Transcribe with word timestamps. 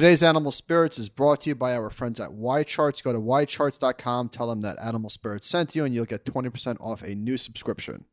Today's 0.00 0.22
Animal 0.22 0.50
Spirits 0.50 0.98
is 0.98 1.10
brought 1.10 1.42
to 1.42 1.50
you 1.50 1.54
by 1.54 1.76
our 1.76 1.90
friends 1.90 2.18
at 2.20 2.30
YCharts. 2.30 3.02
Go 3.02 3.12
to 3.12 3.18
ycharts.com, 3.18 4.30
tell 4.30 4.48
them 4.48 4.62
that 4.62 4.78
Animal 4.82 5.10
Spirits 5.10 5.46
sent 5.46 5.76
you, 5.76 5.84
and 5.84 5.94
you'll 5.94 6.06
get 6.06 6.24
20% 6.24 6.78
off 6.80 7.02
a 7.02 7.14
new 7.14 7.36
subscription. 7.36 8.06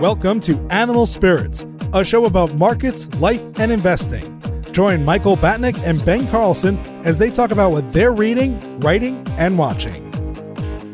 Welcome 0.00 0.40
to 0.40 0.58
Animal 0.70 1.04
Spirits, 1.04 1.66
a 1.92 2.02
show 2.02 2.24
about 2.24 2.58
markets, 2.58 3.10
life, 3.16 3.44
and 3.58 3.70
investing. 3.70 4.40
Join 4.72 5.04
Michael 5.04 5.36
Batnick 5.36 5.78
and 5.84 6.02
Ben 6.02 6.26
Carlson 6.28 6.78
as 7.04 7.18
they 7.18 7.28
talk 7.28 7.50
about 7.50 7.72
what 7.72 7.92
they're 7.92 8.14
reading, 8.14 8.80
writing, 8.80 9.22
and 9.32 9.58
watching. 9.58 10.05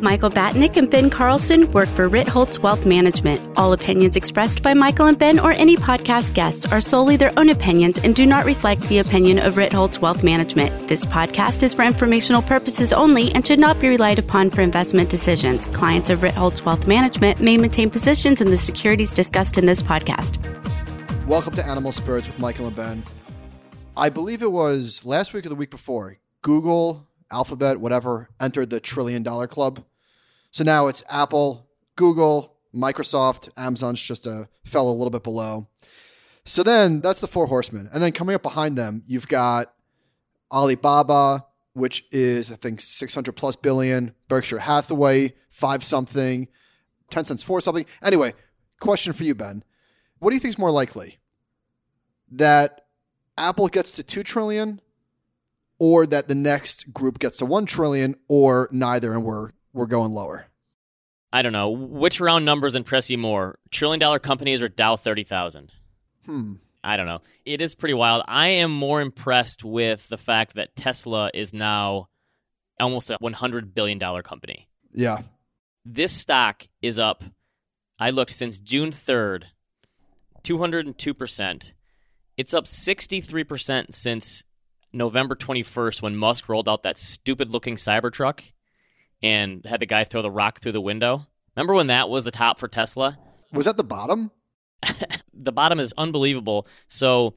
Michael 0.02 0.30
Batnick 0.30 0.76
and 0.76 0.90
Ben 0.90 1.10
Carlson 1.10 1.68
work 1.68 1.88
for 1.88 2.10
Ritholtz 2.10 2.58
Wealth 2.58 2.84
Management. 2.84 3.56
All 3.56 3.72
opinions 3.72 4.16
expressed 4.16 4.60
by 4.60 4.74
Michael 4.74 5.06
and 5.06 5.16
Ben 5.16 5.38
or 5.38 5.52
any 5.52 5.76
podcast 5.76 6.34
guests 6.34 6.66
are 6.66 6.80
solely 6.80 7.14
their 7.14 7.32
own 7.38 7.50
opinions 7.50 8.00
and 8.00 8.12
do 8.12 8.26
not 8.26 8.44
reflect 8.44 8.82
the 8.88 8.98
opinion 8.98 9.38
of 9.38 9.54
Ritholtz 9.54 10.00
Wealth 10.00 10.24
Management. 10.24 10.88
This 10.88 11.06
podcast 11.06 11.62
is 11.62 11.72
for 11.72 11.84
informational 11.84 12.42
purposes 12.42 12.92
only 12.92 13.30
and 13.32 13.46
should 13.46 13.60
not 13.60 13.78
be 13.78 13.90
relied 13.90 14.18
upon 14.18 14.50
for 14.50 14.60
investment 14.60 15.08
decisions. 15.08 15.68
Clients 15.68 16.10
of 16.10 16.18
Ritholtz 16.18 16.64
Wealth 16.64 16.88
Management 16.88 17.40
may 17.40 17.56
maintain 17.56 17.88
positions 17.88 18.40
in 18.40 18.50
the 18.50 18.56
securities 18.56 19.12
discussed 19.12 19.56
in 19.56 19.66
this 19.66 19.84
podcast. 19.84 20.36
Welcome 21.28 21.54
to 21.54 21.64
Animal 21.64 21.92
Spirits 21.92 22.26
with 22.26 22.40
Michael 22.40 22.66
and 22.66 22.74
Ben. 22.74 23.04
I 23.96 24.08
believe 24.08 24.42
it 24.42 24.50
was 24.50 25.04
last 25.04 25.32
week 25.32 25.46
or 25.46 25.48
the 25.48 25.54
week 25.54 25.70
before. 25.70 26.18
Google, 26.42 27.06
Alphabet, 27.30 27.78
whatever, 27.78 28.30
entered 28.40 28.70
the 28.70 28.80
trillion 28.80 29.22
dollar 29.22 29.46
club. 29.46 29.84
So 30.52 30.64
now 30.64 30.86
it's 30.86 31.02
Apple, 31.08 31.66
Google, 31.96 32.56
Microsoft, 32.74 33.48
Amazon's 33.56 34.00
just 34.00 34.26
a 34.26 34.48
fell 34.64 34.88
a 34.88 34.92
little 34.92 35.10
bit 35.10 35.22
below. 35.22 35.66
So 36.44 36.62
then 36.62 37.00
that's 37.00 37.20
the 37.20 37.26
four 37.26 37.46
horsemen. 37.46 37.88
And 37.92 38.02
then 38.02 38.12
coming 38.12 38.34
up 38.34 38.42
behind 38.42 38.76
them, 38.76 39.02
you've 39.06 39.28
got 39.28 39.72
Alibaba, 40.50 41.46
which 41.72 42.04
is 42.10 42.52
I 42.52 42.56
think 42.56 42.80
600 42.80 43.32
plus 43.32 43.56
billion, 43.56 44.14
Berkshire 44.28 44.58
Hathaway, 44.58 45.34
5 45.48 45.84
something, 45.84 46.48
Tencent 47.10 47.42
4 47.42 47.62
something. 47.62 47.86
Anyway, 48.02 48.34
question 48.78 49.14
for 49.14 49.24
you 49.24 49.34
Ben. 49.34 49.64
What 50.18 50.30
do 50.30 50.36
you 50.36 50.40
think 50.40 50.52
is 50.52 50.58
more 50.58 50.70
likely? 50.70 51.18
That 52.30 52.86
Apple 53.38 53.68
gets 53.68 53.92
to 53.92 54.02
2 54.02 54.22
trillion 54.22 54.82
or 55.78 56.06
that 56.06 56.28
the 56.28 56.34
next 56.34 56.92
group 56.92 57.18
gets 57.18 57.38
to 57.38 57.46
1 57.46 57.64
trillion 57.64 58.16
or 58.28 58.68
neither 58.70 59.14
and 59.14 59.24
we're 59.24 59.50
we're 59.72 59.86
going 59.86 60.12
lower. 60.12 60.46
I 61.32 61.42
don't 61.42 61.52
know. 61.52 61.70
Which 61.70 62.20
round 62.20 62.44
numbers 62.44 62.74
impress 62.74 63.08
you 63.08 63.18
more? 63.18 63.58
Trillion 63.70 63.98
dollar 63.98 64.18
companies 64.18 64.62
or 64.62 64.68
Dow 64.68 64.96
30,000? 64.96 65.70
Hmm. 66.26 66.54
I 66.84 66.96
don't 66.96 67.06
know. 67.06 67.20
It 67.44 67.60
is 67.60 67.74
pretty 67.74 67.94
wild. 67.94 68.22
I 68.26 68.48
am 68.48 68.72
more 68.72 69.00
impressed 69.00 69.64
with 69.64 70.08
the 70.08 70.18
fact 70.18 70.56
that 70.56 70.74
Tesla 70.76 71.30
is 71.32 71.54
now 71.54 72.08
almost 72.80 73.10
a 73.10 73.18
$100 73.18 73.72
billion 73.72 73.98
company. 74.22 74.68
Yeah. 74.92 75.22
This 75.84 76.12
stock 76.12 76.66
is 76.80 76.98
up, 76.98 77.24
I 77.98 78.10
looked 78.10 78.32
since 78.32 78.58
June 78.58 78.90
3rd, 78.90 79.44
202%. 80.42 81.72
It's 82.36 82.54
up 82.54 82.64
63% 82.64 83.94
since 83.94 84.44
November 84.92 85.34
21st 85.34 86.02
when 86.02 86.16
Musk 86.16 86.48
rolled 86.48 86.68
out 86.68 86.82
that 86.82 86.98
stupid 86.98 87.50
looking 87.50 87.76
Cybertruck 87.76 88.42
and 89.22 89.64
had 89.64 89.80
the 89.80 89.86
guy 89.86 90.04
throw 90.04 90.22
the 90.22 90.30
rock 90.30 90.60
through 90.60 90.72
the 90.72 90.80
window. 90.80 91.26
Remember 91.56 91.74
when 91.74 91.88
that 91.88 92.08
was 92.08 92.24
the 92.24 92.30
top 92.30 92.58
for 92.58 92.68
Tesla? 92.68 93.18
Was 93.52 93.66
that 93.66 93.76
the 93.76 93.84
bottom? 93.84 94.30
the 95.34 95.52
bottom 95.52 95.78
is 95.78 95.94
unbelievable. 95.96 96.66
So 96.88 97.34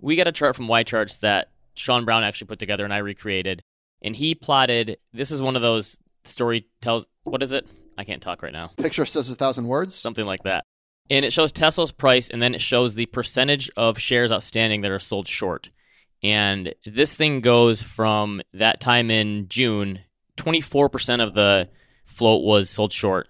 we 0.00 0.16
got 0.16 0.28
a 0.28 0.32
chart 0.32 0.56
from 0.56 0.68
YCharts 0.68 1.20
that 1.20 1.50
Sean 1.74 2.04
Brown 2.04 2.24
actually 2.24 2.46
put 2.46 2.58
together 2.58 2.84
and 2.84 2.92
I 2.92 2.98
recreated. 2.98 3.62
And 4.02 4.14
he 4.14 4.34
plotted 4.34 4.98
this 5.12 5.30
is 5.30 5.42
one 5.42 5.56
of 5.56 5.62
those 5.62 5.98
story 6.24 6.68
tells 6.80 7.08
what 7.24 7.42
is 7.42 7.52
it? 7.52 7.66
I 7.98 8.04
can't 8.04 8.22
talk 8.22 8.42
right 8.42 8.52
now. 8.52 8.72
Picture 8.76 9.06
says 9.06 9.30
a 9.30 9.34
thousand 9.34 9.66
words. 9.66 9.94
Something 9.94 10.26
like 10.26 10.42
that. 10.44 10.64
And 11.08 11.24
it 11.24 11.32
shows 11.32 11.52
Tesla's 11.52 11.92
price 11.92 12.30
and 12.30 12.42
then 12.42 12.54
it 12.54 12.60
shows 12.60 12.94
the 12.94 13.06
percentage 13.06 13.70
of 13.76 13.98
shares 13.98 14.32
outstanding 14.32 14.82
that 14.82 14.90
are 14.90 14.98
sold 14.98 15.26
short. 15.28 15.70
And 16.22 16.74
this 16.84 17.14
thing 17.14 17.40
goes 17.40 17.82
from 17.82 18.42
that 18.52 18.80
time 18.80 19.10
in 19.10 19.48
June 19.48 20.00
24% 20.36 21.22
of 21.22 21.34
the 21.34 21.68
float 22.04 22.44
was 22.44 22.70
sold 22.70 22.92
short. 22.92 23.28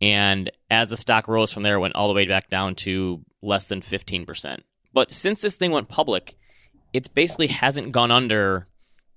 And 0.00 0.50
as 0.70 0.90
the 0.90 0.96
stock 0.96 1.28
rose 1.28 1.52
from 1.52 1.62
there, 1.62 1.76
it 1.76 1.80
went 1.80 1.94
all 1.94 2.08
the 2.08 2.14
way 2.14 2.26
back 2.26 2.50
down 2.50 2.74
to 2.76 3.24
less 3.42 3.66
than 3.66 3.80
15%. 3.80 4.58
But 4.92 5.12
since 5.12 5.40
this 5.40 5.56
thing 5.56 5.70
went 5.70 5.88
public, 5.88 6.36
it 6.92 7.12
basically 7.14 7.48
hasn't 7.48 7.92
gone 7.92 8.10
under 8.10 8.68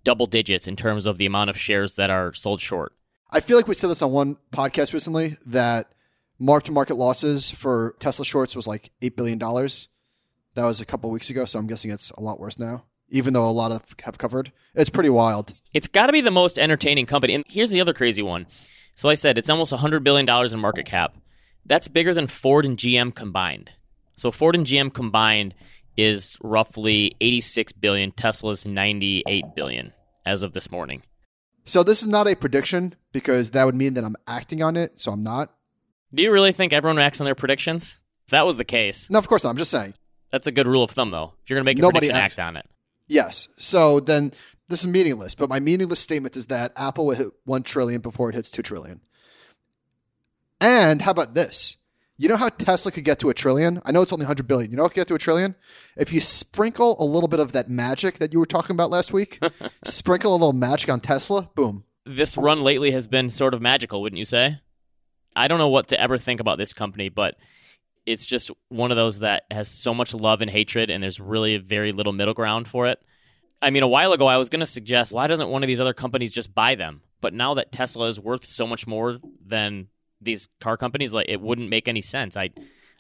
double 0.04 0.28
digits 0.28 0.68
in 0.68 0.76
terms 0.76 1.06
of 1.06 1.18
the 1.18 1.26
amount 1.26 1.50
of 1.50 1.58
shares 1.58 1.96
that 1.96 2.10
are 2.10 2.34
sold 2.34 2.62
short. 2.62 2.94
I 3.32 3.42
feel 3.42 3.58
like 3.58 3.68
we 3.68 3.76
said 3.76 3.90
this 3.90 4.02
on 4.02 4.12
one 4.12 4.38
podcast 4.52 4.94
recently 4.94 5.38
that 5.46 5.92
mark 6.40 6.64
to 6.66 6.72
market 6.72 6.96
losses 6.96 7.52
for 7.52 7.96
Tesla 8.00 8.26
shorts 8.26 8.56
was 8.56 8.68
like 8.68 8.92
$8 9.02 9.16
billion. 9.16 9.38
That 9.40 10.66
was 10.66 10.82
a 10.82 10.86
couple 10.86 11.12
weeks 11.12 11.30
ago, 11.30 11.46
so 11.46 11.60
I'm 11.60 11.68
guessing 11.68 11.92
it's 11.92 12.12
a 12.12 12.22
lot 12.22 12.40
worse 12.40 12.58
now 12.58 12.86
even 13.10 13.34
though 13.34 13.48
a 13.48 13.52
lot 13.52 13.72
of 13.72 13.84
have 14.04 14.18
covered. 14.18 14.52
It's 14.76 14.90
pretty 14.90 15.10
wild. 15.10 15.54
It's 15.74 15.88
got 15.88 16.08
to 16.08 16.14
be 16.14 16.22
the 16.22 16.32
most 16.32 16.58
entertaining 16.58 17.06
company. 17.06 17.34
And 17.36 17.44
here's 17.48 17.70
the 17.72 17.82
other 17.82 17.94
crazy 17.94 18.22
one. 18.22 18.48
So 18.96 19.10
I 19.10 19.14
said 19.14 19.38
it's 19.38 19.50
almost 19.50 19.74
$100 19.74 20.04
billion 20.04 20.28
in 20.30 20.60
market 20.60 20.86
cap. 20.86 21.16
That's 21.66 21.88
bigger 21.88 22.14
than 22.14 22.28
Ford 22.28 22.66
and 22.66 22.78
GM 22.78 23.14
combined. 23.14 23.72
So 24.18 24.32
Ford 24.32 24.56
and 24.56 24.66
GM 24.66 24.94
combined 24.94 25.54
is 25.96 26.38
roughly 26.42 27.16
86 27.22 27.72
billion. 27.74 28.12
Tesla's 28.12 28.66
98 28.66 29.46
billion 29.56 29.94
as 30.26 30.44
of 30.44 30.54
this 30.54 30.72
morning. 30.72 31.04
So 31.66 31.84
this 31.84 32.02
is 32.02 32.08
not 32.08 32.28
a 32.28 32.36
prediction 32.36 32.96
because 33.12 33.52
that 33.52 33.66
would 33.66 33.76
mean 33.76 33.94
that 33.94 34.04
I'm 34.04 34.16
acting 34.28 34.64
on 34.64 34.76
it. 34.76 35.00
So 35.00 35.12
I'm 35.12 35.24
not. 35.24 35.54
Do 36.14 36.24
you 36.24 36.32
really 36.32 36.52
think 36.52 36.74
everyone 36.74 37.00
acts 37.00 37.22
on 37.22 37.26
their 37.26 37.36
predictions? 37.36 38.00
If 38.26 38.32
that 38.32 38.46
was 38.46 38.58
the 38.58 38.66
case. 38.66 39.10
No, 39.10 39.20
of 39.20 39.28
course 39.28 39.44
not. 39.44 39.52
I'm 39.52 39.58
just 39.58 39.72
saying. 39.72 39.94
That's 40.32 40.48
a 40.48 40.52
good 40.52 40.68
rule 40.68 40.84
of 40.84 40.92
thumb, 40.92 41.12
though. 41.12 41.34
If 41.44 41.50
you're 41.50 41.58
going 41.58 41.66
to 41.66 41.70
make 41.70 41.80
a 41.80 41.82
Nobody 41.82 42.08
prediction, 42.08 42.18
acts. 42.24 42.40
act 42.40 42.48
on 42.48 42.58
it. 42.58 42.66
Yes. 43.10 43.50
So 43.58 44.00
then 44.00 44.32
this 44.70 44.82
is 44.82 44.88
meaningless, 44.88 45.36
but 45.36 45.50
my 45.50 45.60
meaningless 45.60 46.00
statement 46.00 46.38
is 46.38 46.46
that 46.46 46.72
Apple 46.78 47.08
will 47.08 47.16
hit 47.16 47.28
1 47.44 47.64
trillion 47.64 48.00
before 48.00 48.30
it 48.30 48.36
hits 48.36 48.52
2 48.52 48.62
trillion. 48.62 49.02
And 50.62 51.02
how 51.02 51.12
about 51.12 51.34
this? 51.34 51.78
You 52.18 52.28
know 52.28 52.38
how 52.38 52.50
Tesla 52.50 52.92
could 52.92 53.06
get 53.06 53.18
to 53.20 53.30
a 53.30 53.34
trillion? 53.34 53.82
I 53.86 53.92
know 53.92 54.02
it's 54.02 54.12
only 54.12 54.26
100 54.26 54.46
billion. 54.46 54.72
You 54.72 54.78
know 54.78 54.84
how 54.84 54.88
it 54.88 54.90
could 54.90 55.02
get 55.02 55.08
to 55.08 55.16
a 55.16 55.20
trillion? 55.20 55.56
If 55.98 56.12
you 56.14 56.20
sprinkle 56.20 56.98
a 57.00 57.06
little 57.06 57.30
bit 57.30 57.40
of 57.40 57.54
that 57.54 57.70
magic 57.70 58.20
that 58.20 58.34
you 58.34 58.40
were 58.40 58.46
talking 58.46 58.76
about 58.76 58.92
last 58.92 59.14
week, 59.14 59.42
sprinkle 59.86 60.34
a 60.34 60.36
little 60.36 60.54
magic 60.54 60.90
on 60.90 61.00
Tesla, 61.00 61.50
boom. 61.56 61.86
This 62.06 62.38
run 62.38 62.62
lately 62.62 62.92
has 62.92 63.08
been 63.08 63.30
sort 63.30 63.54
of 63.54 63.62
magical, 63.62 64.02
wouldn't 64.02 64.20
you 64.20 64.26
say? 64.26 64.60
I 65.36 65.48
don't 65.48 65.60
know 65.60 65.70
what 65.70 65.88
to 65.90 66.00
ever 66.00 66.18
think 66.18 66.42
about 66.42 66.58
this 66.58 66.74
company, 66.74 67.08
but 67.08 67.36
it's 68.06 68.26
just 68.26 68.52
one 68.70 68.92
of 68.92 68.98
those 68.98 69.20
that 69.20 69.44
has 69.52 69.68
so 69.68 69.94
much 69.94 70.14
love 70.14 70.42
and 70.42 70.50
hatred, 70.50 70.90
and 70.90 71.04
there's 71.04 71.20
really 71.20 71.58
very 71.58 71.92
little 71.92 72.14
middle 72.14 72.34
ground 72.34 72.68
for 72.68 72.88
it. 72.88 73.00
I 73.62 73.70
mean, 73.70 73.84
a 73.84 73.88
while 73.88 74.14
ago, 74.14 74.28
I 74.28 74.38
was 74.38 74.50
going 74.50 74.62
to 74.62 74.66
suggest 74.66 75.14
why 75.14 75.28
doesn't 75.28 75.50
one 75.50 75.64
of 75.64 75.68
these 75.68 75.80
other 75.80 75.94
companies 75.94 76.32
just 76.32 76.56
buy 76.56 76.76
them? 76.76 77.02
But 77.22 77.34
now 77.34 77.54
that 77.56 77.72
Tesla 77.72 78.08
is 78.08 78.20
worth 78.20 78.46
so 78.46 78.66
much 78.66 78.88
more 78.88 79.20
than 79.46 79.88
these 80.22 80.48
car 80.62 80.78
companies, 80.78 81.14
like 81.14 81.28
it 81.28 81.42
wouldn't 81.42 81.70
make 81.70 81.88
any 81.88 82.02
sense. 82.02 82.38
I 82.38 82.52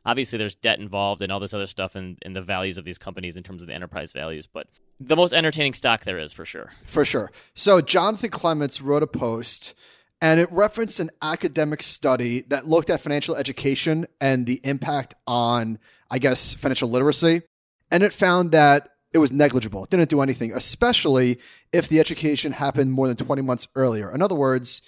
obviously 0.05 0.37
there's 0.37 0.55
debt 0.55 0.79
involved 0.79 1.21
and 1.21 1.31
all 1.31 1.39
this 1.39 1.53
other 1.53 1.67
stuff 1.67 1.95
in, 1.95 2.17
in 2.21 2.33
the 2.33 2.41
values 2.41 2.77
of 2.77 2.85
these 2.85 2.97
companies 2.97 3.37
in 3.37 3.43
terms 3.43 3.61
of 3.61 3.67
the 3.67 3.73
enterprise 3.73 4.11
values, 4.11 4.47
but 4.47 4.67
the 4.99 5.15
most 5.15 5.33
entertaining 5.33 5.73
stock 5.73 6.03
there 6.03 6.19
is 6.19 6.33
for 6.33 6.45
sure. 6.45 6.71
For 6.85 7.05
sure. 7.05 7.31
So 7.53 7.79
Jonathan 7.81 8.29
Clements 8.29 8.81
wrote 8.81 9.03
a 9.03 9.07
post 9.07 9.73
and 10.21 10.39
it 10.39 10.51
referenced 10.51 10.99
an 10.99 11.11
academic 11.21 11.81
study 11.81 12.41
that 12.49 12.67
looked 12.67 12.89
at 12.89 12.99
financial 12.99 13.35
education 13.35 14.05
and 14.19 14.45
the 14.45 14.59
impact 14.63 15.15
on, 15.25 15.79
I 16.11 16.19
guess, 16.19 16.53
financial 16.53 16.89
literacy. 16.89 17.41
And 17.89 18.03
it 18.03 18.13
found 18.13 18.51
that 18.51 18.89
it 19.13 19.17
was 19.17 19.31
negligible. 19.31 19.85
It 19.85 19.89
didn't 19.89 20.09
do 20.09 20.21
anything, 20.21 20.51
especially 20.53 21.39
if 21.71 21.87
the 21.87 21.99
education 21.99 22.51
happened 22.51 22.91
more 22.91 23.07
than 23.07 23.15
20 23.15 23.41
months 23.41 23.67
earlier. 23.75 24.13
In 24.13 24.21
other 24.21 24.35
words, 24.35 24.81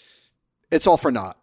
it's 0.69 0.86
all 0.86 0.98
for 0.98 1.12
naught. 1.12 1.38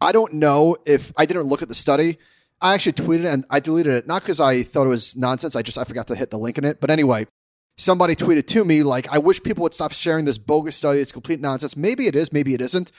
I 0.00 0.12
don't 0.12 0.34
know 0.34 0.76
if 0.84 1.12
I 1.16 1.24
didn't 1.24 1.44
look 1.44 1.62
at 1.62 1.68
the 1.68 1.74
study. 1.74 2.18
I 2.60 2.74
actually 2.74 2.92
tweeted 2.92 3.32
and 3.32 3.46
I 3.48 3.60
deleted 3.60 3.94
it, 3.94 4.06
not 4.06 4.22
because 4.22 4.40
I 4.40 4.62
thought 4.62 4.86
it 4.86 4.90
was 4.90 5.16
nonsense. 5.16 5.56
I 5.56 5.62
just, 5.62 5.78
I 5.78 5.84
forgot 5.84 6.08
to 6.08 6.14
hit 6.14 6.30
the 6.30 6.38
link 6.38 6.58
in 6.58 6.64
it. 6.64 6.80
But 6.80 6.90
anyway, 6.90 7.26
somebody 7.78 8.14
tweeted 8.14 8.46
to 8.48 8.64
me, 8.64 8.82
like, 8.82 9.08
I 9.10 9.18
wish 9.18 9.42
people 9.42 9.62
would 9.62 9.74
stop 9.74 9.92
sharing 9.92 10.24
this 10.26 10.36
bogus 10.36 10.76
study. 10.76 11.00
It's 11.00 11.12
complete 11.12 11.40
nonsense. 11.40 11.76
Maybe 11.76 12.06
it 12.06 12.16
is, 12.16 12.32
maybe 12.32 12.54
it 12.54 12.60
isn't. 12.60 12.92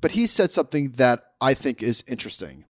But 0.00 0.12
he 0.12 0.26
said 0.26 0.52
something 0.52 0.92
that 0.92 1.24
I 1.40 1.54
think 1.54 1.82
is 1.82 2.04
interesting. 2.06 2.64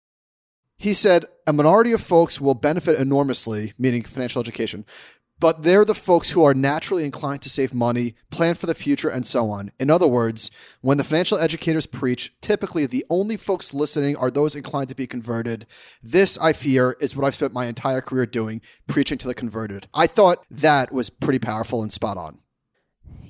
He 0.78 0.94
said, 0.94 1.26
a 1.46 1.54
minority 1.54 1.92
of 1.92 2.02
folks 2.02 2.42
will 2.42 2.56
benefit 2.56 3.00
enormously, 3.00 3.74
meaning 3.78 4.04
financial 4.04 4.42
education, 4.42 4.86
but 5.40 5.64
they're 5.64 5.86
the 5.86 5.96
folks 5.96 6.32
who 6.32 6.44
are 6.44 6.54
naturally 6.54 7.04
inclined 7.04 7.42
to 7.42 7.50
save 7.50 7.74
money, 7.74 8.16
plan 8.30 8.54
for 8.54 8.68
the 8.68 8.76
future, 8.76 9.10
and 9.10 9.26
so 9.26 9.50
on. 9.50 9.72
In 9.80 9.90
other 9.90 10.08
words, 10.08 10.52
when 10.82 11.00
the 11.00 11.04
financial 11.04 11.40
educators 11.40 11.88
preach, 11.88 12.32
typically 12.42 12.86
the 12.86 13.06
only 13.10 13.38
folks 13.38 13.74
listening 13.74 14.16
are 14.16 14.30
those 14.30 14.56
inclined 14.56 14.90
to 14.90 14.96
be 14.96 15.08
converted. 15.08 15.66
This, 16.02 16.38
I 16.38 16.54
fear, 16.54 16.96
is 17.00 17.16
what 17.16 17.26
I've 17.26 17.34
spent 17.34 17.54
my 17.54 17.66
entire 17.66 18.02
career 18.02 18.28
doing, 18.28 18.62
preaching 18.88 19.18
to 19.18 19.28
the 19.28 19.34
converted. 19.34 19.88
I 19.96 20.06
thought 20.06 20.46
that 20.52 20.92
was 20.92 21.10
pretty 21.10 21.40
powerful 21.40 21.82
and 21.82 21.92
spot 21.92 22.18
on. 22.18 22.38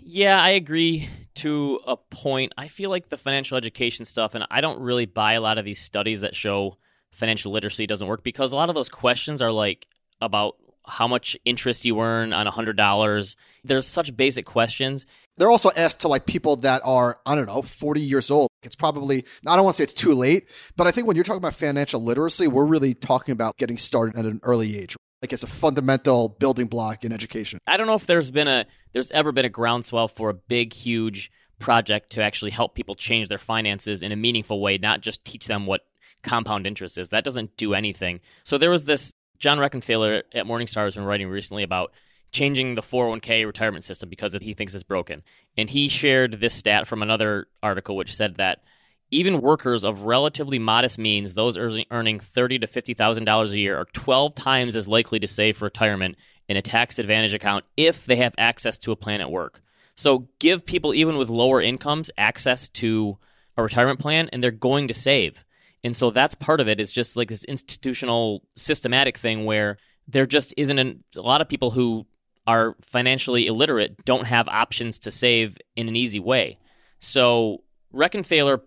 Yeah, 0.03 0.41
I 0.41 0.49
agree 0.51 1.09
to 1.35 1.79
a 1.87 1.95
point. 1.95 2.53
I 2.57 2.67
feel 2.67 2.89
like 2.89 3.09
the 3.09 3.17
financial 3.17 3.57
education 3.57 4.05
stuff, 4.05 4.35
and 4.35 4.45
I 4.51 4.61
don't 4.61 4.79
really 4.81 5.05
buy 5.05 5.33
a 5.33 5.41
lot 5.41 5.57
of 5.57 5.65
these 5.65 5.81
studies 5.81 6.21
that 6.21 6.35
show 6.35 6.77
financial 7.11 7.51
literacy 7.51 7.87
doesn't 7.87 8.07
work 8.07 8.23
because 8.23 8.51
a 8.51 8.55
lot 8.55 8.69
of 8.69 8.75
those 8.75 8.89
questions 8.89 9.41
are 9.41 9.51
like 9.51 9.87
about 10.21 10.55
how 10.85 11.07
much 11.07 11.37
interest 11.45 11.85
you 11.85 11.99
earn 11.99 12.33
on 12.33 12.47
$100. 12.47 13.35
There's 13.63 13.87
such 13.87 14.15
basic 14.17 14.45
questions. 14.45 15.05
They're 15.37 15.51
also 15.51 15.71
asked 15.75 16.01
to 16.01 16.07
like 16.07 16.25
people 16.25 16.57
that 16.57 16.81
are, 16.83 17.19
I 17.25 17.35
don't 17.35 17.47
know, 17.47 17.61
40 17.61 18.01
years 18.01 18.31
old. 18.31 18.49
It's 18.63 18.75
probably, 18.75 19.25
I 19.47 19.55
don't 19.55 19.63
want 19.63 19.75
to 19.75 19.77
say 19.77 19.83
it's 19.85 19.93
too 19.93 20.13
late, 20.13 20.47
but 20.75 20.87
I 20.87 20.91
think 20.91 21.07
when 21.07 21.15
you're 21.15 21.23
talking 21.23 21.37
about 21.37 21.55
financial 21.55 22.03
literacy, 22.03 22.47
we're 22.47 22.65
really 22.65 22.93
talking 22.93 23.31
about 23.31 23.57
getting 23.57 23.77
started 23.77 24.17
at 24.17 24.25
an 24.25 24.39
early 24.43 24.77
age. 24.77 24.95
Like 25.21 25.33
it's 25.33 25.43
a 25.43 25.47
fundamental 25.47 26.29
building 26.29 26.67
block 26.67 27.03
in 27.03 27.11
education. 27.11 27.59
I 27.67 27.77
don't 27.77 27.87
know 27.87 27.95
if 27.95 28.07
there's 28.07 28.31
been 28.31 28.47
a 28.47 28.65
there's 28.93 29.11
ever 29.11 29.31
been 29.31 29.45
a 29.45 29.49
groundswell 29.49 30.07
for 30.07 30.29
a 30.29 30.33
big 30.33 30.73
huge 30.73 31.31
project 31.59 32.09
to 32.11 32.23
actually 32.23 32.51
help 32.51 32.73
people 32.73 32.95
change 32.95 33.29
their 33.29 33.37
finances 33.37 34.01
in 34.01 34.11
a 34.11 34.15
meaningful 34.15 34.59
way, 34.59 34.77
not 34.77 35.01
just 35.01 35.23
teach 35.23 35.45
them 35.45 35.65
what 35.65 35.81
compound 36.23 36.65
interest 36.67 36.97
is. 36.97 37.09
That 37.09 37.23
doesn't 37.23 37.55
do 37.55 37.73
anything. 37.73 38.19
So 38.43 38.57
there 38.57 38.69
was 38.69 38.85
this 38.85 39.13
John 39.37 39.59
Rekenthaler 39.59 40.23
at 40.33 40.45
Morningstar 40.45 40.85
has 40.85 40.95
been 40.95 41.05
writing 41.05 41.29
recently 41.29 41.63
about 41.63 41.93
changing 42.31 42.75
the 42.75 42.81
401k 42.81 43.45
retirement 43.45 43.83
system 43.83 44.09
because 44.09 44.33
he 44.33 44.53
thinks 44.53 44.73
it's 44.73 44.83
broken. 44.83 45.23
And 45.57 45.69
he 45.69 45.89
shared 45.89 46.39
this 46.39 46.53
stat 46.53 46.87
from 46.87 47.01
another 47.01 47.47
article 47.61 47.95
which 47.95 48.15
said 48.15 48.35
that 48.35 48.63
even 49.11 49.41
workers 49.41 49.83
of 49.83 50.03
relatively 50.03 50.57
modest 50.57 50.97
means, 50.97 51.33
those 51.33 51.57
earning 51.57 52.19
thirty 52.19 52.57
to 52.59 52.67
fifty 52.67 52.93
thousand 52.93 53.25
dollars 53.25 53.51
a 53.51 53.59
year, 53.59 53.77
are 53.77 53.85
twelve 53.93 54.33
times 54.35 54.75
as 54.75 54.87
likely 54.87 55.19
to 55.19 55.27
save 55.27 55.57
for 55.57 55.65
retirement 55.65 56.15
in 56.47 56.57
a 56.57 56.61
tax 56.61 56.97
advantage 56.97 57.33
account 57.33 57.65
if 57.77 58.05
they 58.05 58.15
have 58.15 58.33
access 58.37 58.77
to 58.79 58.91
a 58.91 58.95
plan 58.95 59.21
at 59.21 59.31
work. 59.31 59.61
So 59.95 60.27
give 60.39 60.65
people 60.65 60.93
even 60.93 61.17
with 61.17 61.29
lower 61.29 61.61
incomes 61.61 62.09
access 62.17 62.69
to 62.69 63.17
a 63.57 63.63
retirement 63.63 63.99
plan, 63.99 64.29
and 64.31 64.43
they're 64.43 64.51
going 64.51 64.87
to 64.87 64.93
save. 64.93 65.43
And 65.83 65.95
so 65.95 66.11
that's 66.11 66.35
part 66.35 66.61
of 66.61 66.67
it. 66.67 66.79
It's 66.79 66.91
just 66.91 67.15
like 67.15 67.27
this 67.27 67.43
institutional, 67.43 68.43
systematic 68.55 69.17
thing 69.17 69.45
where 69.45 69.77
there 70.07 70.25
just 70.25 70.53
isn't 70.55 70.79
an, 70.79 71.03
a 71.15 71.21
lot 71.21 71.41
of 71.41 71.49
people 71.49 71.71
who 71.71 72.05
are 72.47 72.75
financially 72.81 73.47
illiterate 73.47 74.03
don't 74.05 74.25
have 74.25 74.47
options 74.47 74.99
to 74.99 75.11
save 75.11 75.57
in 75.75 75.87
an 75.87 75.95
easy 75.95 76.19
way. 76.19 76.57
So 76.99 77.63
Rekenthaler 77.93 78.61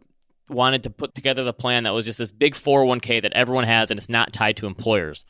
wanted 0.49 0.83
to 0.83 0.91
put 0.91 1.15
together 1.15 1.45
the 1.45 1.53
plan 1.53 1.85
that 1.85 1.95
was 1.95 2.05
just 2.05 2.19
this 2.19 2.31
big 2.31 2.55
401k 2.55 3.23
that 3.23 3.33
everyone 3.33 3.65
has 3.65 3.91
and 3.91 3.99
it's 3.99 4.09
not 4.09 4.33
tied 4.33 4.57
to 4.59 4.67
employers. 4.67 5.25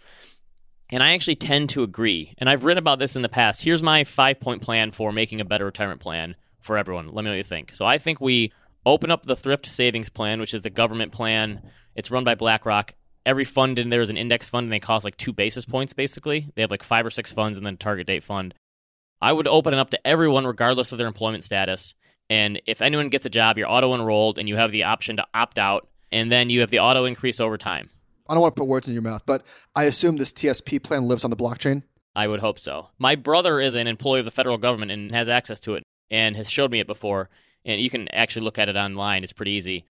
And 0.90 1.02
I 1.02 1.14
actually 1.14 1.36
tend 1.36 1.70
to 1.70 1.82
agree. 1.82 2.34
And 2.38 2.48
I've 2.48 2.64
written 2.64 2.78
about 2.78 2.98
this 2.98 3.16
in 3.16 3.22
the 3.22 3.28
past. 3.28 3.62
Here's 3.62 3.82
my 3.82 4.04
five 4.04 4.40
point 4.40 4.62
plan 4.62 4.90
for 4.90 5.12
making 5.12 5.40
a 5.40 5.44
better 5.44 5.64
retirement 5.64 6.00
plan 6.00 6.36
for 6.60 6.76
everyone. 6.76 7.06
Let 7.06 7.16
me 7.16 7.22
know 7.24 7.30
what 7.30 7.38
you 7.38 7.44
think. 7.44 7.72
So 7.72 7.84
I 7.84 7.98
think 7.98 8.20
we 8.20 8.52
open 8.86 9.10
up 9.10 9.24
the 9.24 9.36
thrift 9.36 9.66
savings 9.66 10.08
plan, 10.08 10.40
which 10.40 10.54
is 10.54 10.62
the 10.62 10.70
government 10.70 11.12
plan. 11.12 11.62
It's 11.94 12.10
run 12.10 12.24
by 12.24 12.34
BlackRock. 12.34 12.94
Every 13.26 13.44
fund 13.44 13.78
in 13.78 13.88
there 13.88 14.02
is 14.02 14.10
an 14.10 14.18
index 14.18 14.50
fund, 14.50 14.64
and 14.64 14.72
they 14.72 14.80
cost 14.80 15.04
like 15.04 15.16
two 15.16 15.32
basis 15.32 15.64
points 15.64 15.94
basically. 15.94 16.48
They 16.54 16.62
have 16.62 16.70
like 16.70 16.82
five 16.82 17.06
or 17.06 17.10
six 17.10 17.32
funds 17.32 17.56
and 17.56 17.64
then 17.66 17.74
a 17.74 17.78
target 17.78 18.06
date 18.06 18.22
fund. 18.22 18.54
I 19.22 19.32
would 19.32 19.48
open 19.48 19.72
it 19.72 19.80
up 19.80 19.90
to 19.90 20.06
everyone, 20.06 20.46
regardless 20.46 20.92
of 20.92 20.98
their 20.98 21.06
employment 21.06 21.44
status. 21.44 21.94
And 22.30 22.60
if 22.66 22.80
anyone 22.80 23.08
gets 23.08 23.26
a 23.26 23.30
job, 23.30 23.58
you're 23.58 23.70
auto 23.70 23.94
enrolled 23.94 24.38
and 24.38 24.48
you 24.48 24.56
have 24.56 24.72
the 24.72 24.84
option 24.84 25.16
to 25.16 25.26
opt 25.34 25.58
out, 25.58 25.88
and 26.10 26.32
then 26.32 26.50
you 26.50 26.60
have 26.60 26.70
the 26.70 26.80
auto 26.80 27.04
increase 27.04 27.40
over 27.40 27.58
time. 27.58 27.90
I 28.28 28.34
don't 28.34 28.40
want 28.40 28.56
to 28.56 28.60
put 28.60 28.68
words 28.68 28.88
in 28.88 28.94
your 28.94 29.02
mouth, 29.02 29.22
but 29.26 29.44
I 29.76 29.84
assume 29.84 30.16
this 30.16 30.32
TSP 30.32 30.82
plan 30.82 31.04
lives 31.04 31.24
on 31.24 31.30
the 31.30 31.36
blockchain. 31.36 31.82
I 32.16 32.26
would 32.26 32.40
hope 32.40 32.58
so. 32.58 32.88
My 32.98 33.16
brother 33.16 33.60
is 33.60 33.74
an 33.74 33.86
employee 33.86 34.20
of 34.20 34.24
the 34.24 34.30
federal 34.30 34.56
government 34.56 34.92
and 34.92 35.10
has 35.12 35.28
access 35.28 35.60
to 35.60 35.74
it 35.74 35.82
and 36.10 36.36
has 36.36 36.48
showed 36.48 36.70
me 36.70 36.80
it 36.80 36.86
before 36.86 37.28
and 37.64 37.80
you 37.80 37.90
can 37.90 38.08
actually 38.08 38.44
look 38.44 38.58
at 38.58 38.68
it 38.68 38.76
online. 38.76 39.24
It's 39.24 39.32
pretty 39.32 39.52
easy. 39.52 39.86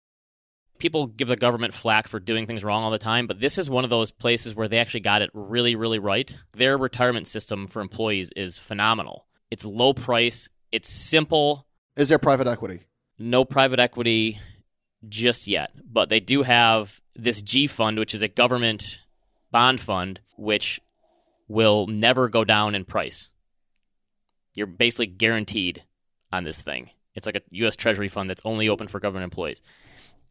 People 0.78 1.06
give 1.06 1.28
the 1.28 1.36
government 1.36 1.74
flack 1.74 2.08
for 2.08 2.18
doing 2.18 2.46
things 2.46 2.64
wrong 2.64 2.82
all 2.82 2.90
the 2.90 2.98
time, 2.98 3.26
but 3.26 3.40
this 3.40 3.58
is 3.58 3.70
one 3.70 3.84
of 3.84 3.90
those 3.90 4.10
places 4.10 4.54
where 4.54 4.68
they 4.68 4.78
actually 4.78 5.00
got 5.00 5.22
it 5.22 5.30
really, 5.32 5.76
really 5.76 5.98
right. 5.98 6.36
Their 6.52 6.76
retirement 6.76 7.26
system 7.26 7.68
for 7.68 7.80
employees 7.80 8.32
is 8.34 8.58
phenomenal. 8.58 9.26
It's 9.50 9.64
low 9.64 9.94
price, 9.94 10.48
it's 10.72 10.88
simple. 10.88 11.66
Is 11.96 12.08
there 12.08 12.18
private 12.18 12.46
equity? 12.46 12.80
No 13.18 13.44
private 13.44 13.78
equity 13.78 14.40
just 15.08 15.46
yet, 15.46 15.70
but 15.90 16.08
they 16.08 16.20
do 16.20 16.42
have 16.42 17.00
this 17.14 17.40
G 17.40 17.66
fund, 17.66 17.98
which 17.98 18.14
is 18.14 18.22
a 18.22 18.28
government 18.28 19.02
bond 19.52 19.80
fund, 19.80 20.20
which 20.36 20.80
will 21.46 21.86
never 21.86 22.28
go 22.28 22.42
down 22.44 22.74
in 22.74 22.84
price. 22.84 23.28
You're 24.54 24.66
basically 24.66 25.06
guaranteed 25.06 25.84
on 26.32 26.44
this 26.44 26.62
thing. 26.62 26.90
It's 27.14 27.26
like 27.26 27.36
a 27.36 27.42
U.S. 27.50 27.76
Treasury 27.76 28.08
fund 28.08 28.28
that's 28.28 28.42
only 28.44 28.68
open 28.68 28.88
for 28.88 28.98
government 28.98 29.24
employees. 29.24 29.62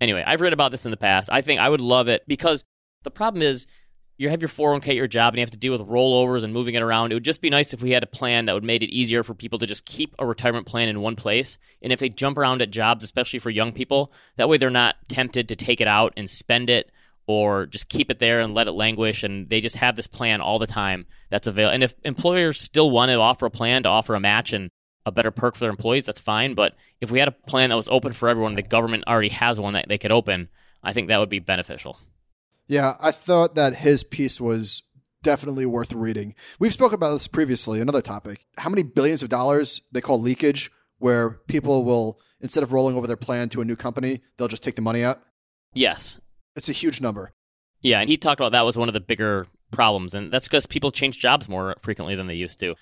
Anyway, 0.01 0.23
I've 0.25 0.41
read 0.41 0.53
about 0.53 0.71
this 0.71 0.85
in 0.85 0.91
the 0.91 0.97
past. 0.97 1.29
I 1.31 1.41
think 1.41 1.61
I 1.61 1.69
would 1.69 1.81
love 1.81 2.09
it 2.09 2.23
because 2.27 2.65
the 3.03 3.11
problem 3.11 3.41
is 3.41 3.67
you 4.23 4.29
have 4.29 4.41
your 4.41 4.49
401k 4.49 4.87
at 4.87 4.95
your 4.95 5.07
job 5.07 5.33
and 5.33 5.39
you 5.39 5.41
have 5.41 5.51
to 5.51 5.57
deal 5.57 5.73
with 5.73 5.87
rollovers 5.87 6.45
and 6.45 6.53
moving 6.53 6.75
it 6.75 6.81
around. 6.81 7.11
It 7.11 7.15
would 7.15 7.25
just 7.25 7.41
be 7.41 7.49
nice 7.49 7.73
if 7.73 7.83
we 7.83 7.91
had 7.91 8.03
a 8.03 8.07
plan 8.07 8.45
that 8.45 8.53
would 8.53 8.63
make 8.63 8.81
it 8.81 8.89
easier 8.89 9.21
for 9.21 9.33
people 9.33 9.59
to 9.59 9.67
just 9.67 9.85
keep 9.85 10.15
a 10.17 10.25
retirement 10.25 10.65
plan 10.65 10.87
in 10.87 11.01
one 11.01 11.17
place. 11.17 11.57
And 11.81 11.91
if 11.91 11.99
they 11.99 12.07
jump 12.07 12.37
around 12.37 12.61
at 12.61 12.71
jobs, 12.71 13.03
especially 13.03 13.39
for 13.39 13.49
young 13.49 13.73
people, 13.73 14.13
that 14.37 14.47
way 14.47 14.57
they're 14.57 14.69
not 14.69 14.95
tempted 15.09 15.49
to 15.49 15.57
take 15.57 15.81
it 15.81 15.89
out 15.89 16.13
and 16.15 16.29
spend 16.29 16.69
it 16.69 16.89
or 17.27 17.65
just 17.65 17.89
keep 17.89 18.09
it 18.09 18.19
there 18.19 18.39
and 18.39 18.53
let 18.53 18.67
it 18.67 18.71
languish 18.71 19.23
and 19.23 19.49
they 19.49 19.59
just 19.59 19.75
have 19.75 19.97
this 19.97 20.07
plan 20.07 20.39
all 20.39 20.57
the 20.57 20.67
time 20.67 21.05
that's 21.29 21.47
available. 21.47 21.73
And 21.73 21.83
if 21.83 21.93
employers 22.05 22.61
still 22.61 22.91
want 22.91 23.09
to 23.09 23.15
offer 23.15 23.45
a 23.45 23.51
plan 23.51 23.83
to 23.83 23.89
offer 23.89 24.15
a 24.15 24.21
match 24.21 24.53
and 24.53 24.69
a 25.05 25.11
better 25.11 25.31
perk 25.31 25.55
for 25.55 25.61
their 25.61 25.69
employees, 25.69 26.05
that's 26.05 26.21
fine. 26.21 26.53
But 26.53 26.75
if 27.01 27.11
we 27.11 27.19
had 27.19 27.27
a 27.27 27.31
plan 27.31 27.71
that 27.71 27.75
was 27.75 27.89
open 27.89 28.13
for 28.13 28.29
everyone, 28.29 28.55
the 28.55 28.61
government 28.61 29.03
already 29.05 29.29
has 29.29 29.59
one 29.59 29.73
that 29.73 29.89
they 29.89 29.97
could 29.97 30.13
open, 30.13 30.47
I 30.81 30.93
think 30.93 31.09
that 31.09 31.19
would 31.19 31.29
be 31.29 31.39
beneficial. 31.39 31.97
Yeah, 32.67 32.95
I 32.99 33.11
thought 33.11 33.55
that 33.55 33.77
his 33.77 34.03
piece 34.03 34.39
was 34.39 34.83
definitely 35.21 35.65
worth 35.65 35.93
reading. 35.93 36.35
We've 36.59 36.73
spoken 36.73 36.95
about 36.95 37.13
this 37.13 37.27
previously, 37.27 37.79
another 37.79 38.01
topic. 38.01 38.45
How 38.57 38.69
many 38.69 38.83
billions 38.83 39.23
of 39.23 39.29
dollars 39.29 39.81
they 39.91 40.01
call 40.01 40.19
leakage, 40.19 40.71
where 40.97 41.31
people 41.47 41.83
will, 41.83 42.19
instead 42.41 42.63
of 42.63 42.73
rolling 42.73 42.95
over 42.95 43.07
their 43.07 43.17
plan 43.17 43.49
to 43.49 43.61
a 43.61 43.65
new 43.65 43.75
company, 43.75 44.21
they'll 44.37 44.47
just 44.47 44.63
take 44.63 44.75
the 44.75 44.81
money 44.81 45.03
out? 45.03 45.21
Yes. 45.73 46.19
It's 46.55 46.69
a 46.69 46.73
huge 46.73 47.01
number. 47.01 47.33
Yeah, 47.81 47.99
and 47.99 48.09
he 48.09 48.17
talked 48.17 48.39
about 48.39 48.53
that 48.53 48.65
was 48.65 48.77
one 48.77 48.89
of 48.89 48.93
the 48.93 49.01
bigger 49.01 49.47
problems, 49.71 50.13
and 50.13 50.31
that's 50.31 50.47
because 50.47 50.65
people 50.65 50.91
change 50.91 51.19
jobs 51.19 51.49
more 51.49 51.75
frequently 51.81 52.15
than 52.15 52.27
they 52.27 52.35
used 52.35 52.59
to 52.59 52.75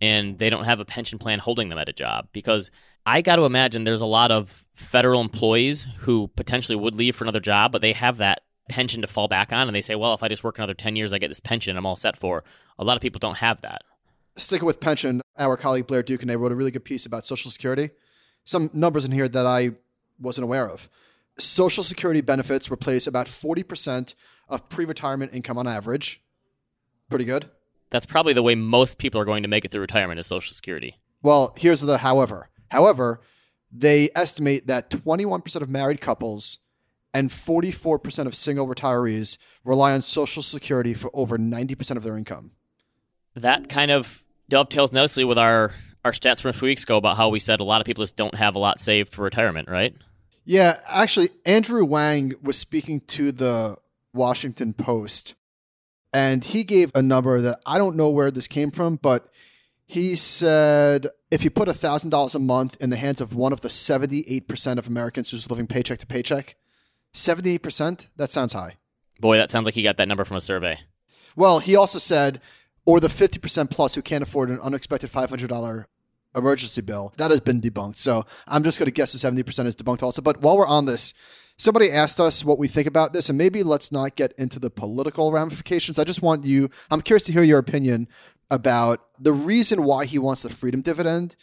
and 0.00 0.38
they 0.38 0.50
don't 0.50 0.64
have 0.64 0.80
a 0.80 0.84
pension 0.84 1.18
plan 1.18 1.38
holding 1.38 1.68
them 1.68 1.78
at 1.78 1.88
a 1.88 1.92
job 1.92 2.28
because 2.32 2.70
I 3.04 3.22
got 3.22 3.36
to 3.36 3.44
imagine 3.44 3.84
there's 3.84 4.00
a 4.00 4.06
lot 4.06 4.30
of 4.30 4.64
federal 4.74 5.20
employees 5.20 5.86
who 5.98 6.28
potentially 6.28 6.76
would 6.76 6.94
leave 6.94 7.16
for 7.16 7.24
another 7.24 7.40
job, 7.40 7.72
but 7.72 7.80
they 7.80 7.92
have 7.92 8.18
that 8.18 8.42
pension 8.68 9.00
to 9.02 9.06
fall 9.06 9.28
back 9.28 9.52
on, 9.52 9.68
and 9.68 9.74
they 9.74 9.82
say, 9.82 9.94
"Well, 9.94 10.14
if 10.14 10.22
I 10.22 10.28
just 10.28 10.44
work 10.44 10.58
another 10.58 10.74
ten 10.74 10.96
years, 10.96 11.12
I 11.12 11.18
get 11.18 11.28
this 11.28 11.40
pension. 11.40 11.76
I'm 11.76 11.86
all 11.86 11.96
set 11.96 12.16
for." 12.16 12.44
A 12.78 12.84
lot 12.84 12.96
of 12.96 13.02
people 13.02 13.18
don't 13.18 13.38
have 13.38 13.60
that. 13.62 13.82
Sticking 14.36 14.66
with 14.66 14.80
pension, 14.80 15.22
our 15.38 15.56
colleague 15.56 15.86
Blair 15.86 16.02
Duke 16.02 16.22
and 16.22 16.30
I 16.30 16.34
wrote 16.34 16.52
a 16.52 16.56
really 16.56 16.70
good 16.70 16.84
piece 16.84 17.06
about 17.06 17.24
Social 17.24 17.50
Security. 17.50 17.90
Some 18.44 18.70
numbers 18.72 19.04
in 19.04 19.12
here 19.12 19.28
that 19.28 19.46
I 19.46 19.72
wasn't 20.20 20.44
aware 20.44 20.68
of. 20.68 20.88
Social 21.38 21.82
Security 21.82 22.20
benefits 22.20 22.70
replace 22.70 23.06
about 23.06 23.26
40% 23.26 24.14
of 24.48 24.68
pre 24.68 24.84
retirement 24.84 25.34
income 25.34 25.58
on 25.58 25.66
average. 25.66 26.22
Pretty 27.08 27.24
good 27.24 27.50
that's 27.90 28.06
probably 28.06 28.32
the 28.32 28.42
way 28.42 28.54
most 28.54 28.98
people 28.98 29.20
are 29.20 29.24
going 29.24 29.42
to 29.42 29.48
make 29.48 29.64
it 29.64 29.70
through 29.70 29.80
retirement 29.80 30.20
is 30.20 30.26
Social 30.26 30.52
Security. 30.52 30.98
Well, 31.22 31.54
here's 31.56 31.80
the 31.80 31.98
however. 31.98 32.50
However, 32.70 33.20
they 33.72 34.10
estimate 34.14 34.66
that 34.66 34.90
21% 34.90 35.62
of 35.62 35.68
married 35.68 36.00
couples 36.00 36.58
and 37.16 37.30
44% 37.30 38.26
of 38.26 38.34
single 38.34 38.68
retirees 38.68 39.38
rely 39.64 39.94
on 39.94 40.02
Social 40.02 40.42
Security 40.42 40.92
for 40.92 41.10
over 41.14 41.38
90% 41.38 41.96
of 41.96 42.02
their 42.02 42.14
income. 42.14 42.50
That 43.34 43.70
kind 43.70 43.90
of 43.90 44.22
dovetails 44.50 44.92
nicely 44.92 45.24
with 45.24 45.38
our, 45.38 45.72
our 46.04 46.12
stats 46.12 46.42
from 46.42 46.50
a 46.50 46.52
few 46.52 46.66
weeks 46.66 46.82
ago 46.82 46.98
about 46.98 47.16
how 47.16 47.30
we 47.30 47.40
said 47.40 47.60
a 47.60 47.64
lot 47.64 47.80
of 47.80 47.86
people 47.86 48.02
just 48.02 48.16
don't 48.16 48.34
have 48.34 48.54
a 48.54 48.58
lot 48.58 48.80
saved 48.80 49.14
for 49.14 49.22
retirement, 49.22 49.70
right? 49.70 49.96
Yeah, 50.44 50.78
actually, 50.86 51.30
Andrew 51.46 51.88
Yang 51.88 52.34
was 52.42 52.58
speaking 52.58 53.00
to 53.00 53.32
the 53.32 53.78
Washington 54.12 54.74
Post 54.74 55.36
and 56.12 56.44
he 56.44 56.64
gave 56.64 56.92
a 56.94 57.00
number 57.00 57.40
that 57.40 57.60
I 57.64 57.78
don't 57.78 57.96
know 57.96 58.10
where 58.10 58.30
this 58.30 58.46
came 58.46 58.70
from, 58.70 58.96
but 58.96 59.26
he 59.86 60.16
said 60.16 61.06
if 61.30 61.44
you 61.44 61.50
put 61.50 61.68
$1,000 61.68 62.34
a 62.34 62.38
month 62.38 62.76
in 62.78 62.90
the 62.90 62.96
hands 62.96 63.22
of 63.22 63.34
one 63.34 63.54
of 63.54 63.62
the 63.62 63.68
78% 63.68 64.76
of 64.76 64.86
Americans 64.86 65.30
who's 65.30 65.48
living 65.50 65.66
paycheck 65.66 66.00
to 66.00 66.06
paycheck, 66.06 66.56
78%, 67.16 68.08
that 68.16 68.30
sounds 68.30 68.52
high. 68.52 68.76
Boy, 69.20 69.36
that 69.38 69.50
sounds 69.50 69.64
like 69.64 69.74
he 69.74 69.82
got 69.82 69.96
that 69.96 70.08
number 70.08 70.24
from 70.24 70.36
a 70.36 70.40
survey. 70.40 70.78
Well, 71.34 71.58
he 71.58 71.74
also 71.74 71.98
said, 71.98 72.40
or 72.84 73.00
the 73.00 73.08
50% 73.08 73.70
plus 73.70 73.94
who 73.94 74.02
can't 74.02 74.22
afford 74.22 74.50
an 74.50 74.60
unexpected 74.60 75.10
$500 75.10 75.84
emergency 76.34 76.82
bill. 76.82 77.14
That 77.16 77.30
has 77.30 77.40
been 77.40 77.60
debunked. 77.60 77.96
So 77.96 78.24
I'm 78.46 78.62
just 78.62 78.78
going 78.78 78.86
to 78.86 78.92
guess 78.92 79.12
the 79.12 79.18
70% 79.18 79.66
is 79.66 79.74
debunked 79.74 80.02
also. 80.02 80.22
But 80.22 80.42
while 80.42 80.56
we're 80.58 80.66
on 80.66 80.84
this, 80.84 81.14
somebody 81.56 81.90
asked 81.90 82.20
us 82.20 82.44
what 82.44 82.58
we 82.58 82.68
think 82.68 82.86
about 82.86 83.12
this, 83.12 83.28
and 83.28 83.38
maybe 83.38 83.62
let's 83.62 83.90
not 83.90 84.16
get 84.16 84.32
into 84.38 84.58
the 84.58 84.70
political 84.70 85.32
ramifications. 85.32 85.98
I 85.98 86.04
just 86.04 86.22
want 86.22 86.44
you, 86.44 86.70
I'm 86.90 87.00
curious 87.00 87.24
to 87.24 87.32
hear 87.32 87.42
your 87.42 87.58
opinion 87.58 88.08
about 88.50 89.08
the 89.18 89.32
reason 89.32 89.82
why 89.82 90.04
he 90.04 90.18
wants 90.18 90.42
the 90.42 90.50
freedom 90.50 90.82
dividend 90.82 91.34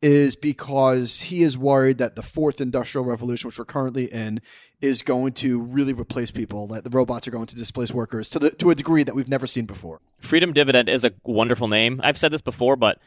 is 0.00 0.36
because 0.36 1.20
he 1.20 1.42
is 1.42 1.58
worried 1.58 1.98
that 1.98 2.14
the 2.14 2.22
fourth 2.22 2.60
industrial 2.60 3.04
revolution, 3.04 3.48
which 3.48 3.58
we're 3.58 3.64
currently 3.64 4.04
in, 4.04 4.40
is 4.80 5.02
going 5.02 5.32
to 5.32 5.60
really 5.60 5.92
replace 5.92 6.30
people. 6.30 6.68
That 6.68 6.84
the 6.84 6.90
robots 6.90 7.26
are 7.26 7.32
going 7.32 7.46
to 7.46 7.56
displace 7.56 7.92
workers 7.92 8.28
to 8.30 8.38
the 8.38 8.50
to 8.50 8.70
a 8.70 8.74
degree 8.74 9.02
that 9.02 9.14
we've 9.14 9.28
never 9.28 9.46
seen 9.46 9.66
before. 9.66 10.00
Freedom 10.18 10.52
Dividend 10.52 10.88
is 10.88 11.04
a 11.04 11.12
wonderful 11.24 11.68
name. 11.68 12.00
I've 12.02 12.18
said 12.18 12.32
this 12.32 12.42
before, 12.42 12.76
but 12.76 13.00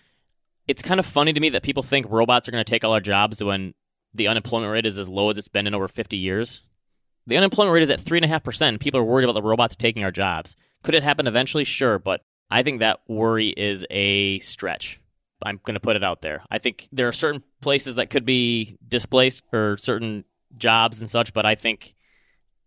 it's 0.68 0.82
kind 0.82 1.00
of 1.00 1.06
funny 1.06 1.34
to 1.34 1.40
me 1.40 1.50
that 1.50 1.64
people 1.64 1.84
think 1.84 2.06
robots 2.10 2.48
are 2.48 2.52
going 2.52 2.64
to 2.64 2.70
take 2.70 2.84
all 2.84 2.94
our 2.94 3.00
jobs 3.00 3.44
when 3.44 3.74
the 4.14 4.28
unemployment 4.28 4.72
rate 4.72 4.86
is 4.86 4.98
as 4.98 5.10
low 5.10 5.30
as 5.30 5.38
it's 5.38 5.48
been 5.48 5.68
in 5.68 5.74
over 5.76 5.88
50 5.88 6.18
years. 6.18 6.64
The 7.28 7.38
unemployment 7.38 7.74
rate 7.74 7.84
is 7.84 7.92
at 7.92 8.02
3.5%. 8.02 8.80
People 8.80 9.00
are 9.00 9.04
worried 9.04 9.24
about 9.24 9.34
the 9.34 9.42
robots 9.42 9.76
taking 9.76 10.04
our 10.04 10.12
jobs. 10.12 10.56
Could 10.84 10.96
it 10.96 11.04
happen 11.04 11.28
eventually? 11.28 11.64
Sure, 11.64 12.00
but 12.00 12.22
I 12.50 12.64
think 12.64 12.80
that 12.80 13.00
worry 13.08 13.50
is 13.50 13.86
a 13.90 14.40
stretch. 14.40 15.01
I'm 15.48 15.60
going 15.64 15.76
to 15.76 15.80
put 15.80 15.96
it 15.96 16.04
out 16.04 16.22
there. 16.22 16.44
I 16.50 16.58
think 16.58 16.88
there 16.92 17.08
are 17.08 17.14
certain 17.14 17.44
places 17.62 17.96
that 17.96 18.10
could 18.10 18.26
be 18.26 18.78
displaced 18.88 19.44
or 19.54 19.78
certain 19.78 20.26
jobs 20.58 21.02
and 21.02 21.10
such, 21.10 21.34
but 21.34 21.46
I 21.46 21.56
think, 21.56 21.96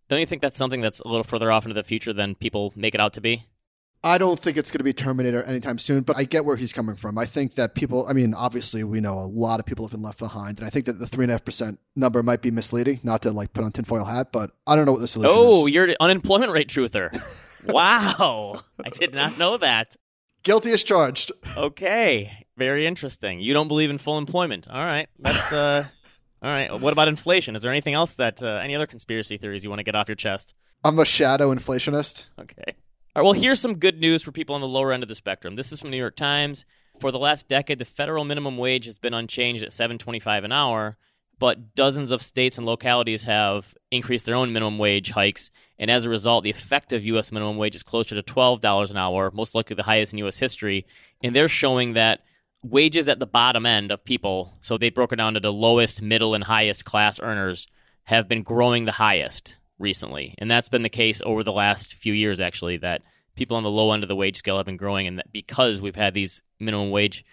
don't 0.09 0.21
you 0.21 0.27
think 0.27 0.43
that's 0.43 0.57
something 0.57 0.81
that's 0.81 1.01
a 1.01 1.09
little 1.09 1.25
further 1.25 1.51
off 1.51 1.65
into 1.65 1.75
the 1.75 1.83
future 1.83 2.13
than 2.13 2.35
people 2.35 2.73
make 2.77 2.95
it 2.95 3.01
out 3.01 3.15
to 3.15 3.21
be? 3.21 3.45
I 4.05 4.19
don't 4.19 4.39
think 4.39 4.59
it's 4.59 4.71
going 4.71 4.81
to 4.81 4.85
be 4.85 4.93
Terminator 4.93 5.43
anytime 5.45 5.79
soon, 5.79 6.03
but 6.03 6.19
I 6.19 6.25
get 6.25 6.45
where 6.45 6.57
he's 6.57 6.75
coming 6.75 6.95
from. 6.95 7.17
I 7.17 7.25
think 7.25 7.55
that 7.55 7.75
people, 7.75 8.07
I 8.07 8.13
mean, 8.13 8.35
obviously, 8.35 8.85
we 8.85 9.01
know 9.01 9.19
a 9.19 9.25
lot 9.25 9.61
of 9.61 9.67
people 9.67 9.87
have 9.87 9.93
been 9.93 10.03
left 10.03 10.19
behind, 10.19 10.59
and 10.59 10.67
I 10.67 10.71
think 10.71 10.85
that 10.85 10.99
the 10.99 11.07
3.5% 11.07 11.79
number 11.97 12.23
might 12.23 12.43
be 12.43 12.51
misleading, 12.51 13.01
not 13.03 13.23
to 13.23 13.31
like 13.31 13.55
put 13.55 13.65
on 13.65 13.73
tinfoil 13.73 14.05
hat, 14.05 14.31
but 14.31 14.51
I 14.67 14.77
don't 14.77 14.85
know 14.85 14.93
what 14.93 15.01
the 15.01 15.09
solution 15.09 15.35
oh, 15.35 15.49
is. 15.49 15.57
Oh, 15.57 15.67
you're 15.69 15.87
an 15.87 15.97
unemployment 16.01 16.53
rate 16.53 16.69
truther. 16.69 17.19
wow. 17.65 18.61
I 18.85 18.91
did 18.91 19.15
not 19.15 19.39
know 19.39 19.57
that. 19.57 19.97
Guilty 20.45 20.73
as 20.73 20.85
charged. 20.85 21.33
Okay. 21.57 22.47
Very 22.57 22.87
interesting. 22.87 23.41
You 23.41 23.55
don't 23.55 23.67
believe 23.67 23.91
in 23.91 23.99
full 23.99 24.19
employment. 24.19 24.69
All 24.69 24.85
right. 24.85 25.09
That's, 25.19 25.53
uh, 25.53 25.85
all 26.43 26.51
right. 26.51 26.81
What 26.81 26.93
about 26.93 27.09
inflation? 27.09 27.57
Is 27.57 27.63
there 27.63 27.71
anything 27.71 27.95
else 27.95 28.13
that, 28.15 28.43
uh, 28.43 28.61
any 28.63 28.75
other 28.75 28.87
conspiracy 28.87 29.39
theories 29.39 29.65
you 29.65 29.71
want 29.71 29.81
to 29.81 29.85
get 29.85 29.95
off 29.95 30.09
your 30.09 30.17
chest? 30.17 30.55
I'm 30.85 30.99
a 30.99 31.05
shadow 31.07 31.53
inflationist. 31.53 32.27
Okay. 32.39 32.63
All 33.17 33.23
right, 33.23 33.25
well, 33.25 33.33
here's 33.33 33.61
some 33.61 33.77
good 33.77 34.01
news 34.01 34.23
for 34.23 34.33
people 34.33 34.55
on 34.55 34.61
the 34.61 34.69
lower 34.69 34.93
end 34.93 35.03
of 35.03 35.09
the 35.09 35.15
spectrum. 35.15 35.57
This 35.57 35.73
is 35.73 35.81
from 35.81 35.91
New 35.91 35.97
York 35.97 36.17
Times. 36.17 36.65
For 37.01 37.11
the 37.11 37.19
last 37.19 37.49
decade, 37.49 37.79
the 37.79 37.85
federal 37.85 38.25
minimum 38.25 38.59
wage 38.59 38.85
has 38.85 38.99
been 38.99 39.15
unchanged 39.15 39.63
at 39.63 39.71
7.25 39.71 40.45
an 40.45 40.53
hour, 40.53 40.99
but 41.39 41.75
dozens 41.75 42.11
of 42.11 42.23
states 42.23 42.59
and 42.59 42.67
localities 42.67 43.25
have 43.25 43.75
increased 43.91 44.27
their 44.27 44.35
own 44.35 44.53
minimum 44.53 44.79
wage 44.79 45.11
hikes, 45.11 45.51
and 45.79 45.91
as 45.91 46.05
a 46.05 46.11
result, 46.11 46.45
the 46.45 46.51
effective 46.51 47.05
U.S. 47.07 47.33
minimum 47.33 47.57
wage 47.57 47.75
is 47.75 47.83
closer 47.83 48.15
to 48.15 48.23
$12 48.23 48.91
an 48.91 48.97
hour, 48.97 49.31
most 49.33 49.55
likely 49.55 49.75
the 49.75 49.83
highest 49.83 50.13
in 50.13 50.21
U.S. 50.21 50.39
history. 50.39 50.87
And 51.23 51.35
they're 51.35 51.49
showing 51.49 51.95
that 51.95 52.21
wages 52.63 53.09
at 53.09 53.19
the 53.19 53.27
bottom 53.27 53.67
end 53.67 53.91
of 53.91 54.05
people, 54.05 54.55
so 54.61 54.79
they 54.79 54.91
broke 54.91 55.13
it 55.13 55.17
down 55.17 55.35
to 55.35 55.41
the 55.41 55.53
lowest, 55.53 56.01
middle, 56.01 56.35
and 56.35 56.45
highest 56.45 56.85
class 56.85 57.21
earners, 57.21 57.67
have 58.05 58.29
been 58.29 58.43
growing 58.43 58.85
the 58.85 58.93
highest 58.93 59.59
recently. 59.79 60.35
And 60.39 60.51
that's 60.51 60.69
been 60.69 60.83
the 60.83 60.89
case 60.89 61.21
over 61.25 61.43
the 61.43 61.53
last 61.53 61.95
few 61.95 62.13
years, 62.13 62.41
actually, 62.41 62.77
that 62.79 63.03
people 63.35 63.57
on 63.57 63.63
the 63.63 63.71
low 63.71 63.93
end 63.93 64.03
of 64.03 64.09
the 64.09 64.17
wage 64.17 64.37
scale 64.37 64.57
have 64.57 64.67
been 64.67 64.77
growing, 64.77 65.07
and 65.07 65.19
that 65.19 65.33
because 65.33 65.81
we've 65.81 65.97
had 65.97 66.15
these 66.15 66.43
minimum 66.61 66.91
wage 66.91 67.25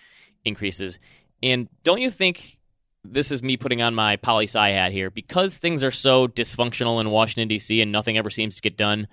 increases. 0.46 0.98
And 1.44 1.68
don't 1.84 2.02
you 2.02 2.10
think 2.10 2.58
this 3.04 3.32
is 3.32 3.42
me 3.42 3.58
putting 3.58 3.82
on 3.82 3.96
my 3.96 4.16
poli 4.16 4.46
sci 4.46 4.70
hat 4.70 4.92
here? 4.92 5.10
Because 5.10 5.58
things 5.58 5.84
are 5.84 5.92
so 5.92 6.28
dysfunctional 6.28 7.02
in 7.02 7.10
Washington, 7.10 7.48
D.C., 7.48 7.82
and 7.82 7.92
nothing 7.92 8.18
ever 8.18 8.30
seems 8.30 8.56
to 8.56 8.62
get 8.62 8.78
done, 8.78 9.08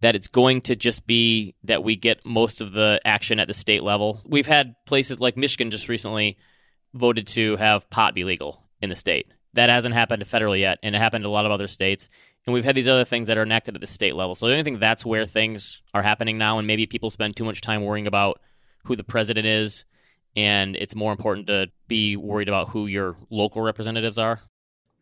that 0.00 0.14
it's 0.14 0.28
going 0.28 0.60
to 0.62 0.76
just 0.76 1.06
be 1.06 1.54
that 1.64 1.82
we 1.82 1.96
get 1.96 2.24
most 2.24 2.60
of 2.60 2.72
the 2.72 3.00
action 3.04 3.40
at 3.40 3.48
the 3.48 3.54
state 3.54 3.82
level. 3.82 4.22
We've 4.26 4.46
had 4.46 4.74
places 4.86 5.20
like 5.20 5.36
Michigan 5.36 5.70
just 5.70 5.88
recently 5.88 6.38
voted 6.94 7.26
to 7.28 7.56
have 7.56 7.88
pot 7.90 8.14
be 8.14 8.24
legal 8.24 8.62
in 8.80 8.88
the 8.88 8.96
state. 8.96 9.26
That 9.54 9.70
hasn't 9.70 9.94
happened 9.94 10.22
federally 10.24 10.60
yet, 10.60 10.78
and 10.82 10.94
it 10.94 10.98
happened 10.98 11.24
in 11.24 11.28
a 11.28 11.32
lot 11.32 11.46
of 11.46 11.52
other 11.52 11.68
states. 11.68 12.08
And 12.46 12.54
we've 12.54 12.64
had 12.64 12.76
these 12.76 12.88
other 12.88 13.04
things 13.04 13.28
that 13.28 13.36
are 13.36 13.42
enacted 13.42 13.74
at 13.74 13.80
the 13.80 13.86
state 13.86 14.14
level. 14.14 14.34
So 14.34 14.46
I 14.46 14.62
think 14.62 14.78
that's 14.78 15.04
where 15.04 15.26
things 15.26 15.82
are 15.92 16.02
happening 16.02 16.38
now, 16.38 16.58
and 16.58 16.66
maybe 16.66 16.86
people 16.86 17.10
spend 17.10 17.36
too 17.36 17.44
much 17.44 17.60
time 17.60 17.84
worrying 17.84 18.06
about 18.06 18.40
who 18.84 18.96
the 18.96 19.04
president 19.04 19.46
is, 19.46 19.84
and 20.38 20.76
it's 20.76 20.94
more 20.94 21.10
important 21.10 21.48
to 21.48 21.68
be 21.88 22.16
worried 22.16 22.48
about 22.48 22.68
who 22.68 22.86
your 22.86 23.16
local 23.28 23.60
representatives 23.60 24.18
are. 24.18 24.40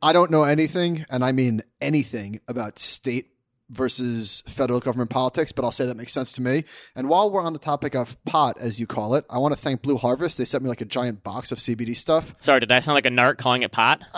I 0.01 0.15
don't 0.15 0.31
know 0.31 0.45
anything, 0.45 1.05
and 1.11 1.23
I 1.23 1.33
mean 1.33 1.61
anything 1.79 2.41
about 2.49 2.79
state 2.79 3.27
versus 3.69 4.43
federal 4.49 4.81
government 4.81 5.11
politics, 5.11 5.53
but 5.53 5.63
I'll 5.63 5.73
say 5.73 5.85
that 5.85 5.97
makes 5.97 6.15
sense 6.15 6.33
to 6.33 6.43
me. 6.43 6.65
And 6.95 7.11
while 7.11 7.31
we're 7.31 7.43
on 7.43 7.53
the 7.53 7.59
topic 7.59 7.95
of 7.95 8.23
pot, 8.25 8.57
as 8.59 8.81
you 8.81 8.87
call 8.87 9.15
it, 9.15 9.27
I 9.29 9.37
want 9.37 9.53
to 9.53 9.61
thank 9.61 9.83
Blue 9.83 9.99
Harvest. 9.99 10.39
They 10.39 10.47
sent 10.47 10.63
me 10.63 10.71
like 10.71 10.81
a 10.81 10.87
giant 10.87 11.23
box 11.23 11.53
of 11.53 11.59
CBD 11.59 11.95
stuff. 11.95 12.35
Sorry, 12.39 12.61
did 12.61 12.73
I 12.73 12.81
sound 12.81 12.95
like 12.95 13.05
a 13.05 13.11
narc 13.11 13.37
calling 13.37 13.61
it 13.61 13.73
pot? 13.73 14.03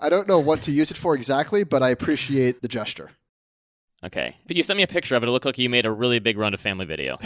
I 0.00 0.08
don't 0.08 0.26
know 0.26 0.38
what 0.38 0.62
to 0.62 0.72
use 0.72 0.90
it 0.90 0.96
for 0.96 1.14
exactly, 1.14 1.64
but 1.64 1.82
I 1.82 1.90
appreciate 1.90 2.62
the 2.62 2.68
gesture. 2.68 3.10
Okay. 4.02 4.36
But 4.46 4.56
you 4.56 4.62
sent 4.62 4.78
me 4.78 4.84
a 4.84 4.88
picture 4.88 5.16
of 5.16 5.22
it. 5.22 5.28
It 5.28 5.32
looked 5.32 5.44
like 5.44 5.58
you 5.58 5.68
made 5.68 5.84
a 5.84 5.92
really 5.92 6.18
big 6.18 6.38
run 6.38 6.52
to 6.52 6.58
family 6.58 6.86
video. 6.86 7.18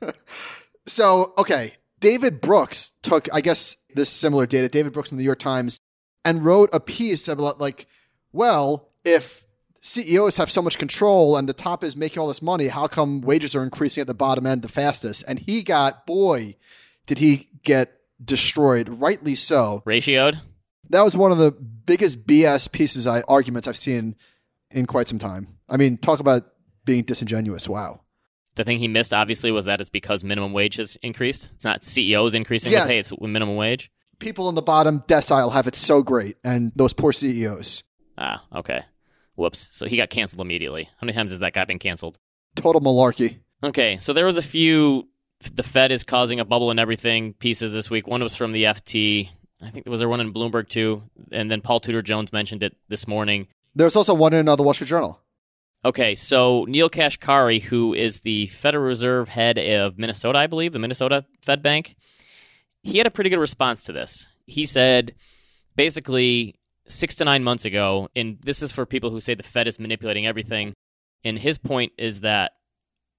so, 0.86 1.32
okay. 1.38 1.76
David 2.00 2.40
Brooks 2.40 2.92
took, 3.02 3.28
I 3.32 3.40
guess, 3.40 3.76
this 3.94 4.08
similar 4.08 4.46
data, 4.46 4.68
David 4.68 4.92
Brooks 4.92 5.10
from 5.10 5.18
the 5.18 5.22
New 5.22 5.28
York 5.28 5.38
Times, 5.38 5.78
and 6.24 6.44
wrote 6.44 6.70
a 6.72 6.80
piece 6.80 7.28
about, 7.28 7.60
like, 7.60 7.86
well, 8.32 8.90
if 9.04 9.44
CEOs 9.82 10.36
have 10.36 10.50
so 10.50 10.62
much 10.62 10.78
control 10.78 11.36
and 11.36 11.48
the 11.48 11.54
top 11.54 11.82
is 11.84 11.96
making 11.96 12.18
all 12.18 12.28
this 12.28 12.42
money, 12.42 12.68
how 12.68 12.86
come 12.86 13.20
wages 13.20 13.54
are 13.54 13.62
increasing 13.62 14.00
at 14.00 14.06
the 14.06 14.14
bottom 14.14 14.46
end 14.46 14.62
the 14.62 14.68
fastest? 14.68 15.24
And 15.26 15.38
he 15.38 15.62
got, 15.62 16.06
boy, 16.06 16.56
did 17.06 17.18
he 17.18 17.48
get 17.62 18.00
destroyed, 18.22 19.00
rightly 19.00 19.34
so. 19.34 19.82
Ratioed? 19.86 20.40
That 20.90 21.02
was 21.02 21.16
one 21.16 21.32
of 21.32 21.38
the 21.38 21.52
biggest 21.52 22.26
BS 22.26 22.70
pieces 22.70 23.06
I 23.06 23.22
arguments 23.22 23.68
I've 23.68 23.76
seen 23.76 24.16
in 24.70 24.86
quite 24.86 25.08
some 25.08 25.18
time. 25.18 25.58
I 25.68 25.76
mean, 25.76 25.96
talk 25.96 26.20
about 26.20 26.44
being 26.84 27.04
disingenuous. 27.04 27.68
Wow. 27.68 28.00
The 28.60 28.64
thing 28.64 28.78
he 28.78 28.88
missed 28.88 29.14
obviously 29.14 29.50
was 29.52 29.64
that 29.64 29.80
it's 29.80 29.88
because 29.88 30.22
minimum 30.22 30.52
wage 30.52 30.76
has 30.76 30.96
increased. 30.96 31.50
It's 31.54 31.64
not 31.64 31.82
CEOs 31.82 32.34
increasing 32.34 32.72
Yes. 32.72 32.88
the 32.88 32.92
pay, 32.92 33.00
it's 33.00 33.10
minimum 33.18 33.56
wage. 33.56 33.90
People 34.18 34.50
in 34.50 34.54
the 34.54 34.60
bottom 34.60 35.00
decile 35.08 35.50
have 35.54 35.66
it 35.66 35.74
so 35.74 36.02
great, 36.02 36.36
and 36.44 36.70
those 36.76 36.92
poor 36.92 37.10
CEOs. 37.10 37.84
Ah, 38.18 38.44
okay. 38.54 38.82
Whoops. 39.34 39.66
So 39.70 39.86
he 39.86 39.96
got 39.96 40.10
canceled 40.10 40.42
immediately. 40.42 40.84
How 40.84 41.06
many 41.06 41.14
times 41.16 41.30
has 41.30 41.40
that 41.40 41.54
guy 41.54 41.64
been 41.64 41.78
canceled? 41.78 42.18
Total 42.54 42.82
malarkey. 42.82 43.38
Okay, 43.64 43.96
so 43.96 44.12
there 44.12 44.26
was 44.26 44.36
a 44.36 44.42
few. 44.42 45.08
The 45.54 45.62
Fed 45.62 45.90
is 45.90 46.04
causing 46.04 46.38
a 46.38 46.44
bubble 46.44 46.70
and 46.70 46.78
everything 46.78 47.32
pieces 47.32 47.72
this 47.72 47.88
week. 47.88 48.06
One 48.06 48.22
was 48.22 48.36
from 48.36 48.52
the 48.52 48.64
FT. 48.64 49.30
I 49.62 49.70
think 49.70 49.86
there 49.86 49.90
was 49.90 50.00
there 50.00 50.08
one 50.10 50.20
in 50.20 50.34
Bloomberg 50.34 50.68
too, 50.68 51.02
and 51.32 51.50
then 51.50 51.62
Paul 51.62 51.80
Tudor 51.80 52.02
Jones 52.02 52.30
mentioned 52.30 52.62
it 52.62 52.76
this 52.90 53.08
morning. 53.08 53.46
There's 53.74 53.96
also 53.96 54.12
one 54.12 54.34
in 54.34 54.48
uh, 54.48 54.56
the 54.56 54.62
Wall 54.62 54.74
Street 54.74 54.88
Journal. 54.88 55.18
Okay, 55.82 56.14
so 56.14 56.66
Neel 56.66 56.90
Kashkari, 56.90 57.62
who 57.62 57.94
is 57.94 58.20
the 58.20 58.48
Federal 58.48 58.84
Reserve 58.84 59.30
head 59.30 59.58
of 59.58 59.98
Minnesota, 59.98 60.38
I 60.38 60.46
believe, 60.46 60.72
the 60.72 60.78
Minnesota 60.78 61.24
Fed 61.40 61.62
Bank, 61.62 61.96
he 62.82 62.98
had 62.98 63.06
a 63.06 63.10
pretty 63.10 63.30
good 63.30 63.38
response 63.38 63.84
to 63.84 63.92
this. 63.92 64.28
He 64.44 64.66
said 64.66 65.14
basically 65.76 66.56
six 66.86 67.14
to 67.16 67.24
nine 67.24 67.42
months 67.44 67.64
ago, 67.64 68.08
and 68.14 68.38
this 68.42 68.62
is 68.62 68.72
for 68.72 68.84
people 68.84 69.08
who 69.08 69.22
say 69.22 69.34
the 69.34 69.42
Fed 69.42 69.68
is 69.68 69.80
manipulating 69.80 70.26
everything. 70.26 70.74
And 71.24 71.38
his 71.38 71.56
point 71.56 71.92
is 71.96 72.20
that 72.20 72.52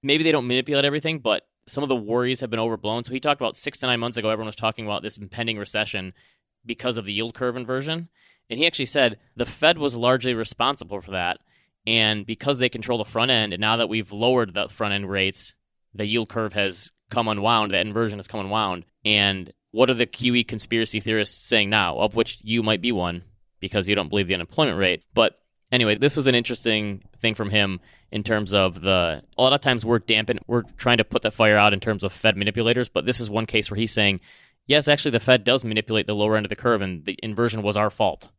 maybe 0.04 0.22
they 0.22 0.32
don't 0.32 0.46
manipulate 0.46 0.84
everything, 0.84 1.18
but 1.18 1.42
some 1.66 1.82
of 1.82 1.88
the 1.88 1.96
worries 1.96 2.40
have 2.40 2.50
been 2.50 2.60
overblown. 2.60 3.02
So 3.02 3.12
he 3.12 3.18
talked 3.18 3.40
about 3.40 3.56
six 3.56 3.80
to 3.80 3.86
nine 3.86 3.98
months 3.98 4.16
ago, 4.16 4.30
everyone 4.30 4.46
was 4.46 4.56
talking 4.56 4.84
about 4.84 5.02
this 5.02 5.18
impending 5.18 5.58
recession 5.58 6.12
because 6.64 6.96
of 6.96 7.06
the 7.06 7.12
yield 7.12 7.34
curve 7.34 7.56
inversion. 7.56 8.08
And 8.48 8.60
he 8.60 8.66
actually 8.68 8.86
said 8.86 9.18
the 9.34 9.46
Fed 9.46 9.78
was 9.78 9.96
largely 9.96 10.34
responsible 10.34 11.00
for 11.00 11.10
that. 11.10 11.38
And 11.86 12.24
because 12.24 12.58
they 12.58 12.68
control 12.68 12.98
the 12.98 13.04
front 13.04 13.30
end, 13.30 13.52
and 13.52 13.60
now 13.60 13.76
that 13.76 13.88
we've 13.88 14.12
lowered 14.12 14.54
the 14.54 14.68
front 14.68 14.94
end 14.94 15.10
rates, 15.10 15.54
the 15.94 16.06
yield 16.06 16.28
curve 16.28 16.52
has 16.52 16.92
come 17.10 17.28
unwound, 17.28 17.72
that 17.72 17.86
inversion 17.86 18.18
has 18.18 18.28
come 18.28 18.40
unwound. 18.40 18.84
And 19.04 19.52
what 19.72 19.90
are 19.90 19.94
the 19.94 20.06
QE 20.06 20.46
conspiracy 20.46 21.00
theorists 21.00 21.46
saying 21.46 21.70
now, 21.70 21.98
of 21.98 22.14
which 22.14 22.38
you 22.42 22.62
might 22.62 22.80
be 22.80 22.92
one 22.92 23.24
because 23.60 23.88
you 23.88 23.94
don't 23.94 24.08
believe 24.08 24.26
the 24.26 24.34
unemployment 24.34 24.78
rate? 24.78 25.02
But 25.12 25.36
anyway, 25.72 25.96
this 25.96 26.16
was 26.16 26.26
an 26.26 26.34
interesting 26.34 27.02
thing 27.20 27.34
from 27.34 27.50
him 27.50 27.80
in 28.12 28.22
terms 28.22 28.54
of 28.54 28.80
the. 28.80 29.22
A 29.36 29.42
lot 29.42 29.52
of 29.52 29.60
times 29.60 29.84
we're 29.84 29.98
dampen, 29.98 30.38
we're 30.46 30.62
trying 30.76 30.98
to 30.98 31.04
put 31.04 31.22
the 31.22 31.30
fire 31.30 31.56
out 31.56 31.72
in 31.72 31.80
terms 31.80 32.04
of 32.04 32.12
Fed 32.12 32.36
manipulators, 32.36 32.88
but 32.88 33.06
this 33.06 33.18
is 33.18 33.28
one 33.28 33.46
case 33.46 33.70
where 33.70 33.78
he's 33.78 33.92
saying, 33.92 34.20
yes, 34.66 34.86
actually, 34.86 35.12
the 35.12 35.20
Fed 35.20 35.44
does 35.44 35.64
manipulate 35.64 36.06
the 36.06 36.14
lower 36.14 36.36
end 36.36 36.46
of 36.46 36.50
the 36.50 36.56
curve, 36.56 36.82
and 36.82 37.04
the 37.04 37.18
inversion 37.22 37.62
was 37.62 37.76
our 37.76 37.90
fault. 37.90 38.30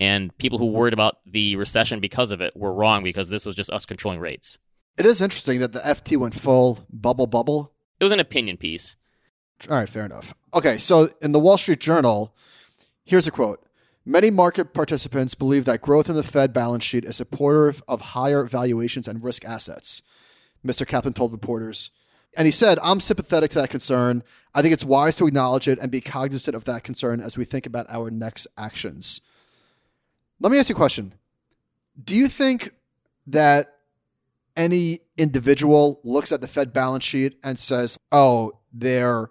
And 0.00 0.36
people 0.38 0.58
who 0.58 0.66
worried 0.66 0.94
about 0.94 1.18
the 1.26 1.56
recession 1.56 2.00
because 2.00 2.30
of 2.30 2.40
it 2.40 2.56
were 2.56 2.72
wrong 2.72 3.04
because 3.04 3.28
this 3.28 3.44
was 3.44 3.54
just 3.54 3.70
us 3.70 3.84
controlling 3.84 4.18
rates. 4.18 4.58
It 4.96 5.06
is 5.06 5.20
interesting 5.20 5.60
that 5.60 5.72
the 5.72 5.80
FT 5.80 6.16
went 6.16 6.34
full 6.34 6.86
bubble 6.90 7.26
bubble. 7.26 7.72
It 8.00 8.04
was 8.04 8.12
an 8.12 8.20
opinion 8.20 8.56
piece. 8.56 8.96
All 9.68 9.76
right, 9.76 9.88
fair 9.88 10.06
enough. 10.06 10.34
Okay, 10.54 10.78
so 10.78 11.10
in 11.20 11.32
the 11.32 11.38
Wall 11.38 11.58
Street 11.58 11.80
Journal, 11.80 12.34
here's 13.04 13.26
a 13.26 13.30
quote. 13.30 13.62
Many 14.06 14.30
market 14.30 14.72
participants 14.72 15.34
believe 15.34 15.66
that 15.66 15.82
growth 15.82 16.08
in 16.08 16.16
the 16.16 16.22
Fed 16.22 16.54
balance 16.54 16.82
sheet 16.82 17.04
is 17.04 17.16
supportive 17.16 17.82
of 17.86 18.00
higher 18.00 18.44
valuations 18.44 19.06
and 19.06 19.22
risk 19.22 19.44
assets. 19.44 20.02
Mr. 20.66 20.86
Kaplan 20.86 21.12
told 21.12 21.32
reporters, 21.32 21.90
And 22.36 22.46
he 22.46 22.50
said, 22.50 22.78
I'm 22.82 23.00
sympathetic 23.00 23.50
to 23.52 23.58
that 23.60 23.70
concern. 23.70 24.22
I 24.54 24.62
think 24.62 24.72
it's 24.72 24.84
wise 24.84 25.16
to 25.16 25.26
acknowledge 25.26 25.68
it 25.68 25.78
and 25.78 25.90
be 25.90 26.00
cognizant 26.00 26.56
of 26.56 26.64
that 26.64 26.84
concern 26.84 27.20
as 27.20 27.36
we 27.36 27.44
think 27.44 27.66
about 27.66 27.86
our 27.90 28.10
next 28.10 28.46
actions. 28.56 29.20
Let 30.40 30.50
me 30.50 30.58
ask 30.58 30.70
you 30.70 30.74
a 30.74 30.76
question. 30.76 31.14
Do 32.02 32.16
you 32.16 32.28
think 32.28 32.72
that 33.26 33.74
any 34.56 35.00
individual 35.16 36.00
looks 36.02 36.32
at 36.32 36.40
the 36.40 36.48
Fed 36.48 36.72
balance 36.72 37.04
sheet 37.04 37.38
and 37.44 37.58
says, 37.58 37.98
oh, 38.10 38.58
they're 38.72 39.30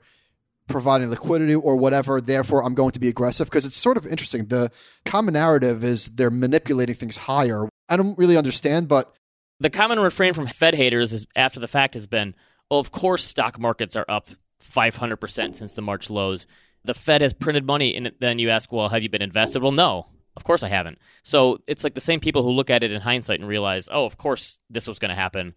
providing 0.67 1.09
liquidity 1.09 1.55
or 1.55 1.75
whatever, 1.75 2.21
therefore 2.21 2.63
I'm 2.63 2.75
going 2.75 2.91
to 2.91 2.99
be 2.99 3.07
aggressive? 3.07 3.47
Because 3.47 3.65
it's 3.65 3.75
sort 3.75 3.97
of 3.97 4.05
interesting. 4.05 4.45
The 4.45 4.71
common 5.03 5.33
narrative 5.33 5.83
is 5.83 6.07
they're 6.09 6.29
manipulating 6.29 6.95
things 6.95 7.17
higher. 7.17 7.67
I 7.89 7.97
don't 7.97 8.17
really 8.17 8.37
understand, 8.37 8.87
but. 8.87 9.15
The 9.59 9.71
common 9.71 9.99
refrain 9.99 10.33
from 10.33 10.47
Fed 10.47 10.75
haters 10.75 11.11
is 11.11 11.25
after 11.35 11.59
the 11.59 11.67
fact 11.67 11.95
has 11.95 12.05
been, 12.05 12.35
well, 12.69 12.79
of 12.79 12.91
course, 12.91 13.25
stock 13.25 13.59
markets 13.59 13.95
are 13.95 14.05
up 14.07 14.29
500% 14.63 15.55
since 15.55 15.73
the 15.73 15.81
March 15.81 16.09
lows. 16.09 16.45
The 16.85 16.93
Fed 16.93 17.21
has 17.21 17.33
printed 17.33 17.65
money, 17.65 17.95
and 17.95 18.11
then 18.19 18.39
you 18.39 18.49
ask, 18.49 18.71
well, 18.71 18.89
have 18.89 19.03
you 19.03 19.09
been 19.09 19.21
invested? 19.21 19.61
Well, 19.61 19.71
no. 19.71 20.05
Of 20.39 20.45
course 20.45 20.63
I 20.63 20.69
haven't. 20.69 20.99
So 21.21 21.59
it's 21.67 21.83
like 21.83 21.95
the 21.95 22.01
same 22.01 22.21
people 22.21 22.43
who 22.43 22.51
look 22.51 22.69
at 22.69 22.81
it 22.81 22.93
in 22.93 23.01
hindsight 23.01 23.41
and 23.41 23.49
realize, 23.49 23.89
oh, 23.91 24.05
of 24.05 24.15
course 24.17 24.59
this 24.69 24.87
was 24.87 24.97
going 24.97 25.09
to 25.09 25.15
happen, 25.15 25.53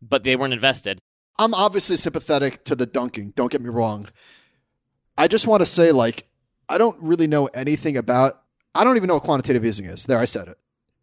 but 0.00 0.22
they 0.22 0.36
weren't 0.36 0.54
invested. 0.54 1.00
I'm 1.36 1.52
obviously 1.52 1.96
sympathetic 1.96 2.64
to 2.66 2.76
the 2.76 2.86
dunking. 2.86 3.32
Don't 3.34 3.50
get 3.50 3.60
me 3.60 3.70
wrong. 3.70 4.08
I 5.18 5.26
just 5.26 5.48
want 5.48 5.62
to 5.62 5.66
say, 5.66 5.90
like, 5.90 6.28
I 6.68 6.78
don't 6.78 6.96
really 7.02 7.26
know 7.26 7.46
anything 7.46 7.96
about. 7.96 8.34
I 8.72 8.84
don't 8.84 8.96
even 8.96 9.08
know 9.08 9.14
what 9.14 9.24
quantitative 9.24 9.64
easing 9.64 9.86
is. 9.86 10.04
There, 10.04 10.18
I 10.18 10.26
said 10.26 10.46
it. 10.46 10.56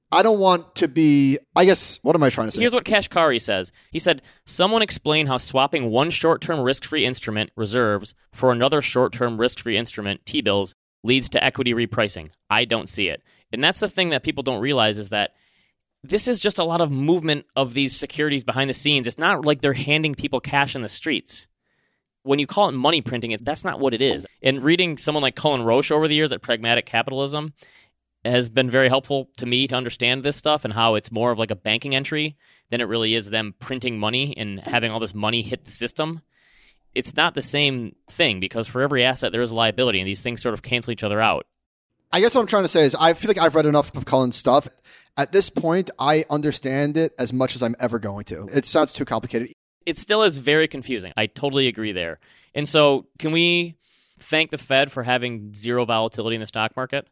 I 0.10 0.24
don't 0.24 0.40
want 0.40 0.76
to 0.76 0.88
be. 0.88 1.38
I 1.54 1.66
guess 1.66 2.00
what 2.02 2.16
am 2.16 2.24
I 2.24 2.30
trying 2.30 2.48
to 2.48 2.52
say? 2.54 2.62
Here's 2.62 2.74
what 2.74 2.86
Kashkari 2.86 3.42
says. 3.42 3.74
He 3.92 4.00
said, 4.00 4.22
"Someone 4.46 4.82
explain 4.82 5.28
how 5.28 5.38
swapping 5.38 5.90
one 5.92 6.12
short-term 6.12 6.62
risk-free 6.62 7.06
instrument, 7.06 7.52
reserves, 7.58 8.16
for 8.32 8.54
another 8.54 8.82
short-term 8.82 9.38
risk-free 9.38 9.76
instrument, 9.76 10.26
T-bills, 10.26 10.76
leads 11.08 11.30
to 11.30 11.44
equity 11.44 11.74
repricing. 11.74 12.30
I 12.50 12.66
don't 12.66 12.88
see 12.90 13.08
it. 13.08 13.24
And 13.52 13.64
that's 13.64 13.80
the 13.80 13.90
thing 13.90 14.10
that 14.10 14.24
people 14.24 14.44
don't 14.44 14.62
realize 14.62 15.00
is 15.00 15.10
that 15.10 15.32
this 16.04 16.28
is 16.28 16.40
just 16.40 16.60
a 16.60 16.64
lot 16.64 16.82
of 16.82 16.92
movement 16.92 17.46
of 17.56 17.74
these 17.74 17.96
securities 17.96 18.44
behind 18.44 18.70
the 18.70 18.74
scenes. 18.74 19.08
It's 19.08 19.18
not 19.18 19.46
like 19.46 19.62
they're 19.62 19.74
handing 19.74 20.16
people 20.16 20.40
cash 20.40 20.76
in 20.76 20.82
the 20.82 20.90
streets. 20.90 21.48
When 22.24 22.40
you 22.40 22.48
call 22.48 22.70
it 22.70 22.74
money 22.74 23.02
printing, 23.02 23.36
that's 23.42 23.64
not 23.64 23.80
what 23.80 23.94
it 23.94 24.02
is. 24.02 24.26
And 24.44 24.62
reading 24.62 24.98
someone 24.98 25.22
like 25.22 25.36
Cullen 25.36 25.64
Roche 25.64 25.92
over 25.92 26.08
the 26.08 26.16
years 26.16 26.32
at 26.32 26.42
Pragmatic 26.42 26.86
Capitalism 26.86 27.54
has 28.26 28.50
been 28.50 28.70
very 28.70 28.90
helpful 28.90 29.30
to 29.38 29.46
me 29.46 29.68
to 29.68 29.76
understand 29.76 30.24
this 30.24 30.36
stuff 30.36 30.66
and 30.66 30.74
how 30.74 30.96
it's 30.96 31.12
more 31.12 31.32
of 31.32 31.40
like 31.40 31.52
a 31.52 31.56
banking 31.56 31.96
entry 31.96 32.36
than 32.70 32.82
it 32.82 32.86
really 32.86 33.16
is 33.16 33.30
them 33.30 33.56
printing 33.60 33.98
money 33.98 34.36
and 34.36 34.60
having 34.60 34.92
all 34.92 35.00
this 35.00 35.16
money 35.16 35.42
hit 35.42 35.64
the 35.64 35.72
system 35.72 36.22
it's 36.96 37.16
not 37.16 37.36
the 37.36 37.42
same 37.42 37.96
thing 38.10 38.40
because 38.40 38.68
for 38.68 38.82
every 38.82 39.04
asset 39.04 39.32
there 39.32 39.42
is 39.42 39.52
a 39.52 39.56
liability, 39.56 40.00
and 40.00 40.08
these 40.08 40.22
things 40.22 40.42
sort 40.42 40.54
of 40.54 40.62
cancel 40.62 40.92
each 40.92 41.04
other 41.04 41.22
out. 41.22 41.46
I 42.12 42.22
guess 42.22 42.34
what 42.34 42.42
I'm 42.42 42.48
trying 42.48 42.64
to 42.64 42.70
say 42.70 42.84
is 42.84 42.96
I 42.96 43.14
feel 43.14 43.30
like 43.30 43.40
I've 43.40 43.56
read 43.56 43.66
enough 43.66 43.96
of 43.96 44.06
Cullen's 44.06 44.36
stuff. 44.36 44.68
At 45.18 45.32
this 45.32 45.50
point, 45.50 45.90
I 46.00 46.26
understand 46.30 46.96
it 46.96 47.14
as 47.20 47.34
much 47.34 47.56
as 47.56 47.64
I'm 47.64 47.76
ever 47.80 48.00
going 48.00 48.24
to. 48.26 48.48
It 48.54 48.66
sounds 48.66 48.94
too 48.94 49.04
complicated. 49.04 49.52
It 49.86 49.98
still 49.98 50.24
is 50.24 50.38
very 50.38 50.68
confusing. 50.68 51.12
I 51.18 51.28
totally 51.28 51.68
agree 51.68 51.92
there. 51.92 52.20
And 52.54 52.68
so, 52.68 53.08
can 53.20 53.32
we 53.32 53.76
thank 54.20 54.52
the 54.52 54.58
Fed 54.58 54.92
for 54.92 55.04
having 55.04 55.54
zero 55.54 55.86
volatility 55.86 56.36
in 56.36 56.42
the 56.42 56.48
stock 56.48 56.76
market? 56.76 57.08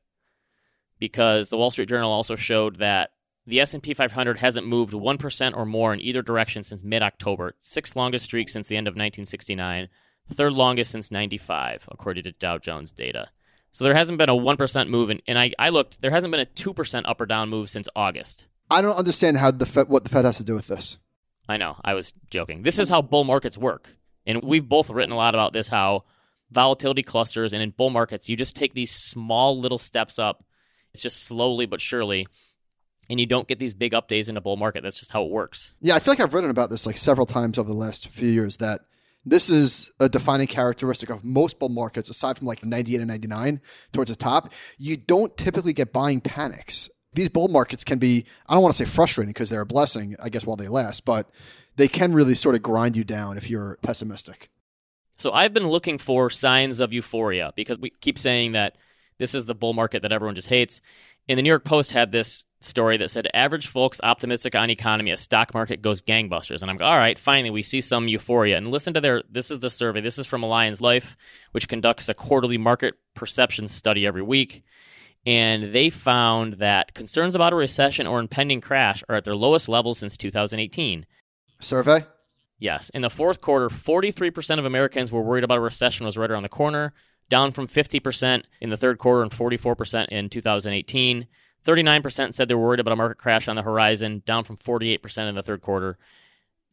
Because 0.97 1.49
the 1.49 1.57
Wall 1.57 1.71
Street 1.71 1.89
Journal 1.89 2.11
also 2.11 2.35
showed 2.35 2.77
that 2.77 3.11
the 3.47 3.61
S&P 3.61 3.93
500 3.93 4.39
hasn't 4.39 4.67
moved 4.67 4.93
1% 4.93 5.55
or 5.55 5.65
more 5.65 5.93
in 5.93 6.01
either 6.01 6.21
direction 6.21 6.63
since 6.63 6.83
mid-October, 6.83 7.55
sixth 7.59 7.95
longest 7.95 8.25
streak 8.25 8.49
since 8.49 8.67
the 8.67 8.77
end 8.77 8.87
of 8.87 8.93
1969, 8.93 9.89
third 10.33 10.53
longest 10.53 10.91
since 10.91 11.11
95, 11.11 11.87
according 11.91 12.23
to 12.23 12.31
Dow 12.31 12.57
Jones 12.57 12.91
data. 12.91 13.29
So 13.71 13.83
there 13.83 13.93
hasn't 13.93 14.17
been 14.17 14.29
a 14.29 14.35
1% 14.35 14.89
move, 14.89 15.09
in, 15.09 15.21
and 15.27 15.37
I, 15.37 15.51
I 15.59 15.69
looked, 15.69 16.01
there 16.01 16.11
hasn't 16.11 16.31
been 16.31 16.39
a 16.39 16.45
2% 16.45 17.03
up 17.05 17.21
or 17.21 17.25
down 17.25 17.49
move 17.49 17.69
since 17.69 17.89
August. 17.95 18.47
I 18.71 18.81
don't 18.81 18.97
understand 18.97 19.37
how 19.37 19.51
the 19.51 19.65
Fed, 19.65 19.89
what 19.89 20.03
the 20.03 20.09
Fed 20.09 20.25
has 20.25 20.37
to 20.37 20.43
do 20.43 20.55
with 20.55 20.67
this. 20.67 20.97
I 21.47 21.57
know, 21.57 21.77
I 21.83 21.93
was 21.93 22.13
joking. 22.31 22.63
This 22.63 22.79
is 22.79 22.89
how 22.89 23.01
bull 23.01 23.25
markets 23.25 23.57
work. 23.57 23.89
And 24.25 24.41
we've 24.41 24.67
both 24.67 24.89
written 24.89 25.11
a 25.11 25.17
lot 25.17 25.35
about 25.35 25.53
this, 25.53 25.67
how 25.67 26.05
volatility 26.49 27.03
clusters, 27.03 27.53
and 27.53 27.61
in 27.61 27.71
bull 27.71 27.91
markets, 27.91 28.27
you 28.27 28.35
just 28.35 28.55
take 28.55 28.73
these 28.73 28.91
small 28.91 29.59
little 29.59 29.77
steps 29.77 30.17
up. 30.17 30.43
It's 30.93 31.03
just 31.03 31.23
slowly 31.23 31.65
but 31.65 31.81
surely 31.81 32.27
and 33.09 33.19
you 33.19 33.25
don't 33.25 33.47
get 33.47 33.59
these 33.59 33.73
big 33.73 33.93
up 33.93 34.07
days 34.07 34.29
in 34.29 34.37
a 34.37 34.41
bull 34.41 34.57
market. 34.57 34.83
That's 34.83 34.99
just 34.99 35.11
how 35.11 35.23
it 35.23 35.31
works. 35.31 35.73
Yeah, 35.81 35.95
I 35.95 35.99
feel 35.99 36.11
like 36.11 36.19
I've 36.19 36.33
written 36.33 36.49
about 36.49 36.69
this 36.69 36.85
like 36.85 36.97
several 36.97 37.25
times 37.25 37.57
over 37.57 37.69
the 37.69 37.77
last 37.77 38.07
few 38.09 38.29
years 38.29 38.57
that 38.57 38.81
this 39.25 39.49
is 39.49 39.91
a 39.99 40.07
defining 40.07 40.47
characteristic 40.47 41.09
of 41.09 41.23
most 41.23 41.57
bull 41.57 41.69
markets, 41.69 42.09
aside 42.09 42.37
from 42.37 42.47
like 42.47 42.63
98 42.63 42.97
and 42.97 43.07
99 43.07 43.59
towards 43.91 44.11
the 44.11 44.15
top. 44.15 44.51
You 44.77 44.97
don't 44.97 45.35
typically 45.35 45.73
get 45.73 45.91
buying 45.91 46.21
panics. 46.21 46.89
These 47.13 47.29
bull 47.29 47.47
markets 47.47 47.83
can 47.83 47.97
be, 47.97 48.25
I 48.47 48.53
don't 48.53 48.61
want 48.61 48.75
to 48.75 48.85
say 48.85 48.89
frustrating 48.89 49.31
because 49.31 49.49
they're 49.49 49.61
a 49.61 49.65
blessing, 49.65 50.15
I 50.21 50.29
guess, 50.29 50.45
while 50.45 50.57
they 50.57 50.67
last, 50.67 51.05
but 51.05 51.29
they 51.75 51.87
can 51.87 52.13
really 52.13 52.35
sort 52.35 52.55
of 52.55 52.61
grind 52.61 52.95
you 52.95 53.03
down 53.03 53.37
if 53.37 53.49
you're 53.49 53.79
pessimistic. 53.81 54.49
So 55.17 55.31
I've 55.31 55.53
been 55.53 55.67
looking 55.67 55.97
for 55.97 56.29
signs 56.29 56.79
of 56.79 56.93
euphoria 56.93 57.53
because 57.55 57.79
we 57.79 57.89
keep 58.01 58.19
saying 58.19 58.51
that 58.51 58.77
this 59.17 59.33
is 59.33 59.45
the 59.45 59.55
bull 59.55 59.73
market 59.73 60.01
that 60.01 60.11
everyone 60.11 60.35
just 60.35 60.49
hates. 60.49 60.81
And 61.27 61.37
the 61.37 61.41
New 61.41 61.49
York 61.49 61.63
Post 61.63 61.93
had 61.93 62.11
this 62.11 62.45
story 62.65 62.97
that 62.97 63.11
said 63.11 63.27
average 63.33 63.67
folks 63.67 64.01
optimistic 64.03 64.55
on 64.55 64.69
economy, 64.69 65.11
a 65.11 65.17
stock 65.17 65.53
market 65.53 65.81
goes 65.81 66.01
gangbusters. 66.01 66.61
And 66.61 66.69
I'm 66.69 66.77
going, 66.77 66.89
all 66.89 66.97
right, 66.97 67.17
finally 67.17 67.49
we 67.49 67.63
see 67.63 67.81
some 67.81 68.07
euphoria. 68.07 68.57
And 68.57 68.67
listen 68.67 68.93
to 68.93 69.01
their 69.01 69.23
this 69.29 69.51
is 69.51 69.59
the 69.59 69.69
survey. 69.69 70.01
This 70.01 70.17
is 70.17 70.25
from 70.25 70.41
Allianz 70.41 70.81
Life, 70.81 71.15
which 71.51 71.69
conducts 71.69 72.09
a 72.09 72.13
quarterly 72.13 72.57
market 72.57 72.95
perception 73.13 73.67
study 73.67 74.05
every 74.05 74.23
week. 74.23 74.63
And 75.25 75.73
they 75.73 75.89
found 75.89 76.53
that 76.55 76.93
concerns 76.93 77.33
about 77.33 77.53
a 77.53 77.55
recession 77.55 78.05
or 78.05 78.19
impending 78.19 78.61
crash 78.61 79.03
are 79.09 79.15
at 79.15 79.23
their 79.23 79.35
lowest 79.35 79.67
level 79.67 79.95
since 79.95 80.17
2018. 80.17 81.05
Survey? 81.59 82.05
Yes. 82.59 82.89
In 82.91 83.01
the 83.01 83.09
fourth 83.09 83.41
quarter, 83.41 83.69
43% 83.69 84.59
of 84.59 84.65
Americans 84.65 85.11
were 85.11 85.21
worried 85.21 85.43
about 85.43 85.57
a 85.57 85.61
recession 85.61 86.05
was 86.05 86.17
right 86.17 86.29
around 86.29 86.43
the 86.43 86.49
corner, 86.49 86.93
down 87.29 87.51
from 87.51 87.67
50% 87.67 88.43
in 88.61 88.69
the 88.69 88.77
third 88.77 88.97
quarter 88.97 89.23
and 89.23 89.31
44% 89.31 90.07
in 90.09 90.29
2018. 90.29 91.27
39% 91.65 92.33
said 92.33 92.47
they're 92.47 92.57
worried 92.57 92.79
about 92.79 92.93
a 92.93 92.95
market 92.95 93.17
crash 93.17 93.47
on 93.47 93.55
the 93.55 93.63
horizon, 93.63 94.21
down 94.25 94.43
from 94.43 94.57
48% 94.57 95.29
in 95.29 95.35
the 95.35 95.43
third 95.43 95.61
quarter. 95.61 95.97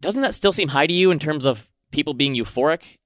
Doesn't 0.00 0.22
that 0.22 0.34
still 0.34 0.52
seem 0.52 0.68
high 0.68 0.86
to 0.86 0.92
you 0.92 1.10
in 1.10 1.18
terms 1.18 1.44
of 1.44 1.70
people 1.90 2.14
being 2.14 2.34
euphoric? 2.34 2.98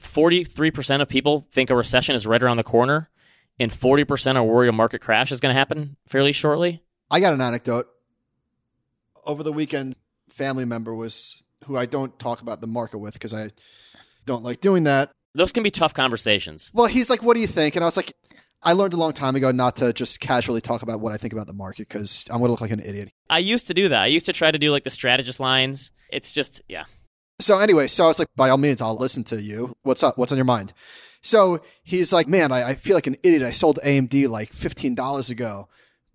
43% 0.00 1.00
of 1.00 1.08
people 1.08 1.46
think 1.50 1.70
a 1.70 1.76
recession 1.76 2.14
is 2.14 2.26
right 2.26 2.42
around 2.42 2.58
the 2.58 2.62
corner, 2.62 3.10
and 3.58 3.72
40% 3.72 4.36
are 4.36 4.44
worried 4.44 4.68
a 4.68 4.72
market 4.72 5.00
crash 5.00 5.32
is 5.32 5.40
going 5.40 5.54
to 5.54 5.58
happen 5.58 5.96
fairly 6.06 6.32
shortly. 6.32 6.82
I 7.10 7.20
got 7.20 7.34
an 7.34 7.40
anecdote. 7.40 7.88
Over 9.24 9.42
the 9.42 9.52
weekend, 9.52 9.96
family 10.28 10.64
member 10.64 10.94
was 10.94 11.42
who 11.64 11.76
I 11.76 11.86
don't 11.86 12.16
talk 12.18 12.42
about 12.42 12.60
the 12.60 12.66
market 12.66 12.98
with 12.98 13.14
because 13.14 13.34
I 13.34 13.50
don't 14.24 14.44
like 14.44 14.60
doing 14.60 14.84
that. 14.84 15.10
Those 15.34 15.52
can 15.52 15.62
be 15.62 15.70
tough 15.70 15.94
conversations. 15.94 16.70
Well, 16.72 16.86
he's 16.86 17.10
like, 17.10 17.22
"What 17.22 17.34
do 17.34 17.40
you 17.40 17.46
think?" 17.46 17.76
And 17.76 17.84
I 17.84 17.86
was 17.86 17.96
like, 17.96 18.14
I 18.62 18.72
learned 18.72 18.94
a 18.94 18.96
long 18.96 19.12
time 19.12 19.36
ago 19.36 19.52
not 19.52 19.76
to 19.76 19.92
just 19.92 20.20
casually 20.20 20.60
talk 20.60 20.82
about 20.82 21.00
what 21.00 21.12
I 21.12 21.16
think 21.16 21.32
about 21.32 21.46
the 21.46 21.52
market 21.52 21.88
because 21.88 22.24
I'm 22.30 22.38
going 22.38 22.48
to 22.48 22.52
look 22.52 22.60
like 22.60 22.70
an 22.70 22.80
idiot. 22.80 23.10
I 23.30 23.38
used 23.38 23.66
to 23.68 23.74
do 23.74 23.88
that. 23.88 24.02
I 24.02 24.06
used 24.06 24.26
to 24.26 24.32
try 24.32 24.50
to 24.50 24.58
do 24.58 24.70
like 24.70 24.84
the 24.84 24.90
strategist 24.90 25.38
lines. 25.38 25.90
It's 26.10 26.32
just, 26.32 26.62
yeah. 26.68 26.84
So 27.38 27.58
anyway, 27.58 27.86
so 27.86 28.04
I 28.04 28.08
was 28.08 28.18
like, 28.18 28.28
by 28.34 28.48
all 28.48 28.58
means, 28.58 28.80
I'll 28.80 28.96
listen 28.96 29.24
to 29.24 29.40
you. 29.40 29.74
What's 29.82 30.02
up? 30.02 30.16
What's 30.16 30.32
on 30.32 30.38
your 30.38 30.44
mind? 30.44 30.72
So 31.22 31.60
he's 31.82 32.12
like, 32.12 32.28
man, 32.28 32.50
I, 32.50 32.70
I 32.70 32.74
feel 32.74 32.94
like 32.94 33.06
an 33.06 33.16
idiot. 33.22 33.42
I 33.42 33.50
sold 33.50 33.78
AMD 33.84 34.28
like 34.28 34.52
$15 34.52 35.30
ago, 35.30 35.68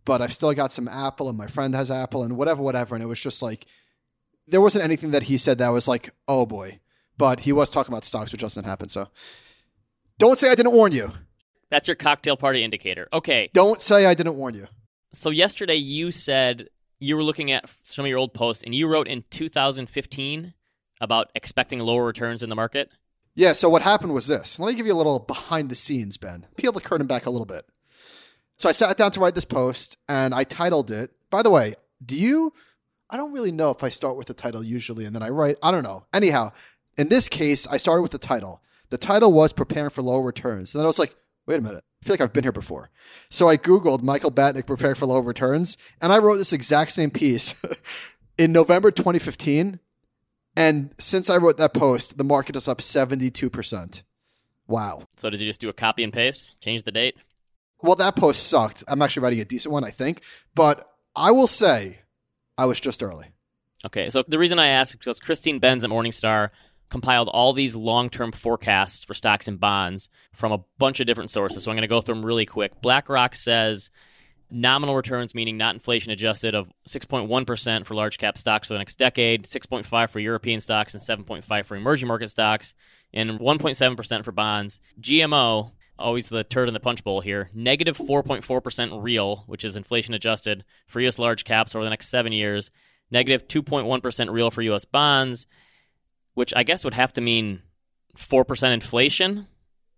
but 0.03 0.21
I've 0.21 0.33
still 0.33 0.53
got 0.53 0.71
some 0.71 0.87
Apple 0.87 1.29
and 1.29 1.37
my 1.37 1.47
friend 1.47 1.75
has 1.75 1.91
Apple 1.91 2.23
and 2.23 2.37
whatever, 2.37 2.61
whatever. 2.61 2.95
And 2.95 3.03
it 3.03 3.07
was 3.07 3.19
just 3.19 3.41
like, 3.41 3.65
there 4.47 4.61
wasn't 4.61 4.83
anything 4.83 5.11
that 5.11 5.23
he 5.23 5.37
said 5.37 5.59
that 5.59 5.69
was 5.69 5.87
like, 5.87 6.09
oh 6.27 6.45
boy. 6.45 6.79
But 7.17 7.41
he 7.41 7.51
was 7.51 7.69
talking 7.69 7.93
about 7.93 8.05
stocks, 8.05 8.31
which 8.31 8.41
doesn't 8.41 8.63
happen. 8.63 8.89
So 8.89 9.09
don't 10.17 10.39
say 10.39 10.49
I 10.49 10.55
didn't 10.55 10.73
warn 10.73 10.91
you. 10.91 11.11
That's 11.71 11.87
your 11.87 11.95
cocktail 11.95 12.37
party 12.37 12.63
indicator. 12.63 13.07
Okay. 13.11 13.49
Don't 13.53 13.81
say 13.81 14.05
I 14.05 14.13
didn't 14.13 14.35
warn 14.35 14.53
you. 14.53 14.67
So 15.13 15.31
yesterday 15.31 15.75
you 15.75 16.11
said 16.11 16.67
you 16.99 17.15
were 17.15 17.23
looking 17.23 17.51
at 17.51 17.67
some 17.81 18.05
of 18.05 18.09
your 18.09 18.19
old 18.19 18.33
posts 18.33 18.63
and 18.63 18.75
you 18.75 18.87
wrote 18.87 19.07
in 19.07 19.23
2015 19.31 20.53
about 20.99 21.31
expecting 21.33 21.79
lower 21.79 22.05
returns 22.05 22.43
in 22.43 22.49
the 22.49 22.55
market. 22.55 22.91
Yeah, 23.33 23.53
so 23.53 23.69
what 23.69 23.81
happened 23.81 24.13
was 24.13 24.27
this. 24.27 24.59
Let 24.59 24.67
me 24.67 24.75
give 24.75 24.85
you 24.85 24.93
a 24.93 24.95
little 24.95 25.17
behind 25.17 25.69
the 25.69 25.75
scenes, 25.75 26.17
Ben. 26.17 26.45
Peel 26.57 26.73
the 26.73 26.81
curtain 26.81 27.07
back 27.07 27.25
a 27.25 27.31
little 27.31 27.45
bit. 27.45 27.65
So 28.57 28.69
I 28.69 28.73
sat 28.73 28.97
down 28.97 29.11
to 29.11 29.19
write 29.19 29.33
this 29.33 29.45
post 29.45 29.97
and 30.07 30.35
I 30.35 30.43
titled 30.43 30.91
it. 30.91 31.11
By 31.29 31.41
the 31.41 31.49
way, 31.49 31.75
do 32.05 32.15
you 32.15 32.53
I 33.09 33.17
don't 33.17 33.33
really 33.33 33.51
know 33.51 33.71
if 33.71 33.83
I 33.83 33.89
start 33.89 34.15
with 34.15 34.27
the 34.27 34.33
title 34.33 34.63
usually 34.63 35.05
and 35.05 35.13
then 35.13 35.21
I 35.21 35.29
write. 35.29 35.57
I 35.61 35.71
don't 35.71 35.83
know. 35.83 36.05
Anyhow, 36.13 36.53
in 36.97 37.09
this 37.09 37.27
case, 37.27 37.67
I 37.67 37.77
started 37.77 38.03
with 38.03 38.11
the 38.11 38.17
title. 38.17 38.61
The 38.89 38.97
title 38.97 39.33
was 39.33 39.51
Preparing 39.51 39.89
for 39.89 40.01
Lower 40.01 40.21
Returns. 40.21 40.73
And 40.73 40.79
then 40.79 40.85
I 40.85 40.87
was 40.87 40.99
like, 40.99 41.15
wait 41.51 41.59
a 41.59 41.63
minute. 41.63 41.83
I 42.01 42.05
feel 42.05 42.13
like 42.13 42.21
I've 42.21 42.33
been 42.33 42.43
here 42.43 42.51
before. 42.51 42.89
So 43.29 43.49
I 43.49 43.57
Googled 43.57 44.01
Michael 44.01 44.31
Batnick 44.31 44.65
preparing 44.65 44.95
for 44.95 45.05
low 45.05 45.19
returns, 45.19 45.77
and 46.01 46.11
I 46.11 46.17
wrote 46.17 46.37
this 46.37 46.53
exact 46.53 46.91
same 46.91 47.11
piece 47.11 47.55
in 48.37 48.51
November 48.51 48.89
2015. 48.89 49.79
And 50.55 50.93
since 50.97 51.29
I 51.29 51.37
wrote 51.37 51.57
that 51.57 51.73
post, 51.73 52.17
the 52.17 52.23
market 52.23 52.55
is 52.55 52.67
up 52.67 52.79
72%. 52.79 54.01
Wow. 54.67 55.03
So 55.17 55.29
did 55.29 55.39
you 55.39 55.45
just 55.45 55.61
do 55.61 55.69
a 55.69 55.73
copy 55.73 56.03
and 56.03 56.11
paste? 56.11 56.59
Change 56.61 56.83
the 56.83 56.91
date? 56.91 57.15
Well, 57.81 57.95
that 57.95 58.15
post 58.15 58.47
sucked. 58.47 58.83
I'm 58.87 59.01
actually 59.01 59.23
writing 59.23 59.39
a 59.41 59.45
decent 59.45 59.73
one, 59.73 59.83
I 59.83 59.91
think. 59.91 60.21
But 60.55 60.89
I 61.15 61.31
will 61.31 61.47
say 61.47 61.99
I 62.57 62.65
was 62.65 62.79
just 62.79 63.03
early. 63.03 63.27
Okay, 63.85 64.09
so 64.09 64.23
the 64.27 64.39
reason 64.39 64.59
I 64.59 64.67
asked 64.67 64.91
is 64.91 64.97
because 64.97 65.19
Christine 65.19 65.59
Benz 65.59 65.83
at 65.83 65.89
Morningstar 65.89 66.51
compiled 66.91 67.29
all 67.29 67.53
these 67.53 67.75
long-term 67.75 68.33
forecasts 68.33 69.03
for 69.03 69.13
stocks 69.15 69.47
and 69.47 69.59
bonds 69.59 70.09
from 70.33 70.51
a 70.51 70.59
bunch 70.77 70.99
of 70.99 71.07
different 71.07 71.31
sources. 71.31 71.63
So 71.63 71.71
I'm 71.71 71.75
going 71.75 71.83
to 71.83 71.87
go 71.87 72.01
through 72.01 72.15
them 72.15 72.25
really 72.25 72.45
quick. 72.45 72.81
BlackRock 72.81 73.33
says 73.33 73.89
nominal 74.51 74.95
returns, 74.95 75.33
meaning 75.33 75.57
not 75.57 75.73
inflation 75.73 76.11
adjusted, 76.11 76.53
of 76.53 76.69
6.1% 76.85 77.85
for 77.85 77.95
large 77.95 78.17
cap 78.17 78.37
stocks 78.37 78.67
for 78.67 78.73
the 78.73 78.79
next 78.79 78.99
decade, 78.99 79.45
6.5 79.45 80.09
for 80.09 80.19
European 80.19 80.59
stocks, 80.59 80.93
and 80.93 81.01
7.5 81.01 81.65
for 81.65 81.77
emerging 81.77 82.09
market 82.09 82.29
stocks, 82.29 82.75
and 83.13 83.39
1.7% 83.39 84.25
for 84.25 84.33
bonds. 84.33 84.81
GMO, 84.99 85.71
always 85.97 86.27
the 86.27 86.43
turd 86.43 86.67
in 86.67 86.73
the 86.73 86.81
punch 86.81 87.05
bowl 87.05 87.21
here, 87.21 87.49
negative 87.53 87.97
4.4% 87.97 89.01
real, 89.01 89.45
which 89.47 89.63
is 89.63 89.77
inflation 89.77 90.13
adjusted 90.13 90.65
for 90.87 90.99
U.S. 90.99 91.17
large 91.17 91.45
caps 91.45 91.73
over 91.73 91.85
the 91.85 91.89
next 91.89 92.09
seven 92.09 92.33
years, 92.33 92.69
negative 93.09 93.47
2.1 93.47 94.33
real 94.33 94.51
for 94.51 94.61
U.S. 94.63 94.83
bonds, 94.83 95.47
which 96.33 96.53
I 96.55 96.63
guess 96.63 96.83
would 96.83 96.93
have 96.93 97.13
to 97.13 97.21
mean 97.21 97.61
4% 98.15 98.73
inflation. 98.73 99.47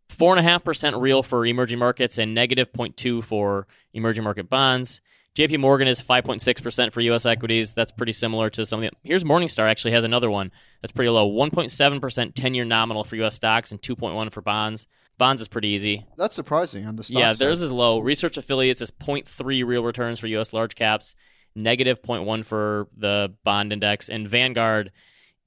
4.5% 0.09 1.01
real 1.01 1.23
for 1.23 1.45
emerging 1.45 1.79
markets 1.79 2.17
and 2.17 2.33
negative 2.33 2.71
0.2 2.71 3.23
for 3.23 3.67
emerging 3.93 4.23
market 4.23 4.49
bonds. 4.49 5.01
JP 5.35 5.59
Morgan 5.59 5.87
is 5.87 6.01
5.6% 6.01 6.91
for 6.91 7.01
US 7.01 7.25
equities. 7.25 7.73
That's 7.73 7.91
pretty 7.91 8.11
similar 8.11 8.49
to 8.51 8.65
some 8.65 8.83
of 8.83 8.91
the. 8.91 8.97
Here's 9.03 9.23
Morningstar 9.23 9.67
actually 9.67 9.91
has 9.91 10.03
another 10.03 10.29
one 10.29 10.51
that's 10.81 10.91
pretty 10.91 11.09
low 11.09 11.29
1.7% 11.31 12.33
10 12.35 12.53
year 12.53 12.65
nominal 12.65 13.03
for 13.03 13.15
US 13.17 13.35
stocks 13.35 13.71
and 13.71 13.81
2.1 13.81 14.31
for 14.31 14.41
bonds. 14.41 14.87
Bonds 15.17 15.41
is 15.41 15.47
pretty 15.47 15.69
easy. 15.69 16.05
That's 16.17 16.35
surprising 16.35 16.85
on 16.85 16.95
the 16.95 17.03
stock. 17.03 17.19
Yeah, 17.19 17.33
side. 17.33 17.45
theirs 17.45 17.61
is 17.61 17.71
low. 17.71 17.99
Research 17.99 18.37
affiliates 18.37 18.81
is 18.81 18.91
0.3 18.91 19.65
real 19.65 19.83
returns 19.83 20.19
for 20.19 20.27
US 20.27 20.53
large 20.53 20.75
caps, 20.75 21.15
negative 21.55 22.01
0.1 22.03 22.45
for 22.45 22.87
the 22.95 23.33
bond 23.43 23.73
index, 23.73 24.09
and 24.09 24.27
Vanguard 24.27 24.91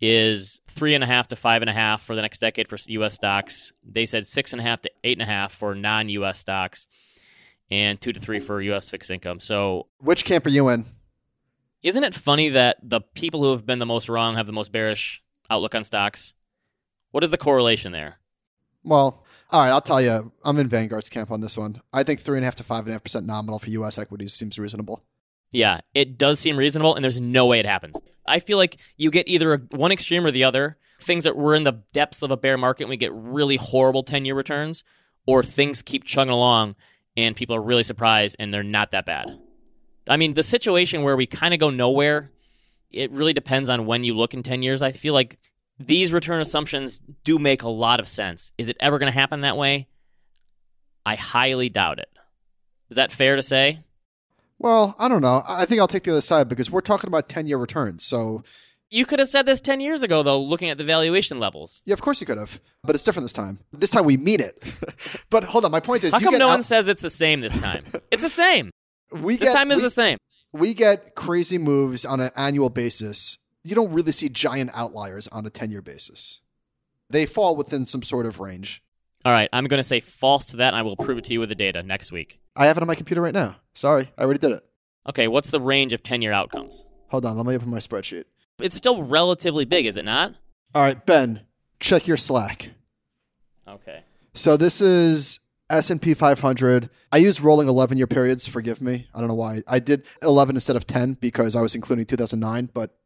is 0.01 0.61
three 0.69 0.95
and 0.95 1.03
a 1.03 1.07
half 1.07 1.29
to 1.29 1.37
five 1.37 1.63
and 1.63 1.71
a 1.71 1.73
half 1.73 2.03
for 2.03 2.15
the 2.15 2.23
next 2.23 2.39
decade 2.41 2.69
for 2.69 2.77
U.S. 2.89 3.15
stocks. 3.15 3.73
They 3.85 4.07
said 4.07 4.27
six 4.27 4.53
and 4.53 4.61
a 4.61 4.63
half 4.65 4.83
to 4.83 4.91
eight 5.05 5.17
and 5.17 5.23
a 5.23 5.27
half 5.31 5.53
for 5.53 5.75
non-U.S. 5.75 6.39
stocks, 6.39 6.87
and 7.71 8.01
two 8.01 8.13
to 8.13 8.21
three 8.21 8.39
for 8.39 8.61
U.S. 8.61 8.91
fixed 8.91 9.11
income. 9.11 9.41
So, 9.41 9.87
Which 9.99 10.25
camp 10.25 10.47
are 10.47 10.51
you 10.51 10.69
in? 10.69 10.85
isn't 11.83 12.03
it 12.05 12.15
funny 12.15 12.49
that 12.51 12.77
the 12.83 13.01
people 13.01 13.43
who 13.43 13.53
have 13.53 13.65
been 13.65 13.79
the 13.79 13.87
most 13.87 14.09
wrong 14.09 14.35
have 14.35 14.47
the 14.47 14.53
most 14.53 14.73
bearish 14.73 15.23
outlook 15.49 15.75
on 15.75 15.85
stocks? 15.85 16.35
What 17.13 17.23
is 17.23 17.31
the 17.31 17.39
correlation 17.39 17.93
there? 17.93 18.19
Well, 18.83 19.25
all 19.51 19.61
right, 19.61 19.71
I'll 19.71 19.81
tell 19.81 20.01
you. 20.03 20.33
I'm 20.45 20.59
in 20.59 20.69
Vanguard's 20.69 21.09
camp 21.09 21.31
on 21.31 21.41
this 21.41 21.57
one. 21.57 21.81
I 21.93 22.03
think 22.03 22.21
three 22.21 22.39
and 22.39 22.45
a 22.45 22.47
half 22.47 22.57
to 22.57 22.65
five 22.65 22.81
and 22.81 22.89
a 22.89 22.93
half 22.93 23.05
percent 23.05 23.27
nominal 23.27 23.59
for 23.59 23.71
U.S. 23.71 23.99
equities 23.99 24.33
seems 24.35 24.59
reasonable. 24.59 25.05
Yeah, 25.53 25.81
it 25.95 26.19
does 26.19 26.41
seem 26.41 26.57
reasonable, 26.57 26.95
and 26.95 27.05
there's 27.05 27.21
no 27.21 27.47
way 27.47 27.61
it 27.61 27.67
happens. 27.67 28.01
I 28.27 28.41
feel 28.41 28.59
like 28.59 28.79
you 28.97 29.11
get 29.11 29.29
either 29.29 29.59
one 29.71 29.93
extreme 29.93 30.27
or 30.27 30.31
the 30.31 30.45
other. 30.45 30.77
Things 31.01 31.25
that 31.25 31.37
we're 31.37 31.55
in 31.55 31.65
the 31.65 31.83
depths 31.93 32.23
of 32.23 32.31
a 32.31 32.37
bear 32.37 32.57
market 32.57 32.85
and 32.85 32.91
we 32.91 32.97
get 32.97 33.13
really 33.13 33.57
horrible 33.57 34.03
10 34.03 34.25
year 34.25 34.35
returns, 34.35 34.83
or 35.27 35.43
things 35.43 35.83
keep 35.83 36.05
chugging 36.05 36.33
along 36.33 36.75
and 37.17 37.37
people 37.37 37.57
are 37.57 37.63
really 37.63 37.83
surprised 37.83 38.37
and 38.39 38.53
they're 38.53 38.63
not 38.63 38.91
that 38.93 39.07
bad. 39.07 39.39
I 40.09 40.17
mean, 40.17 40.35
the 40.35 40.43
situation 40.43 41.03
where 41.03 41.17
we 41.17 41.27
kind 41.27 41.53
of 41.53 41.61
go 41.61 41.71
nowhere, 41.71 42.31
it 42.91 43.11
really 43.11 43.33
depends 43.33 43.69
on 43.69 43.87
when 43.87 44.05
you 44.05 44.15
look 44.15 44.35
in 44.35 44.43
10 44.43 44.63
years. 44.63 44.83
I 44.83 44.93
feel 44.93 45.15
like 45.15 45.39
these 45.79 46.13
return 46.13 46.41
assumptions 46.41 47.01
do 47.25 47.39
make 47.39 47.63
a 47.63 47.69
lot 47.69 48.01
of 48.01 48.09
sense. 48.09 48.53
Is 48.57 48.69
it 48.69 48.77
ever 48.81 48.99
going 48.99 49.13
to 49.13 49.19
happen 49.19 49.43
that 49.43 49.57
way? 49.57 49.89
I 51.05 51.17
highly 51.17 51.69
doubt 51.69 51.99
it. 51.99 52.09
Is 52.89 52.97
that 52.97 53.13
fair 53.13 53.37
to 53.37 53.43
say? 53.43 53.81
Well, 54.59 54.95
I 54.99 55.09
don't 55.09 55.23
know. 55.23 55.43
I 55.47 55.65
think 55.67 55.81
I'll 55.81 55.89
take 55.89 56.05
the 56.05 56.13
other 56.13 56.21
side 56.21 56.49
because 56.49 56.71
we're 56.71 56.81
talking 56.81 57.09
about 57.09 57.29
10 57.29 57.47
year 57.47 57.59
returns. 57.59 58.05
So, 58.05 58.43
You 58.91 59.05
could 59.05 59.19
have 59.19 59.29
said 59.29 59.45
this 59.47 59.61
10 59.61 59.81
years 59.81 60.03
ago, 60.03 60.23
though, 60.23 60.41
looking 60.41 60.71
at 60.71 60.79
the 60.79 60.85
valuation 60.85 61.39
levels. 61.39 61.83
yeah, 61.85 61.93
of 61.93 62.01
course 62.01 62.21
you 62.21 62.27
could 62.27 62.39
have. 62.39 62.61
But 62.83 62.95
it's 62.95 63.05
different 63.05 63.25
this 63.25 63.33
time. 63.35 63.59
This 63.73 63.91
time 63.91 64.05
we 64.05 64.17
mean 64.17 64.41
it. 64.41 64.63
but 65.31 65.45
hold 65.45 65.65
on. 65.65 65.71
My 65.73 65.81
point 65.81 66.05
is, 66.05 66.13
How 66.13 66.19
you 66.21 66.25
come 66.25 66.33
get 66.33 66.39
no 66.39 66.47
out- 66.49 66.53
one 66.53 66.63
says 66.63 66.89
it's 66.89 67.03
the 67.03 67.11
same 67.11 67.41
this 67.41 67.57
time? 67.57 67.85
it's 68.11 68.23
the 68.23 68.29
same. 68.29 68.71
we 69.13 69.37
This 69.37 69.49
get, 69.51 69.55
time 69.55 69.71
is 69.71 69.77
we, 69.77 69.83
the 69.83 69.91
same. 69.91 70.19
we 70.53 70.73
get 70.75 71.15
crazy 71.15 71.59
moves 71.59 72.05
on 72.05 72.21
an 72.21 72.31
annual 72.37 72.71
basis. 72.71 73.39
You 73.63 73.75
don't 73.75 73.93
really 73.93 74.13
see 74.13 74.29
giant 74.29 74.71
outliers 74.73 75.29
on 75.29 75.45
a 75.45 75.51
10 75.51 75.71
year 75.71 75.83
basis. 75.83 76.41
They 77.11 77.27
fall 77.27 77.57
within 77.57 77.85
some 77.85 78.03
sort 78.03 78.25
of 78.27 78.41
range. 78.41 78.83
All 79.25 79.33
right, 79.33 79.49
I'm 79.53 79.67
going 79.67 79.79
to 79.79 79.85
say 79.85 79.99
false 80.01 80.47
to 80.47 80.57
that, 80.59 80.69
and 80.69 80.77
I 80.77 80.83
will 80.83 80.97
prove 80.97 81.19
it 81.19 81.25
to 81.25 81.33
you 81.33 81.41
with 81.41 81.49
the 81.49 81.55
data 81.57 81.83
next 81.83 82.11
week. 82.13 82.41
I 82.57 82.67
have 82.67 82.77
it 82.77 82.81
on 82.81 82.87
my 82.87 82.95
computer 82.95 83.21
right 83.21 83.35
now. 83.35 83.57
Sorry, 83.75 84.11
I 84.17 84.23
already 84.23 84.41
did 84.41 84.53
it. 84.53 84.65
Okay, 85.09 85.29
what's 85.29 85.51
the 85.51 85.61
range 85.61 85.93
of 85.93 86.03
10 86.03 86.23
year 86.23 86.33
outcomes? 86.33 86.85
Hold 87.09 87.25
on, 87.27 87.37
let 87.37 87.47
me 87.47 87.55
open 87.55 87.71
my 87.71 87.79
spreadsheet. 87.79 88.25
It's 88.59 88.75
still 88.77 89.03
relatively 89.03 89.65
big, 89.65 89.87
is 89.87 89.97
it 89.97 90.05
not? 90.05 90.35
All 90.75 90.83
right, 90.83 91.05
Ben, 91.07 91.43
check 91.79 92.07
your 92.07 92.17
Slack. 92.17 92.71
Okay. 93.69 94.03
So 94.35 94.57
this 94.57 94.81
is 94.81 95.41
S&P 95.71 96.15
500. 96.15 96.89
I 97.13 97.17
use 97.19 97.41
rolling 97.41 97.69
11 97.69 97.99
year 97.99 98.07
periods, 98.07 98.47
forgive 98.47 98.81
me. 98.81 99.09
I 99.15 99.19
don't 99.21 99.29
know 99.29 99.35
why. 99.35 99.63
I 99.67 99.79
did 99.79 100.05
11 100.23 100.57
instead 100.57 100.77
of 100.77 100.87
10 100.87 101.15
because 101.15 101.55
I 101.57 101.61
was 101.61 101.75
including 101.75 102.07
2009, 102.07 102.71
but 102.73 102.97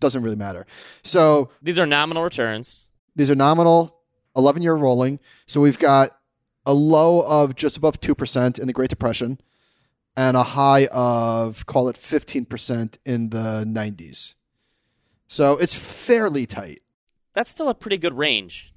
doesn't 0.00 0.22
really 0.22 0.36
matter. 0.36 0.66
So 1.02 1.50
These 1.62 1.78
are 1.78 1.86
nominal 1.86 2.22
returns. 2.24 2.86
these 3.16 3.30
are 3.30 3.34
nominal 3.34 3.96
11 4.36 4.62
year 4.62 4.74
rolling. 4.74 5.20
So 5.46 5.60
we've 5.60 5.78
got 5.78 6.16
a 6.66 6.74
low 6.74 7.20
of 7.22 7.54
just 7.54 7.76
above 7.76 8.00
2% 8.00 8.58
in 8.58 8.66
the 8.66 8.72
Great 8.72 8.90
Depression 8.90 9.40
and 10.16 10.36
a 10.36 10.42
high 10.42 10.86
of 10.86 11.66
call 11.66 11.88
it 11.88 11.96
15% 11.96 12.96
in 13.04 13.30
the 13.30 13.64
90s. 13.66 14.34
So 15.28 15.56
it's 15.58 15.74
fairly 15.74 16.46
tight. 16.46 16.80
That's 17.34 17.50
still 17.50 17.68
a 17.68 17.74
pretty 17.74 17.98
good 17.98 18.16
range, 18.16 18.72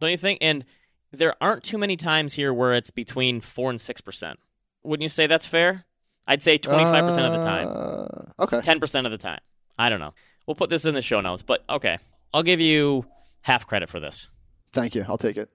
don't 0.00 0.10
you 0.10 0.18
think? 0.18 0.38
And 0.42 0.64
there 1.10 1.34
aren't 1.40 1.62
too 1.62 1.78
many 1.78 1.96
times 1.96 2.34
here 2.34 2.52
where 2.52 2.74
it's 2.74 2.90
between 2.90 3.40
4 3.40 3.70
and 3.70 3.78
6%. 3.78 4.34
Wouldn't 4.82 5.02
you 5.02 5.08
say 5.08 5.26
that's 5.26 5.46
fair? 5.46 5.84
I'd 6.26 6.42
say 6.42 6.58
25% 6.58 7.08
of 7.08 7.14
the 7.14 7.44
time. 7.44 7.68
Uh, 7.68 8.44
okay. 8.44 8.58
10% 8.58 9.04
of 9.06 9.10
the 9.10 9.18
time. 9.18 9.40
I 9.78 9.88
don't 9.88 10.00
know. 10.00 10.14
We'll 10.46 10.54
put 10.54 10.70
this 10.70 10.84
in 10.84 10.94
the 10.94 11.02
show 11.02 11.20
notes, 11.20 11.42
but 11.42 11.64
okay. 11.68 11.98
I'll 12.32 12.42
give 12.42 12.60
you 12.60 13.06
half 13.42 13.66
credit 13.66 13.88
for 13.88 14.00
this. 14.00 14.28
Thank 14.72 14.94
you. 14.94 15.04
I'll 15.08 15.18
take 15.18 15.36
it. 15.36 15.48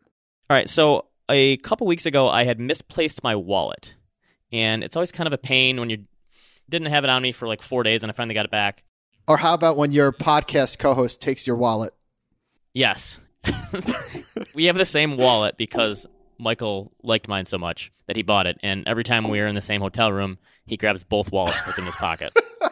All 0.49 0.55
right, 0.55 0.69
so 0.69 1.05
a 1.29 1.57
couple 1.57 1.87
weeks 1.87 2.05
ago, 2.05 2.27
I 2.27 2.43
had 2.43 2.59
misplaced 2.59 3.23
my 3.23 3.35
wallet, 3.35 3.95
and 4.51 4.83
it's 4.83 4.95
always 4.95 5.11
kind 5.11 5.27
of 5.27 5.33
a 5.33 5.37
pain 5.37 5.79
when 5.79 5.89
you 5.89 6.05
didn't 6.69 6.89
have 6.89 7.03
it 7.03 7.09
on 7.09 7.21
me 7.21 7.31
for 7.31 7.47
like 7.47 7.61
four 7.61 7.83
days, 7.83 8.03
and 8.03 8.11
I 8.11 8.13
finally 8.13 8.33
got 8.35 8.45
it 8.45 8.51
back. 8.51 8.83
Or 9.27 9.37
how 9.37 9.53
about 9.53 9.77
when 9.77 9.91
your 9.91 10.11
podcast 10.11 10.79
co-host 10.79 11.21
takes 11.21 11.45
your 11.45 11.55
wallet? 11.55 11.93
Yes, 12.73 13.19
we 14.53 14.65
have 14.65 14.75
the 14.75 14.85
same 14.85 15.17
wallet 15.17 15.57
because 15.57 16.05
Michael 16.37 16.91
liked 17.03 17.27
mine 17.27 17.45
so 17.45 17.57
much 17.57 17.91
that 18.07 18.15
he 18.15 18.23
bought 18.23 18.47
it, 18.47 18.57
and 18.63 18.87
every 18.87 19.03
time 19.03 19.27
we 19.27 19.39
are 19.39 19.47
in 19.47 19.55
the 19.55 19.61
same 19.61 19.81
hotel 19.81 20.11
room, 20.11 20.37
he 20.65 20.77
grabs 20.77 21.03
both 21.03 21.31
wallets, 21.31 21.59
puts 21.61 21.75
them 21.75 21.83
in 21.83 21.87
his 21.87 21.95
pocket. 21.95 22.33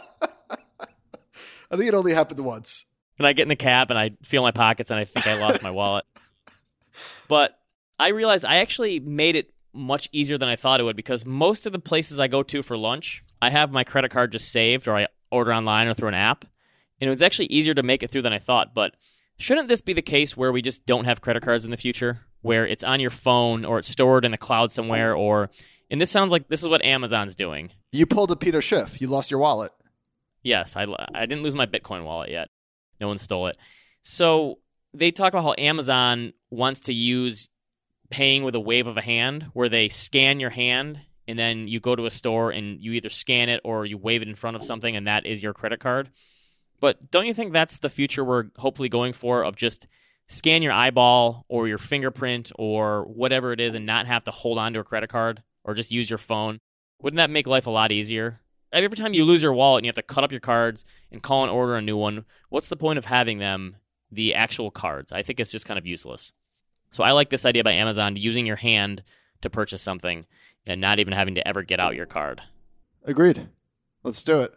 I 1.69 1.75
think 1.75 1.89
it 1.89 1.93
only 1.95 2.13
happened 2.13 2.39
once. 2.39 2.85
and 3.17 3.27
I 3.27 3.33
get 3.33 3.41
in 3.43 3.49
the 3.49 3.55
cab 3.55 3.89
and 3.91 3.99
I 3.99 4.11
feel 4.23 4.41
my 4.41 4.51
pockets 4.51 4.89
and 4.89 4.99
I 4.99 5.03
think 5.03 5.27
I 5.27 5.39
lost 5.39 5.61
my 5.61 5.71
wallet. 5.71 6.05
But 7.27 7.56
I 7.99 8.09
realized 8.09 8.45
I 8.45 8.57
actually 8.57 8.99
made 8.99 9.35
it 9.35 9.53
much 9.73 10.09
easier 10.11 10.37
than 10.37 10.49
I 10.49 10.55
thought 10.55 10.79
it 10.79 10.83
would 10.83 10.95
because 10.95 11.25
most 11.25 11.65
of 11.65 11.73
the 11.73 11.79
places 11.79 12.19
I 12.19 12.27
go 12.27 12.43
to 12.43 12.63
for 12.63 12.77
lunch, 12.77 13.23
I 13.41 13.49
have 13.49 13.71
my 13.71 13.83
credit 13.83 14.11
card 14.11 14.31
just 14.31 14.51
saved 14.51 14.87
or 14.87 14.95
I 14.95 15.07
order 15.31 15.53
online 15.53 15.87
or 15.87 15.93
through 15.93 16.09
an 16.09 16.13
app. 16.13 16.45
And 16.99 17.07
it 17.07 17.09
was 17.09 17.21
actually 17.21 17.47
easier 17.47 17.73
to 17.75 17.83
make 17.83 18.01
it 18.01 18.09
through 18.09 18.23
than 18.23 18.33
I 18.33 18.39
thought. 18.39 18.73
But 18.73 18.95
shouldn't 19.37 19.67
this 19.67 19.81
be 19.81 19.93
the 19.93 20.01
case 20.01 20.35
where 20.35 20.51
we 20.51 20.61
just 20.61 20.85
don't 20.85 21.05
have 21.05 21.21
credit 21.21 21.43
cards 21.43 21.65
in 21.65 21.71
the 21.71 21.77
future? 21.77 22.21
Where 22.41 22.65
it's 22.65 22.83
on 22.83 22.99
your 22.99 23.09
phone 23.09 23.65
or 23.65 23.79
it's 23.79 23.89
stored 23.89 24.25
in 24.25 24.31
the 24.31 24.37
cloud 24.37 24.71
somewhere 24.71 25.15
or 25.15 25.49
and 25.89 26.01
this 26.01 26.11
sounds 26.11 26.31
like 26.31 26.49
this 26.49 26.61
is 26.61 26.67
what 26.67 26.83
Amazon's 26.83 27.35
doing. 27.35 27.71
You 27.91 28.05
pulled 28.05 28.31
a 28.31 28.35
Peter 28.35 28.61
Schiff. 28.61 28.99
You 28.99 29.07
lost 29.07 29.31
your 29.31 29.39
wallet. 29.39 29.71
Yes, 30.43 30.75
I, 30.75 30.85
I 31.13 31.25
didn't 31.25 31.43
lose 31.43 31.55
my 31.55 31.65
Bitcoin 31.65 32.03
wallet 32.03 32.29
yet. 32.29 32.49
No 32.99 33.07
one 33.07 33.17
stole 33.17 33.47
it. 33.47 33.57
So 34.01 34.59
they 34.93 35.11
talk 35.11 35.33
about 35.33 35.43
how 35.43 35.55
Amazon 35.57 36.33
wants 36.49 36.81
to 36.81 36.93
use 36.93 37.49
paying 38.09 38.43
with 38.43 38.55
a 38.55 38.59
wave 38.59 38.87
of 38.87 38.97
a 38.97 39.01
hand, 39.01 39.47
where 39.53 39.69
they 39.69 39.89
scan 39.89 40.39
your 40.39 40.49
hand 40.49 40.99
and 41.27 41.37
then 41.37 41.67
you 41.67 41.79
go 41.79 41.95
to 41.95 42.05
a 42.05 42.11
store 42.11 42.51
and 42.51 42.79
you 42.79 42.93
either 42.93 43.09
scan 43.09 43.49
it 43.49 43.59
or 43.63 43.85
you 43.85 43.97
wave 43.97 44.21
it 44.21 44.27
in 44.27 44.35
front 44.35 44.55
of 44.55 44.63
something 44.63 44.95
and 44.95 45.07
that 45.07 45.25
is 45.25 45.43
your 45.43 45.53
credit 45.53 45.79
card. 45.79 46.09
But 46.79 47.11
don't 47.11 47.25
you 47.25 47.33
think 47.33 47.53
that's 47.53 47.77
the 47.77 47.89
future 47.89 48.23
we're 48.23 48.45
hopefully 48.57 48.89
going 48.89 49.13
for 49.13 49.43
of 49.43 49.55
just 49.55 49.87
scan 50.27 50.61
your 50.61 50.71
eyeball 50.71 51.45
or 51.49 51.67
your 51.67 51.77
fingerprint 51.77 52.51
or 52.55 53.03
whatever 53.05 53.51
it 53.51 53.59
is 53.59 53.73
and 53.73 53.85
not 53.85 54.07
have 54.07 54.23
to 54.25 54.31
hold 54.31 54.57
on 54.57 54.73
to 54.73 54.79
a 54.79 54.83
credit 54.83 55.09
card 55.09 55.41
or 55.63 55.73
just 55.73 55.91
use 55.91 56.09
your 56.09 56.19
phone? 56.19 56.59
Wouldn't 57.01 57.17
that 57.17 57.29
make 57.29 57.47
life 57.47 57.67
a 57.67 57.71
lot 57.71 57.91
easier? 57.91 58.41
every 58.73 58.97
time 58.97 59.13
you 59.13 59.25
lose 59.25 59.41
your 59.41 59.53
wallet 59.53 59.79
and 59.79 59.85
you 59.85 59.89
have 59.89 59.95
to 59.95 60.01
cut 60.01 60.23
up 60.23 60.31
your 60.31 60.41
cards 60.41 60.85
and 61.11 61.23
call 61.23 61.43
and 61.43 61.51
order 61.51 61.75
a 61.75 61.81
new 61.81 61.97
one, 61.97 62.25
what's 62.49 62.67
the 62.69 62.75
point 62.75 62.97
of 62.97 63.05
having 63.05 63.39
them, 63.39 63.77
the 64.11 64.35
actual 64.35 64.71
cards? 64.71 65.11
I 65.11 65.23
think 65.23 65.39
it's 65.39 65.51
just 65.51 65.65
kind 65.65 65.77
of 65.77 65.85
useless. 65.85 66.33
So 66.91 67.03
I 67.03 67.11
like 67.11 67.29
this 67.29 67.45
idea 67.45 67.63
by 67.63 67.73
Amazon 67.73 68.15
using 68.15 68.45
your 68.45 68.55
hand 68.55 69.03
to 69.41 69.49
purchase 69.49 69.81
something 69.81 70.25
and 70.65 70.81
not 70.81 70.99
even 70.99 71.13
having 71.13 71.35
to 71.35 71.47
ever 71.47 71.63
get 71.63 71.79
out 71.79 71.95
your 71.95 72.05
card. 72.05 72.41
Agreed. 73.03 73.47
Let's 74.03 74.23
do 74.23 74.41
it. 74.41 74.53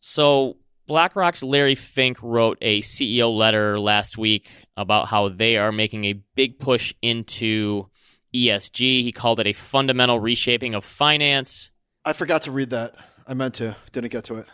So 0.00 0.56
BlackRock's 0.86 1.42
Larry 1.42 1.74
Fink 1.74 2.18
wrote 2.22 2.58
a 2.60 2.80
CEO 2.80 3.36
letter 3.36 3.78
last 3.78 4.16
week 4.16 4.48
about 4.76 5.08
how 5.08 5.28
they 5.28 5.56
are 5.56 5.72
making 5.72 6.04
a 6.04 6.14
big 6.34 6.58
push 6.58 6.94
into 7.02 7.86
ESG. 8.34 9.02
He 9.02 9.12
called 9.12 9.40
it 9.40 9.46
a 9.46 9.52
fundamental 9.52 10.18
reshaping 10.18 10.74
of 10.74 10.84
finance. 10.84 11.70
I 12.04 12.12
forgot 12.12 12.42
to 12.42 12.50
read 12.50 12.70
that. 12.70 12.94
I 13.26 13.34
meant 13.34 13.54
to, 13.56 13.76
didn't 13.92 14.12
get 14.12 14.24
to 14.24 14.36
it. 14.36 14.46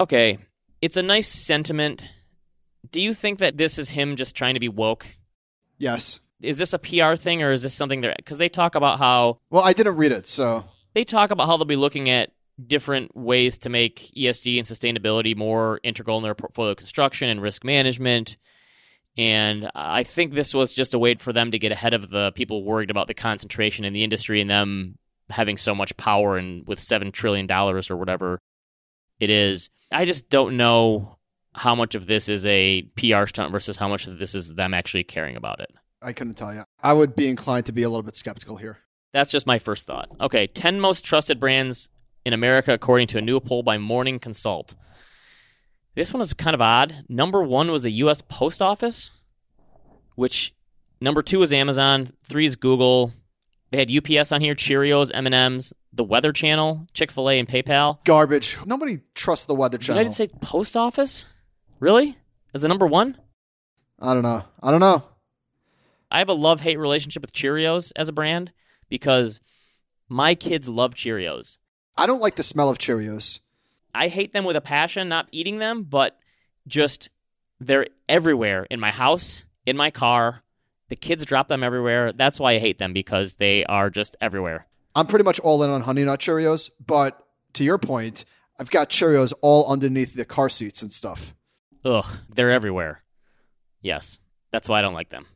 Okay, 0.00 0.38
it's 0.82 0.96
a 0.96 1.02
nice 1.02 1.28
sentiment. 1.28 2.08
Do 2.90 3.00
you 3.00 3.14
think 3.14 3.38
that 3.38 3.56
this 3.56 3.78
is 3.78 3.88
him 3.88 4.16
just 4.16 4.36
trying 4.36 4.54
to 4.54 4.60
be 4.60 4.68
woke? 4.68 5.06
Yes. 5.78 6.20
Is 6.40 6.58
this 6.58 6.72
a 6.72 6.78
PR 6.78 7.14
thing 7.14 7.42
or 7.42 7.52
is 7.52 7.62
this 7.62 7.74
something 7.74 8.02
that 8.02 8.16
because 8.18 8.38
they 8.38 8.48
talk 8.48 8.74
about 8.74 8.98
how 8.98 9.38
Well, 9.50 9.62
I 9.62 9.72
didn't 9.72 9.96
read 9.96 10.12
it, 10.12 10.26
so 10.26 10.64
they 10.94 11.04
talk 11.04 11.30
about 11.30 11.46
how 11.46 11.56
they'll 11.56 11.64
be 11.64 11.76
looking 11.76 12.10
at 12.10 12.30
different 12.64 13.16
ways 13.16 13.58
to 13.58 13.68
make 13.68 14.12
ESG 14.16 14.58
and 14.58 14.66
sustainability 14.66 15.36
more 15.36 15.80
integral 15.82 16.18
in 16.18 16.22
their 16.22 16.34
portfolio 16.34 16.74
construction 16.74 17.28
and 17.28 17.42
risk 17.42 17.64
management. 17.64 18.36
And 19.16 19.70
I 19.74 20.02
think 20.02 20.34
this 20.34 20.54
was 20.54 20.74
just 20.74 20.94
a 20.94 20.98
way 20.98 21.14
for 21.14 21.32
them 21.32 21.52
to 21.52 21.58
get 21.58 21.72
ahead 21.72 21.94
of 21.94 22.10
the 22.10 22.32
people 22.32 22.64
worried 22.64 22.90
about 22.90 23.06
the 23.06 23.14
concentration 23.14 23.84
in 23.84 23.92
the 23.92 24.04
industry 24.04 24.40
and 24.40 24.50
them 24.50 24.98
having 25.30 25.56
so 25.56 25.74
much 25.74 25.96
power 25.96 26.36
and 26.36 26.66
with 26.66 26.80
seven 26.80 27.12
trillion 27.12 27.46
dollars 27.46 27.90
or 27.90 27.96
whatever 27.96 28.40
it 29.20 29.30
is. 29.30 29.70
I 29.90 30.04
just 30.04 30.28
don't 30.28 30.56
know 30.56 31.16
how 31.54 31.74
much 31.74 31.94
of 31.94 32.06
this 32.06 32.28
is 32.28 32.44
a 32.46 32.82
PR 32.96 33.26
stunt 33.26 33.52
versus 33.52 33.76
how 33.76 33.88
much 33.88 34.06
of 34.06 34.18
this 34.18 34.34
is 34.34 34.54
them 34.54 34.74
actually 34.74 35.04
caring 35.04 35.36
about 35.36 35.60
it. 35.60 35.70
I 36.02 36.12
couldn't 36.12 36.34
tell 36.34 36.52
you. 36.52 36.64
I 36.82 36.92
would 36.92 37.16
be 37.16 37.28
inclined 37.28 37.66
to 37.66 37.72
be 37.72 37.82
a 37.82 37.88
little 37.88 38.02
bit 38.02 38.16
skeptical 38.16 38.56
here. 38.56 38.78
That's 39.12 39.30
just 39.30 39.46
my 39.46 39.58
first 39.58 39.86
thought. 39.86 40.10
Okay, 40.20 40.46
10 40.46 40.80
most 40.80 41.04
trusted 41.04 41.38
brands 41.38 41.88
in 42.24 42.32
America 42.32 42.72
according 42.72 43.06
to 43.08 43.18
a 43.18 43.22
new 43.22 43.38
poll 43.40 43.62
by 43.62 43.78
Morning 43.78 44.18
Consult. 44.18 44.74
This 45.94 46.12
one 46.12 46.18
was 46.18 46.32
kind 46.34 46.54
of 46.54 46.60
odd. 46.60 47.04
Number 47.08 47.42
one 47.42 47.70
was 47.70 47.84
the 47.84 47.90
U.S. 47.92 48.20
Post 48.20 48.60
Office, 48.60 49.12
which 50.16 50.52
number 51.00 51.22
two 51.22 51.42
is 51.42 51.52
Amazon, 51.52 52.12
three 52.24 52.46
is 52.46 52.56
Google. 52.56 53.12
They 53.70 53.78
had 53.78 53.90
UPS 53.90 54.32
on 54.32 54.40
here, 54.40 54.54
Cheerios, 54.54 55.10
M&Ms, 55.14 55.72
the 55.92 56.04
Weather 56.04 56.32
Channel, 56.32 56.86
Chick-fil-A, 56.92 57.38
and 57.38 57.48
PayPal. 57.48 58.04
Garbage. 58.04 58.56
Nobody 58.66 58.98
trusts 59.14 59.46
the 59.46 59.54
Weather 59.54 59.78
Channel. 59.78 60.02
United 60.02 60.16
say 60.16 60.28
Post 60.40 60.76
Office? 60.76 61.26
Really? 61.84 62.16
Is 62.54 62.62
the 62.62 62.68
number 62.68 62.86
one? 62.86 63.18
I 64.00 64.14
don't 64.14 64.22
know. 64.22 64.42
I 64.62 64.70
don't 64.70 64.80
know. 64.80 65.02
I 66.10 66.18
have 66.18 66.30
a 66.30 66.32
love 66.32 66.62
hate 66.62 66.78
relationship 66.78 67.20
with 67.20 67.34
Cheerios 67.34 67.92
as 67.94 68.08
a 68.08 68.12
brand 68.12 68.52
because 68.88 69.38
my 70.08 70.34
kids 70.34 70.66
love 70.66 70.94
Cheerios. 70.94 71.58
I 71.94 72.06
don't 72.06 72.22
like 72.22 72.36
the 72.36 72.42
smell 72.42 72.70
of 72.70 72.78
Cheerios. 72.78 73.40
I 73.94 74.08
hate 74.08 74.32
them 74.32 74.46
with 74.46 74.56
a 74.56 74.62
passion, 74.62 75.10
not 75.10 75.28
eating 75.30 75.58
them, 75.58 75.82
but 75.82 76.16
just 76.66 77.10
they're 77.60 77.88
everywhere 78.08 78.66
in 78.70 78.80
my 78.80 78.90
house, 78.90 79.44
in 79.66 79.76
my 79.76 79.90
car. 79.90 80.42
The 80.88 80.96
kids 80.96 81.26
drop 81.26 81.48
them 81.48 81.62
everywhere. 81.62 82.14
That's 82.14 82.40
why 82.40 82.52
I 82.52 82.60
hate 82.60 82.78
them 82.78 82.94
because 82.94 83.36
they 83.36 83.62
are 83.66 83.90
just 83.90 84.16
everywhere. 84.22 84.66
I'm 84.94 85.06
pretty 85.06 85.24
much 85.24 85.38
all 85.40 85.62
in 85.62 85.68
on 85.68 85.82
Honey 85.82 86.04
Nut 86.04 86.18
Cheerios, 86.18 86.70
but 86.86 87.26
to 87.52 87.62
your 87.62 87.76
point, 87.76 88.24
I've 88.58 88.70
got 88.70 88.88
Cheerios 88.88 89.34
all 89.42 89.70
underneath 89.70 90.14
the 90.14 90.24
car 90.24 90.48
seats 90.48 90.80
and 90.80 90.90
stuff. 90.90 91.34
Ugh, 91.84 92.06
they're 92.34 92.50
everywhere. 92.50 93.02
Yes, 93.82 94.18
that's 94.50 94.68
why 94.68 94.78
I 94.78 94.82
don't 94.82 94.94
like 94.94 95.10
them. 95.10 95.26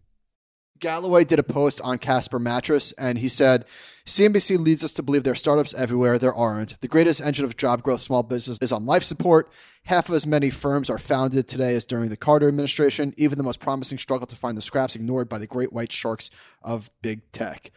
Galloway 0.80 1.24
did 1.24 1.40
a 1.40 1.44
post 1.44 1.80
on 1.82 1.98
Casper 1.98 2.38
Mattress, 2.38 2.92
and 2.92 3.18
he 3.18 3.28
said, 3.28 3.64
CNBC 4.06 4.58
leads 4.58 4.84
us 4.84 4.92
to 4.92 5.02
believe 5.02 5.24
there 5.24 5.32
are 5.32 5.37
startups 5.37 5.74
everywhere. 5.74 6.18
There 6.18 6.34
aren't. 6.34 6.80
The 6.80 6.88
greatest 6.88 7.20
engine 7.20 7.44
of 7.44 7.56
job 7.56 7.82
growth 7.82 8.00
small 8.00 8.22
business 8.22 8.58
is 8.62 8.70
on 8.70 8.87
life 8.87 9.02
support. 9.02 9.50
Half 9.84 10.08
of 10.08 10.14
as 10.14 10.26
many 10.26 10.50
firms 10.50 10.88
are 10.88 10.98
founded 10.98 11.48
today 11.48 11.74
as 11.74 11.84
during 11.84 12.11
the 12.11 12.16
Carter 12.16 12.46
administration. 12.46 13.12
Even 13.16 13.38
the 13.38 13.44
most 13.44 13.61
promising 13.61 13.98
struggle 13.98 14.26
to 14.28 14.37
find 14.37 14.56
the 14.56 14.62
scraps 14.62 14.94
ignored 14.94 15.28
by 15.28 15.38
the 15.38 15.46
great 15.46 15.72
white 15.72 15.90
sharks 15.92 16.30
of 16.62 16.90
big 17.02 17.30
tech. 17.32 17.70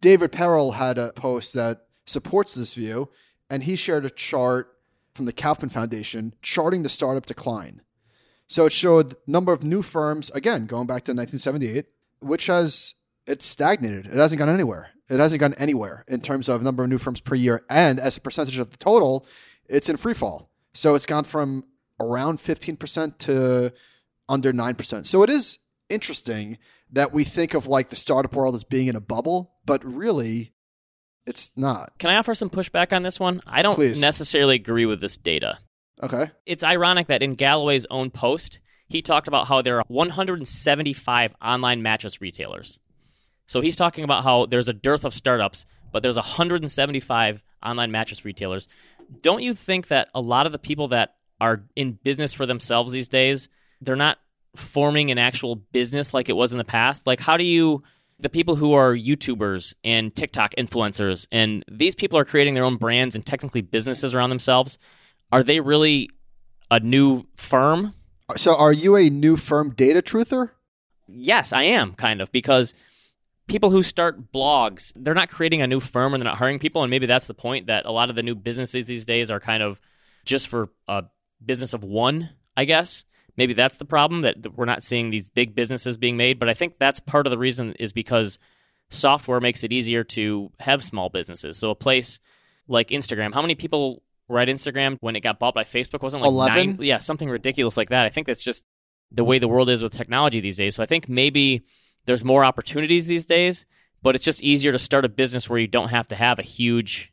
David 0.00 0.32
Perell 0.32 0.74
had 0.74 0.98
a 0.98 1.12
post 1.12 1.54
that 1.54 1.86
supports 2.06 2.54
this 2.54 2.74
view, 2.74 3.08
and 3.48 3.62
he 3.62 3.76
shared 3.76 4.04
a 4.04 4.10
chart 4.10 4.76
from 5.14 5.26
the 5.26 5.32
Kauffman 5.32 5.70
Foundation 5.70 6.34
charting 6.42 6.82
the 6.82 6.88
startup 6.88 7.26
decline. 7.26 7.82
So 8.48 8.66
it 8.66 8.72
showed 8.72 9.16
number 9.26 9.52
of 9.52 9.62
new 9.62 9.82
firms, 9.82 10.30
again, 10.30 10.66
going 10.66 10.86
back 10.86 11.04
to 11.04 11.12
1978, 11.12 11.86
which 12.20 12.46
has 12.46 12.94
it's 13.26 13.46
stagnated. 13.46 14.06
It 14.06 14.14
hasn't 14.14 14.38
gone 14.38 14.48
anywhere. 14.48 14.90
It 15.08 15.20
hasn't 15.20 15.40
gone 15.40 15.54
anywhere 15.54 16.04
in 16.08 16.20
terms 16.20 16.48
of 16.48 16.62
number 16.62 16.82
of 16.82 16.90
new 16.90 16.98
firms 16.98 17.20
per 17.20 17.34
year, 17.34 17.64
and 17.68 17.98
as 18.00 18.16
a 18.16 18.20
percentage 18.20 18.58
of 18.58 18.70
the 18.70 18.76
total, 18.76 19.26
it's 19.68 19.88
in 19.88 19.96
free 19.96 20.14
fall. 20.14 20.50
So 20.74 20.94
it's 20.94 21.06
gone 21.06 21.24
from 21.24 21.64
around 22.00 22.40
fifteen 22.40 22.76
percent 22.76 23.18
to 23.20 23.72
under 24.28 24.52
nine 24.52 24.74
percent. 24.74 25.06
So 25.06 25.22
it 25.22 25.30
is 25.30 25.58
interesting 25.88 26.58
that 26.90 27.12
we 27.12 27.24
think 27.24 27.54
of 27.54 27.66
like 27.66 27.90
the 27.90 27.96
startup 27.96 28.34
world 28.34 28.54
as 28.54 28.64
being 28.64 28.86
in 28.86 28.96
a 28.96 29.00
bubble, 29.00 29.54
but 29.64 29.84
really, 29.84 30.52
it's 31.26 31.50
not. 31.56 31.98
Can 31.98 32.10
I 32.10 32.16
offer 32.16 32.34
some 32.34 32.50
pushback 32.50 32.92
on 32.92 33.02
this 33.02 33.20
one? 33.20 33.40
I 33.46 33.62
don't 33.62 33.74
Please. 33.74 34.00
necessarily 34.00 34.56
agree 34.56 34.86
with 34.86 35.00
this 35.00 35.16
data. 35.16 35.58
Okay. 36.02 36.30
It's 36.46 36.64
ironic 36.64 37.08
that 37.08 37.22
in 37.22 37.34
Galloway's 37.34 37.86
own 37.90 38.10
post, 38.10 38.60
he 38.88 39.02
talked 39.02 39.28
about 39.28 39.48
how 39.48 39.62
there 39.62 39.78
are 39.78 39.84
175 39.88 41.34
online 41.42 41.82
mattress 41.82 42.20
retailers. 42.20 42.78
So 43.46 43.60
he's 43.60 43.76
talking 43.76 44.04
about 44.04 44.24
how 44.24 44.46
there's 44.46 44.68
a 44.68 44.72
dearth 44.72 45.04
of 45.04 45.14
startups, 45.14 45.66
but 45.92 46.02
there's 46.02 46.16
175 46.16 47.42
online 47.64 47.90
mattress 47.90 48.24
retailers. 48.24 48.68
Don't 49.20 49.42
you 49.42 49.54
think 49.54 49.88
that 49.88 50.08
a 50.14 50.20
lot 50.20 50.46
of 50.46 50.52
the 50.52 50.58
people 50.58 50.88
that 50.88 51.16
are 51.40 51.64
in 51.76 51.98
business 52.02 52.32
for 52.32 52.46
themselves 52.46 52.92
these 52.92 53.08
days, 53.08 53.48
they're 53.80 53.96
not 53.96 54.18
forming 54.56 55.10
an 55.10 55.18
actual 55.18 55.56
business 55.56 56.14
like 56.14 56.28
it 56.28 56.36
was 56.36 56.52
in 56.52 56.58
the 56.58 56.64
past? 56.64 57.06
Like, 57.06 57.20
how 57.20 57.36
do 57.36 57.44
you, 57.44 57.82
the 58.18 58.28
people 58.28 58.56
who 58.56 58.72
are 58.74 58.94
YouTubers 58.94 59.74
and 59.82 60.14
TikTok 60.14 60.54
influencers, 60.56 61.26
and 61.32 61.64
these 61.70 61.94
people 61.94 62.18
are 62.18 62.24
creating 62.24 62.54
their 62.54 62.64
own 62.64 62.76
brands 62.76 63.14
and 63.14 63.24
technically 63.24 63.60
businesses 63.60 64.14
around 64.14 64.30
themselves, 64.30 64.78
are 65.32 65.42
they 65.42 65.60
really 65.60 66.10
a 66.70 66.78
new 66.78 67.24
firm? 67.34 67.94
So 68.36 68.54
are 68.54 68.72
you 68.72 68.96
a 68.96 69.10
new 69.10 69.36
firm 69.36 69.70
data 69.70 70.02
truther? 70.02 70.50
Yes, 71.08 71.52
I 71.52 71.64
am 71.64 71.94
kind 71.94 72.20
of 72.20 72.30
because 72.30 72.74
people 73.48 73.70
who 73.70 73.82
start 73.82 74.32
blogs, 74.32 74.92
they're 74.94 75.14
not 75.14 75.30
creating 75.30 75.62
a 75.62 75.66
new 75.66 75.80
firm 75.80 76.14
and 76.14 76.22
they're 76.22 76.30
not 76.30 76.38
hiring 76.38 76.58
people. 76.58 76.82
And 76.82 76.90
maybe 76.90 77.06
that's 77.06 77.26
the 77.26 77.34
point 77.34 77.66
that 77.66 77.86
a 77.86 77.90
lot 77.90 78.10
of 78.10 78.16
the 78.16 78.22
new 78.22 78.34
businesses 78.34 78.86
these 78.86 79.04
days 79.04 79.30
are 79.30 79.40
kind 79.40 79.62
of 79.62 79.80
just 80.24 80.48
for 80.48 80.70
a 80.86 81.04
business 81.44 81.72
of 81.72 81.82
one, 81.82 82.30
I 82.56 82.64
guess. 82.64 83.04
Maybe 83.36 83.54
that's 83.54 83.78
the 83.78 83.84
problem 83.84 84.22
that 84.22 84.56
we're 84.56 84.66
not 84.66 84.82
seeing 84.82 85.10
these 85.10 85.28
big 85.28 85.54
businesses 85.54 85.96
being 85.96 86.16
made. 86.16 86.38
But 86.38 86.48
I 86.48 86.54
think 86.54 86.78
that's 86.78 87.00
part 87.00 87.26
of 87.26 87.30
the 87.30 87.38
reason 87.38 87.72
is 87.78 87.92
because 87.92 88.38
software 88.90 89.40
makes 89.40 89.64
it 89.64 89.72
easier 89.72 90.04
to 90.04 90.52
have 90.60 90.84
small 90.84 91.08
businesses. 91.08 91.56
So 91.56 91.70
a 91.70 91.74
place 91.74 92.20
like 92.68 92.88
Instagram, 92.88 93.34
how 93.34 93.42
many 93.42 93.54
people 93.54 94.02
at 94.30 94.48
Instagram 94.48 94.96
when 95.00 95.16
it 95.16 95.20
got 95.20 95.38
bought 95.38 95.54
by 95.54 95.64
Facebook? 95.64 96.02
Wasn't 96.02 96.22
like 96.22 96.28
11? 96.28 96.66
nine? 96.66 96.78
Yeah, 96.80 96.98
something 96.98 97.28
ridiculous 97.28 97.76
like 97.76 97.90
that. 97.90 98.06
I 98.06 98.08
think 98.08 98.26
that's 98.26 98.42
just 98.42 98.64
the 99.10 99.24
way 99.24 99.38
the 99.38 99.48
world 99.48 99.68
is 99.68 99.82
with 99.82 99.92
technology 99.92 100.40
these 100.40 100.56
days. 100.56 100.74
So 100.74 100.82
I 100.82 100.86
think 100.86 101.08
maybe 101.08 101.62
there's 102.06 102.24
more 102.24 102.44
opportunities 102.44 103.06
these 103.06 103.26
days, 103.26 103.66
but 104.02 104.14
it's 104.14 104.24
just 104.24 104.42
easier 104.42 104.72
to 104.72 104.78
start 104.78 105.04
a 105.04 105.08
business 105.08 105.50
where 105.50 105.58
you 105.58 105.68
don't 105.68 105.90
have 105.90 106.08
to 106.08 106.16
have 106.16 106.38
a 106.38 106.42
huge 106.42 107.12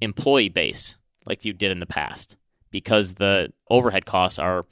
employee 0.00 0.48
base 0.48 0.96
like 1.26 1.44
you 1.44 1.52
did 1.52 1.70
in 1.70 1.80
the 1.80 1.86
past 1.86 2.36
because 2.70 3.14
the 3.14 3.52
overhead 3.68 4.06
costs 4.06 4.38
are 4.38 4.64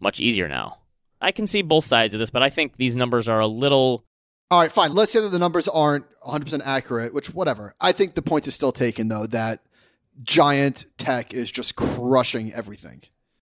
much 0.00 0.20
easier 0.20 0.48
now. 0.48 0.78
I 1.20 1.32
can 1.32 1.46
see 1.46 1.62
both 1.62 1.84
sides 1.84 2.14
of 2.14 2.20
this, 2.20 2.30
but 2.30 2.42
I 2.42 2.50
think 2.50 2.76
these 2.76 2.94
numbers 2.94 3.28
are 3.28 3.40
a 3.40 3.46
little 3.48 4.04
All 4.50 4.60
right, 4.60 4.70
fine. 4.70 4.94
Let's 4.94 5.12
say 5.12 5.20
that 5.20 5.30
the 5.30 5.38
numbers 5.38 5.66
aren't 5.66 6.04
100% 6.22 6.62
accurate, 6.64 7.12
which, 7.12 7.34
whatever. 7.34 7.74
I 7.80 7.92
think 7.92 8.14
the 8.14 8.22
point 8.22 8.46
is 8.46 8.54
still 8.54 8.70
taken, 8.72 9.08
though, 9.08 9.26
that 9.26 9.60
giant 10.22 10.86
tech 10.96 11.32
is 11.34 11.50
just 11.50 11.76
crushing 11.76 12.52
everything. 12.52 13.02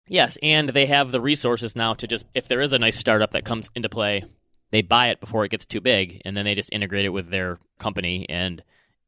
Yes, 0.07 0.37
and 0.43 0.69
they 0.69 0.87
have 0.87 1.11
the 1.13 1.21
resources 1.21 1.75
now 1.75 1.95
to 1.95 2.07
just 2.07 2.27
if 2.35 2.47
there 2.49 2.61
is 2.61 2.73
a 2.73 2.79
nice 2.79 2.99
startup 2.99 3.31
that 3.33 3.45
comes 3.45 3.71
into 3.75 3.89
play, 3.89 4.25
they 4.71 4.83
buy 4.83 5.09
it 5.09 5.21
before 5.21 5.45
it 5.45 5.51
gets 5.51 5.65
too 5.65 5.81
big 5.81 6.21
and 6.25 6.37
then 6.37 6.45
they 6.45 6.55
just 6.55 6.73
integrate 6.73 7.05
it 7.05 7.11
with 7.11 7.31
their 7.31 7.59
company 7.79 8.27
and 8.29 8.63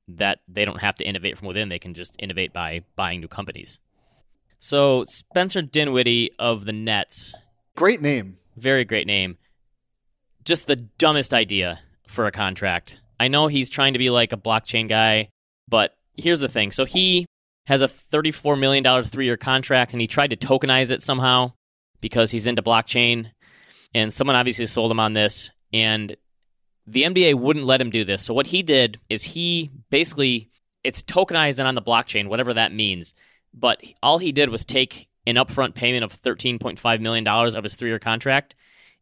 that 0.09 0.39
they 0.49 0.65
don't 0.65 0.81
have 0.81 0.95
to 0.95 1.05
innovate 1.05 1.37
from 1.37 1.49
within, 1.49 1.69
they 1.69 1.79
can 1.79 1.93
just 1.93 2.15
innovate 2.19 2.53
by 2.53 2.83
buying 2.95 3.21
new 3.21 3.29
companies. 3.29 3.79
So, 4.59 5.05
Spencer 5.05 5.61
Dinwiddie 5.63 6.31
of 6.39 6.65
the 6.65 6.73
Nets, 6.73 7.35
Great 7.77 8.01
name. 8.01 8.39
very 8.57 8.85
great 8.85 9.07
name. 9.07 9.37
Just 10.45 10.67
the 10.67 10.77
dumbest 10.77 11.35
idea 11.35 11.81
for 12.07 12.27
a 12.27 12.33
contract. 12.33 13.01
I 13.19 13.29
know 13.29 13.49
he's 13.49 13.69
trying 13.69 13.93
to 13.95 13.99
be 13.99 14.09
like 14.11 14.33
a 14.33 14.37
blockchain 14.37 14.89
guy, 14.89 15.29
but 15.69 15.95
here's 16.17 16.41
the 16.41 16.49
thing. 16.49 16.71
So 16.71 16.85
he 16.85 17.27
has 17.67 17.83
a 17.83 17.89
$34 17.89 18.59
million 18.59 19.05
three 19.05 19.27
year 19.27 19.37
contract, 19.37 19.93
and 19.93 20.01
he 20.01 20.07
tried 20.07 20.31
to 20.31 20.37
tokenize 20.37 20.91
it 20.91 21.03
somehow 21.03 21.53
because 22.01 22.31
he's 22.31 22.47
into 22.47 22.63
blockchain. 22.63 23.31
And 23.95 24.13
someone 24.13 24.37
obviously 24.37 24.67
sold 24.67 24.91
him 24.91 25.01
on 25.01 25.13
this. 25.13 25.51
And 25.73 26.17
the 26.87 27.03
NBA 27.03 27.35
wouldn't 27.35 27.65
let 27.65 27.81
him 27.81 27.91
do 27.91 28.05
this. 28.05 28.23
So 28.23 28.35
what 28.35 28.49
he 28.49 28.63
did 28.63 29.01
is 29.09 29.23
he 29.23 29.71
basically 29.91 30.51
it's 30.85 31.03
tokenized 31.03 31.59
and 31.59 31.67
on 31.67 31.75
the 31.75 31.83
blockchain, 31.83 32.29
whatever 32.29 32.55
that 32.55 32.73
means. 32.73 33.13
But 33.53 33.83
all 34.03 34.19
he 34.19 34.31
did 34.31 34.51
was 34.51 34.65
take 34.65 35.09
an 35.27 35.35
upfront 35.35 35.75
payment 35.75 36.05
of 36.05 36.23
$13.5 36.23 37.01
million 37.01 37.27
of 37.27 37.65
his 37.65 37.75
three 37.75 37.89
year 37.89 37.99
contract, 37.99 38.55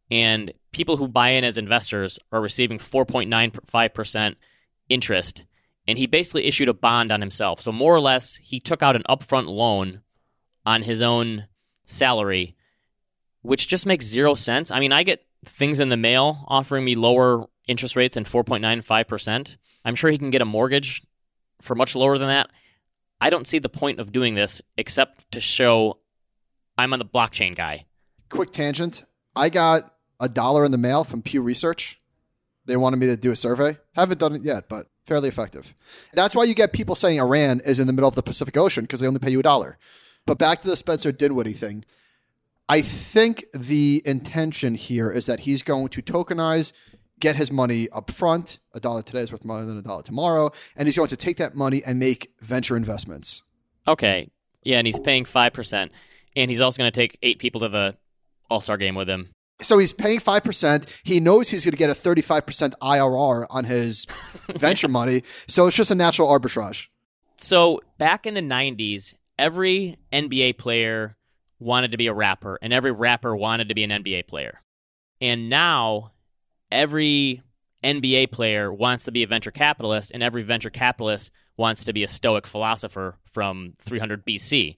and 0.09 0.51
people 0.71 0.97
who 0.97 1.07
buy 1.07 1.29
in 1.29 1.43
as 1.43 1.57
investors 1.57 2.17
are 2.31 2.41
receiving 2.41 2.79
4.95% 2.79 4.35
interest. 4.89 5.45
And 5.87 5.97
he 5.97 6.07
basically 6.07 6.45
issued 6.45 6.69
a 6.69 6.73
bond 6.73 7.11
on 7.11 7.21
himself. 7.21 7.61
So, 7.61 7.71
more 7.71 7.93
or 7.93 7.99
less, 7.99 8.37
he 8.37 8.59
took 8.59 8.81
out 8.81 8.95
an 8.95 9.03
upfront 9.07 9.47
loan 9.47 10.01
on 10.65 10.81
his 10.81 11.01
own 11.01 11.45
salary, 11.85 12.55
which 13.41 13.67
just 13.67 13.85
makes 13.85 14.05
zero 14.05 14.33
sense. 14.33 14.71
I 14.71 14.79
mean, 14.79 14.91
I 14.91 15.03
get 15.03 15.23
things 15.45 15.79
in 15.79 15.89
the 15.89 15.97
mail 15.97 16.43
offering 16.47 16.83
me 16.83 16.95
lower 16.95 17.45
interest 17.67 17.95
rates 17.95 18.15
than 18.15 18.25
4.95%. 18.25 19.57
I'm 19.83 19.95
sure 19.95 20.09
he 20.09 20.17
can 20.17 20.31
get 20.31 20.41
a 20.41 20.45
mortgage 20.45 21.03
for 21.61 21.75
much 21.75 21.95
lower 21.95 22.17
than 22.17 22.27
that. 22.27 22.49
I 23.21 23.29
don't 23.29 23.47
see 23.47 23.59
the 23.59 23.69
point 23.69 23.99
of 23.99 24.11
doing 24.11 24.35
this 24.35 24.61
except 24.77 25.31
to 25.31 25.41
show 25.41 25.99
I'm 26.77 26.93
on 26.93 26.99
the 26.99 27.05
blockchain 27.05 27.55
guy. 27.55 27.85
Quick 28.29 28.51
tangent. 28.51 29.05
I 29.35 29.49
got 29.49 29.93
a 30.19 30.27
dollar 30.27 30.65
in 30.65 30.71
the 30.71 30.77
mail 30.77 31.03
from 31.03 31.21
Pew 31.21 31.41
Research. 31.41 31.99
They 32.65 32.75
wanted 32.75 32.97
me 32.97 33.07
to 33.07 33.17
do 33.17 33.31
a 33.31 33.35
survey. 33.35 33.77
Haven't 33.93 34.19
done 34.19 34.35
it 34.35 34.43
yet, 34.43 34.67
but 34.67 34.87
fairly 35.05 35.29
effective. 35.29 35.73
That's 36.13 36.35
why 36.35 36.43
you 36.43 36.53
get 36.53 36.73
people 36.73 36.95
saying 36.95 37.19
Iran 37.19 37.61
is 37.65 37.79
in 37.79 37.87
the 37.87 37.93
middle 37.93 38.09
of 38.09 38.15
the 38.15 38.23
Pacific 38.23 38.57
Ocean 38.57 38.83
because 38.83 38.99
they 38.99 39.07
only 39.07 39.19
pay 39.19 39.31
you 39.31 39.39
a 39.39 39.43
dollar. 39.43 39.77
But 40.25 40.37
back 40.37 40.61
to 40.61 40.67
the 40.67 40.75
Spencer 40.75 41.11
Dinwiddie 41.11 41.53
thing. 41.53 41.85
I 42.67 42.81
think 42.81 43.45
the 43.53 44.01
intention 44.05 44.73
here 44.73 45.11
is 45.11 45.27
that 45.27 45.41
he's 45.41 45.61
going 45.61 45.89
to 45.89 46.01
tokenize 46.01 46.73
get 47.19 47.35
his 47.35 47.51
money 47.51 47.89
up 47.89 48.11
front. 48.11 48.59
A 48.73 48.79
dollar 48.79 49.01
today 49.01 49.21
is 49.21 49.31
worth 49.31 49.45
more 49.45 49.63
than 49.63 49.77
a 49.77 49.81
dollar 49.81 50.03
tomorrow. 50.03 50.51
And 50.75 50.87
he's 50.87 50.97
going 50.97 51.09
to 51.09 51.17
take 51.17 51.37
that 51.37 51.55
money 51.55 51.83
and 51.85 51.99
make 51.99 52.33
venture 52.41 52.75
investments. 52.75 53.43
Okay. 53.87 54.29
Yeah, 54.63 54.79
and 54.79 54.87
he's 54.87 54.99
paying 54.99 55.25
5%. 55.25 55.89
And 56.35 56.51
he's 56.51 56.61
also 56.61 56.77
going 56.77 56.91
to 56.91 56.99
take 56.99 57.17
eight 57.21 57.39
people 57.39 57.61
to 57.61 57.69
the 57.69 57.95
All 58.49 58.61
Star 58.61 58.77
game 58.77 58.95
with 58.95 59.09
him. 59.09 59.29
So 59.61 59.77
he's 59.77 59.93
paying 59.93 60.19
5%. 60.19 60.87
He 61.03 61.19
knows 61.19 61.49
he's 61.49 61.63
going 61.63 61.71
to 61.71 61.77
get 61.77 61.89
a 61.89 61.93
35% 61.93 62.73
IRR 62.81 63.47
on 63.49 63.65
his 63.65 64.05
venture 64.49 64.87
money. 64.87 65.23
So 65.47 65.67
it's 65.67 65.75
just 65.75 65.91
a 65.91 65.95
natural 65.95 66.27
arbitrage. 66.27 66.87
So 67.37 67.81
back 67.97 68.25
in 68.25 68.33
the 68.33 68.41
90s, 68.41 69.13
every 69.37 69.97
NBA 70.11 70.57
player 70.57 71.15
wanted 71.59 71.91
to 71.91 71.97
be 71.97 72.07
a 72.07 72.13
rapper, 72.13 72.59
and 72.61 72.73
every 72.73 72.91
rapper 72.91 73.35
wanted 73.35 73.69
to 73.69 73.75
be 73.75 73.83
an 73.83 73.91
NBA 73.91 74.27
player. 74.27 74.59
And 75.21 75.49
now 75.49 76.11
every 76.71 77.41
NBA 77.83 78.31
player 78.31 78.73
wants 78.73 79.05
to 79.05 79.11
be 79.11 79.23
a 79.23 79.27
venture 79.27 79.51
capitalist, 79.51 80.11
and 80.13 80.21
every 80.21 80.43
venture 80.43 80.69
capitalist 80.69 81.31
wants 81.57 81.85
to 81.85 81.93
be 81.93 82.03
a 82.03 82.07
Stoic 82.07 82.45
philosopher 82.45 83.17
from 83.23 83.73
300 83.79 84.25
BC. 84.25 84.75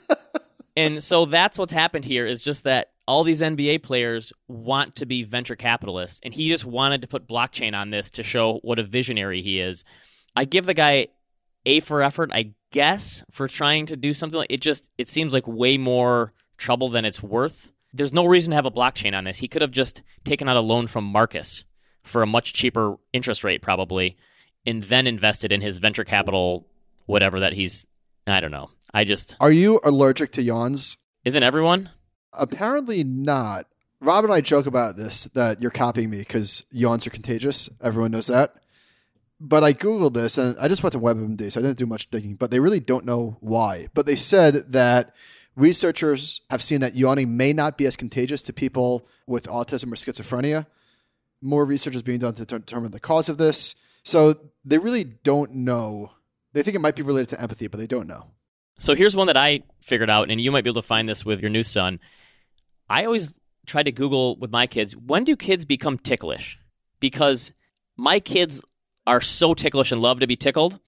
and 0.76 1.02
so 1.02 1.24
that's 1.24 1.58
what's 1.58 1.72
happened 1.72 2.04
here 2.04 2.26
is 2.26 2.42
just 2.42 2.64
that 2.64 2.91
all 3.06 3.24
these 3.24 3.40
NBA 3.40 3.82
players 3.82 4.32
want 4.48 4.96
to 4.96 5.06
be 5.06 5.24
venture 5.24 5.56
capitalists, 5.56 6.20
and 6.22 6.32
he 6.32 6.48
just 6.48 6.64
wanted 6.64 7.02
to 7.02 7.08
put 7.08 7.28
blockchain 7.28 7.74
on 7.74 7.90
this 7.90 8.10
to 8.10 8.22
show 8.22 8.60
what 8.62 8.78
a 8.78 8.84
visionary 8.84 9.42
he 9.42 9.60
is. 9.60 9.84
I 10.36 10.44
give 10.44 10.66
the 10.66 10.74
guy 10.74 11.08
A 11.66 11.80
for 11.80 12.02
effort, 12.02 12.30
I 12.32 12.54
guess, 12.70 13.24
for 13.30 13.48
trying 13.48 13.86
to 13.86 13.96
do 13.96 14.14
something 14.14 14.38
like 14.38 14.52
it. 14.52 14.60
Just 14.60 14.90
it 14.98 15.08
seems 15.08 15.32
like 15.34 15.46
way 15.46 15.78
more 15.78 16.32
trouble 16.56 16.88
than 16.88 17.04
it's 17.04 17.22
worth 17.22 17.72
there's 17.92 18.12
no 18.12 18.24
reason 18.24 18.50
to 18.50 18.56
have 18.56 18.66
a 18.66 18.70
blockchain 18.70 19.16
on 19.16 19.24
this. 19.24 19.38
He 19.38 19.48
could 19.48 19.62
have 19.62 19.70
just 19.70 20.02
taken 20.24 20.48
out 20.48 20.56
a 20.56 20.60
loan 20.60 20.86
from 20.86 21.04
Marcus 21.04 21.64
for 22.02 22.22
a 22.22 22.26
much 22.26 22.52
cheaper 22.52 22.96
interest 23.12 23.44
rate, 23.44 23.62
probably, 23.62 24.16
and 24.66 24.82
then 24.84 25.06
invested 25.06 25.52
in 25.52 25.60
his 25.60 25.78
venture 25.78 26.04
capital, 26.04 26.66
whatever 27.06 27.40
that 27.40 27.52
he's. 27.52 27.86
I 28.26 28.40
don't 28.40 28.50
know. 28.50 28.70
I 28.94 29.04
just. 29.04 29.36
Are 29.40 29.52
you 29.52 29.80
allergic 29.84 30.32
to 30.32 30.42
yawns? 30.42 30.96
Isn't 31.24 31.42
everyone? 31.42 31.90
Apparently 32.32 33.04
not. 33.04 33.66
Rob 34.00 34.24
and 34.24 34.32
I 34.32 34.40
joke 34.40 34.66
about 34.66 34.96
this 34.96 35.24
that 35.34 35.62
you're 35.62 35.70
copying 35.70 36.10
me 36.10 36.18
because 36.18 36.64
yawns 36.70 37.06
are 37.06 37.10
contagious. 37.10 37.68
Everyone 37.80 38.10
knows 38.10 38.26
that. 38.26 38.54
But 39.40 39.64
I 39.64 39.72
Googled 39.72 40.14
this 40.14 40.38
and 40.38 40.56
I 40.58 40.68
just 40.68 40.82
went 40.82 40.92
to 40.92 41.00
WebMD, 41.00 41.52
so 41.52 41.60
I 41.60 41.62
didn't 41.62 41.78
do 41.78 41.86
much 41.86 42.10
digging, 42.10 42.34
but 42.36 42.50
they 42.50 42.60
really 42.60 42.80
don't 42.80 43.04
know 43.04 43.36
why. 43.40 43.88
But 43.94 44.06
they 44.06 44.16
said 44.16 44.72
that 44.72 45.14
Researchers 45.54 46.40
have 46.48 46.62
seen 46.62 46.80
that 46.80 46.96
yawning 46.96 47.36
may 47.36 47.52
not 47.52 47.76
be 47.76 47.86
as 47.86 47.94
contagious 47.94 48.40
to 48.42 48.52
people 48.52 49.06
with 49.26 49.46
autism 49.46 49.92
or 49.92 49.96
schizophrenia. 49.96 50.66
More 51.42 51.64
research 51.64 51.94
is 51.94 52.02
being 52.02 52.20
done 52.20 52.34
to 52.34 52.46
determine 52.46 52.92
the 52.92 53.00
cause 53.00 53.28
of 53.28 53.36
this. 53.36 53.74
So 54.02 54.34
they 54.64 54.78
really 54.78 55.04
don't 55.04 55.54
know. 55.54 56.12
They 56.54 56.62
think 56.62 56.74
it 56.74 56.80
might 56.80 56.96
be 56.96 57.02
related 57.02 57.28
to 57.30 57.40
empathy, 57.40 57.66
but 57.66 57.78
they 57.78 57.86
don't 57.86 58.08
know. 58.08 58.28
So 58.78 58.94
here's 58.94 59.14
one 59.14 59.26
that 59.26 59.36
I 59.36 59.62
figured 59.80 60.08
out, 60.08 60.30
and 60.30 60.40
you 60.40 60.50
might 60.50 60.64
be 60.64 60.70
able 60.70 60.80
to 60.80 60.88
find 60.88 61.08
this 61.08 61.24
with 61.24 61.40
your 61.40 61.50
new 61.50 61.62
son. 61.62 62.00
I 62.92 63.06
always 63.06 63.32
try 63.64 63.82
to 63.82 63.90
Google 63.90 64.36
with 64.36 64.50
my 64.50 64.66
kids 64.66 64.94
when 64.94 65.24
do 65.24 65.34
kids 65.34 65.64
become 65.64 65.96
ticklish? 65.96 66.58
Because 67.00 67.52
my 67.96 68.20
kids 68.20 68.60
are 69.06 69.22
so 69.22 69.54
ticklish 69.54 69.92
and 69.92 70.02
love 70.02 70.20
to 70.20 70.26
be 70.26 70.36
tickled. 70.36 70.78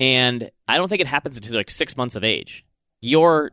And 0.00 0.50
I 0.66 0.76
don't 0.76 0.88
think 0.88 1.00
it 1.00 1.06
happens 1.06 1.36
until 1.36 1.54
like 1.54 1.70
six 1.70 1.96
months 1.96 2.16
of 2.16 2.24
age. 2.24 2.66
Your 3.00 3.52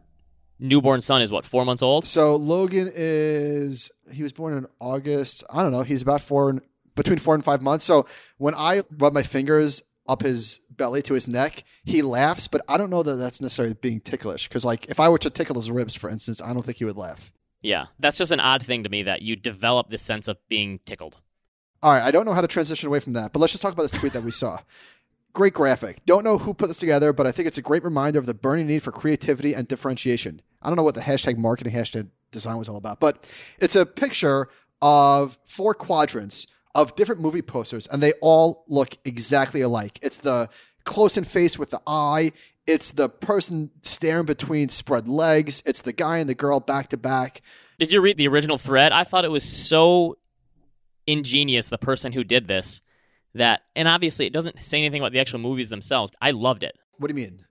newborn 0.60 1.02
son 1.02 1.22
is 1.22 1.32
what 1.32 1.46
four 1.46 1.66
months 1.66 1.84
old. 1.84 2.08
So 2.08 2.36
Logan 2.36 2.92
is 2.96 3.92
he 4.12 4.24
was 4.24 4.34
born 4.34 4.58
in 4.58 4.66
August. 4.80 5.44
I 5.48 5.62
don't 5.62 5.72
know. 5.72 5.84
He's 5.84 6.02
about 6.02 6.22
four 6.22 6.50
and 6.50 6.62
between 6.96 7.20
four 7.20 7.36
and 7.36 7.46
five 7.46 7.62
months. 7.62 7.86
So 7.86 8.08
when 8.40 8.56
I 8.56 8.82
rub 8.98 9.14
my 9.14 9.22
fingers 9.22 9.84
up 10.08 10.24
his 10.24 10.62
belly 10.72 11.04
to 11.04 11.14
his 11.14 11.28
neck, 11.28 11.64
he 11.84 12.02
laughs. 12.02 12.48
But 12.48 12.62
I 12.68 12.78
don't 12.78 12.90
know 12.90 13.04
that 13.04 13.18
that's 13.18 13.40
necessarily 13.40 13.76
being 13.76 14.00
ticklish 14.00 14.48
because 14.48 14.66
like 14.66 14.88
if 14.90 15.00
I 15.00 15.10
were 15.10 15.20
to 15.20 15.30
tickle 15.30 15.58
his 15.58 15.70
ribs, 15.70 15.94
for 15.94 16.10
instance, 16.10 16.42
I 16.42 16.54
don't 16.54 16.66
think 16.66 16.80
he 16.80 16.86
would 16.86 16.98
laugh. 16.98 17.32
Yeah, 17.62 17.88
that's 18.00 18.18
just 18.18 18.32
an 18.32 18.40
odd 18.40 18.66
thing 18.66 18.84
to 18.84 18.90
me 18.90 19.04
that 19.04 19.22
you 19.22 19.36
develop 19.36 19.88
this 19.88 20.04
sense 20.04 20.28
of 20.28 20.38
being 20.48 20.80
tickled. 20.86 21.20
All 21.82 21.92
right, 21.92 22.04
I 22.04 22.12
don't 22.12 22.26
know 22.26 22.34
how 22.34 22.42
to 22.42 22.48
transition 22.48 22.88
away 22.88 23.00
from 23.00 23.14
that, 23.14 23.34
but 23.34 23.40
let's 23.40 23.54
just 23.54 23.62
talk 23.62 23.74
about 23.74 23.84
this 23.84 24.00
tweet 24.00 24.14
that 24.14 24.24
we 24.24 24.32
saw. 24.32 24.60
Great 25.34 25.54
graphic. 25.54 26.04
Don't 26.06 26.24
know 26.24 26.38
who 26.38 26.54
put 26.54 26.68
this 26.68 26.78
together, 26.78 27.14
but 27.14 27.28
I 27.28 27.32
think 27.32 27.48
it's 27.48 27.58
a 27.58 27.62
great 27.62 27.84
reminder 27.84 28.18
of 28.18 28.26
the 28.26 28.34
burning 28.34 28.68
need 28.68 28.82
for 28.82 28.92
creativity 28.92 29.54
and 29.54 29.68
differentiation. 29.68 30.42
I 30.62 30.70
don't 30.70 30.76
know 30.76 30.84
what 30.84 30.96
the 30.96 31.02
hashtag 31.02 31.38
marketing, 31.38 31.74
hashtag 31.74 32.10
design 32.32 32.58
was 32.58 32.68
all 32.68 32.78
about, 32.78 33.00
but 33.00 33.30
it's 33.60 33.76
a 33.76 33.86
picture 33.86 34.50
of 34.82 35.38
four 35.46 35.74
quadrants 35.74 36.48
of 36.74 36.96
different 36.96 37.22
movie 37.22 37.42
posters, 37.42 37.88
and 37.88 38.02
they 38.02 38.14
all 38.22 38.64
look 38.68 38.98
exactly 39.06 39.62
alike. 39.62 40.00
It's 40.02 40.18
the 40.18 40.50
close 40.84 41.18
in 41.18 41.24
face 41.26 41.60
with 41.60 41.70
the 41.70 41.82
eye. 41.86 42.32
It's 42.68 42.92
the 42.92 43.10
person 43.10 43.72
staring 43.82 44.26
between 44.26 44.70
spread 44.70 45.08
legs. 45.08 45.64
It's 45.66 45.82
the 45.82 45.94
guy 45.94 46.18
and 46.18 46.30
the 46.30 46.36
girl 46.36 46.60
back 46.60 46.90
to 46.90 46.98
back. 46.98 47.42
Did 47.80 47.92
you 47.92 48.02
read 48.02 48.18
the 48.18 48.28
original 48.28 48.58
thread? 48.58 48.92
I 48.92 49.04
thought 49.04 49.26
it 49.26 49.32
was 49.32 49.44
so 49.44 50.18
ingenious, 51.06 51.70
the 51.70 51.78
person 51.78 52.12
who 52.12 52.24
did 52.24 52.48
this, 52.48 52.82
that, 53.34 53.62
and 53.76 53.88
obviously 53.88 54.26
it 54.26 54.34
doesn't 54.34 54.62
say 54.62 54.80
anything 54.80 55.02
about 55.02 55.14
the 55.14 55.20
actual 55.20 55.40
movies 55.40 55.70
themselves. 55.70 56.12
I 56.22 56.32
loved 56.32 56.64
it. 56.64 56.78
What 56.98 57.08
do 57.08 57.20
you 57.20 57.26
mean? 57.26 57.46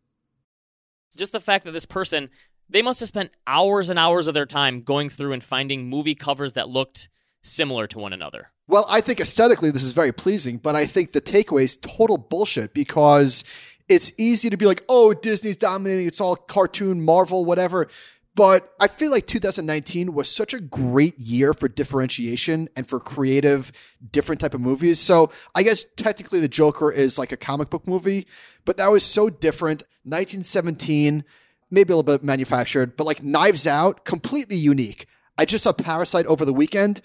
Just 1.16 1.32
the 1.32 1.40
fact 1.40 1.64
that 1.64 1.72
this 1.72 1.86
person 1.86 2.28
they 2.68 2.82
must 2.82 3.00
have 3.00 3.08
spent 3.08 3.30
hours 3.46 3.90
and 3.90 3.98
hours 3.98 4.26
of 4.26 4.34
their 4.34 4.46
time 4.46 4.82
going 4.82 5.08
through 5.08 5.32
and 5.32 5.42
finding 5.42 5.88
movie 5.88 6.14
covers 6.14 6.54
that 6.54 6.68
looked 6.68 7.08
similar 7.42 7.86
to 7.86 7.98
one 7.98 8.12
another. 8.12 8.50
Well, 8.66 8.86
I 8.88 9.00
think 9.00 9.20
aesthetically 9.20 9.70
this 9.70 9.84
is 9.84 9.92
very 9.92 10.12
pleasing, 10.12 10.58
but 10.58 10.74
I 10.74 10.86
think 10.86 11.12
the 11.12 11.20
takeaway 11.20 11.62
is 11.62 11.76
total 11.76 12.18
bullshit 12.18 12.74
because 12.74 13.44
it's 13.88 14.12
easy 14.18 14.50
to 14.50 14.56
be 14.56 14.66
like, 14.66 14.84
oh, 14.88 15.14
Disney's 15.14 15.56
dominating, 15.56 16.06
it's 16.06 16.20
all 16.20 16.36
cartoon, 16.36 17.04
Marvel, 17.04 17.44
whatever. 17.44 17.88
But 18.34 18.70
I 18.78 18.88
feel 18.88 19.10
like 19.10 19.26
2019 19.26 20.12
was 20.12 20.30
such 20.30 20.52
a 20.52 20.60
great 20.60 21.18
year 21.18 21.54
for 21.54 21.68
differentiation 21.68 22.68
and 22.76 22.86
for 22.86 23.00
creative, 23.00 23.72
different 24.12 24.42
type 24.42 24.52
of 24.52 24.60
movies. 24.60 25.00
So 25.00 25.30
I 25.54 25.62
guess 25.62 25.86
technically 25.96 26.40
the 26.40 26.48
Joker 26.48 26.92
is 26.92 27.18
like 27.18 27.32
a 27.32 27.36
comic 27.38 27.70
book 27.70 27.86
movie, 27.86 28.26
but 28.66 28.76
that 28.76 28.90
was 28.90 29.04
so 29.04 29.30
different. 29.30 29.82
1917 30.04 31.24
maybe 31.70 31.92
a 31.92 31.96
little 31.96 32.02
bit 32.02 32.24
manufactured, 32.24 32.96
but 32.96 33.06
like 33.06 33.22
Knives 33.22 33.66
Out, 33.66 34.04
completely 34.04 34.56
unique. 34.56 35.06
I 35.38 35.44
just 35.44 35.64
saw 35.64 35.72
Parasite 35.72 36.26
over 36.26 36.44
the 36.44 36.52
weekend, 36.52 37.00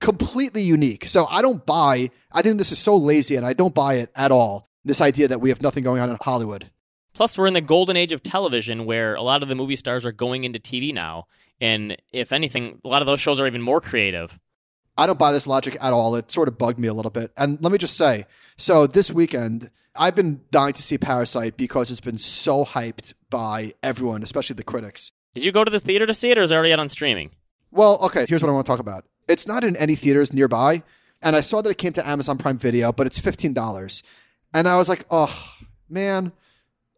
completely 0.00 0.62
unique. 0.62 1.08
So 1.08 1.26
I 1.26 1.42
don't 1.42 1.64
buy, 1.66 2.10
I 2.32 2.42
think 2.42 2.58
this 2.58 2.72
is 2.72 2.78
so 2.78 2.96
lazy 2.96 3.36
and 3.36 3.44
I 3.44 3.52
don't 3.52 3.74
buy 3.74 3.94
it 3.94 4.10
at 4.14 4.30
all. 4.30 4.70
This 4.84 5.00
idea 5.00 5.28
that 5.28 5.40
we 5.40 5.48
have 5.48 5.62
nothing 5.62 5.84
going 5.84 6.00
on 6.00 6.10
in 6.10 6.18
Hollywood. 6.20 6.70
Plus, 7.14 7.38
we're 7.38 7.46
in 7.46 7.54
the 7.54 7.60
golden 7.60 7.96
age 7.96 8.12
of 8.12 8.22
television 8.22 8.86
where 8.86 9.14
a 9.14 9.22
lot 9.22 9.42
of 9.42 9.48
the 9.48 9.54
movie 9.54 9.76
stars 9.76 10.04
are 10.04 10.12
going 10.12 10.44
into 10.44 10.58
TV 10.58 10.92
now. 10.92 11.26
And 11.60 11.96
if 12.12 12.32
anything, 12.32 12.80
a 12.84 12.88
lot 12.88 13.02
of 13.02 13.06
those 13.06 13.20
shows 13.20 13.40
are 13.40 13.46
even 13.46 13.62
more 13.62 13.80
creative. 13.80 14.38
I 14.96 15.06
don't 15.06 15.18
buy 15.18 15.32
this 15.32 15.46
logic 15.46 15.76
at 15.80 15.92
all. 15.92 16.14
It 16.16 16.30
sort 16.30 16.48
of 16.48 16.58
bugged 16.58 16.78
me 16.78 16.88
a 16.88 16.94
little 16.94 17.10
bit. 17.10 17.32
And 17.36 17.58
let 17.62 17.72
me 17.72 17.78
just 17.78 17.96
say 17.96 18.26
so 18.56 18.86
this 18.86 19.10
weekend, 19.10 19.70
I've 19.96 20.14
been 20.14 20.42
dying 20.50 20.74
to 20.74 20.82
see 20.82 20.98
Parasite 20.98 21.56
because 21.56 21.90
it's 21.90 22.00
been 22.00 22.18
so 22.18 22.64
hyped 22.64 23.14
by 23.30 23.74
everyone, 23.82 24.22
especially 24.22 24.54
the 24.54 24.64
critics. 24.64 25.10
Did 25.34 25.44
you 25.44 25.52
go 25.52 25.64
to 25.64 25.70
the 25.70 25.80
theater 25.80 26.06
to 26.06 26.14
see 26.14 26.30
it, 26.30 26.38
or 26.38 26.42
is 26.42 26.50
it 26.50 26.54
already 26.54 26.72
out 26.72 26.78
on 26.78 26.88
streaming? 26.88 27.30
Well, 27.70 27.98
okay, 28.02 28.26
here's 28.28 28.42
what 28.42 28.48
I 28.48 28.52
want 28.52 28.66
to 28.66 28.70
talk 28.70 28.80
about. 28.80 29.04
It's 29.26 29.46
not 29.46 29.64
in 29.64 29.76
any 29.76 29.96
theaters 29.96 30.32
nearby, 30.32 30.82
and 31.22 31.34
I 31.34 31.40
saw 31.40 31.60
that 31.62 31.70
it 31.70 31.78
came 31.78 31.92
to 31.94 32.06
Amazon 32.06 32.38
Prime 32.38 32.58
Video, 32.58 32.92
but 32.92 33.06
it's 33.06 33.18
$15. 33.18 34.02
And 34.54 34.68
I 34.68 34.76
was 34.76 34.88
like, 34.88 35.04
oh, 35.10 35.54
man. 35.88 36.32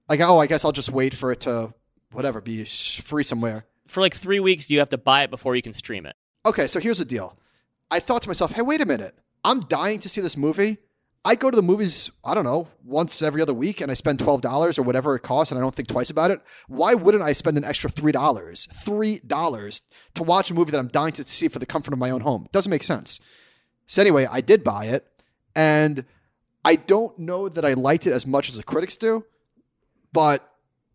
Like, 0.09 0.21
oh, 0.21 0.39
I 0.39 0.47
guess 0.47 0.65
I'll 0.65 0.73
just 0.73 0.93
wait 0.93 1.15
for 1.15 1.33
it 1.33 1.41
to, 1.41 1.75
whatever, 2.13 2.41
be 2.41 2.65
free 2.65 3.25
somewhere. 3.25 3.65
For 3.89 4.01
like 4.01 4.15
three 4.15 4.39
weeks, 4.39 4.71
you 4.71 4.79
have 4.79 4.91
to 4.91 4.99
buy 4.99 5.23
it 5.23 5.31
before 5.31 5.57
you 5.57 5.63
can 5.63 5.73
stream 5.73 6.07
it. 6.07 6.15
Okay, 6.45 6.69
so 6.69 6.79
here's 6.79 6.99
the 6.99 7.05
deal. 7.05 7.37
I 7.91 7.99
thought 7.99 8.23
to 8.23 8.29
myself, 8.29 8.53
hey, 8.53 8.63
wait 8.63 8.81
a 8.81 8.87
minute. 8.87 9.19
I'm 9.43 9.61
dying 9.61 9.99
to 10.01 10.09
see 10.09 10.21
this 10.21 10.37
movie. 10.37 10.77
I 11.25 11.35
go 11.35 11.51
to 11.51 11.57
the 11.57 11.63
movies, 11.63 12.13
I 12.25 12.35
don't 12.35 12.45
know, 12.45 12.69
once 12.85 13.21
every 13.21 13.43
other 13.43 13.55
week 13.55 13.81
and 13.81 13.91
I 13.91 13.95
spend 13.95 14.21
$12 14.21 14.79
or 14.79 14.83
whatever 14.83 15.17
it 15.17 15.25
costs 15.25 15.51
and 15.51 15.59
I 15.59 15.61
don't 15.61 15.75
think 15.75 15.89
twice 15.89 16.09
about 16.09 16.31
it. 16.31 16.41
Why 16.69 16.95
wouldn't 16.95 17.25
I 17.25 17.33
spend 17.33 17.57
an 17.57 17.65
extra 17.65 17.91
$3? 17.91 18.13
$3 18.13 19.81
to 20.15 20.23
watch 20.23 20.51
a 20.53 20.55
movie 20.55 20.71
that 20.71 20.79
I'm 20.79 20.87
dying 20.87 21.13
to 21.15 21.27
see 21.27 21.49
for 21.49 21.59
the 21.59 21.67
comfort 21.67 21.93
of 21.93 21.99
my 21.99 22.11
own 22.11 22.21
home? 22.21 22.47
Doesn't 22.53 22.71
make 22.71 22.85
sense. 22.85 23.19
So, 23.89 24.03
anyway, 24.03 24.29
I 24.31 24.41
did 24.41 24.63
buy 24.63 24.85
it 24.85 25.05
and 25.57 26.05
I 26.67 26.75
don't 26.77 27.17
know 27.19 27.49
that 27.49 27.65
I 27.65 27.75
liked 27.75 28.07
it 28.07 28.13
as 28.13 28.27
much 28.27 28.49
as 28.49 28.57
the 28.57 28.63
critics 28.65 28.97
do, 28.97 29.25
but 30.13 30.53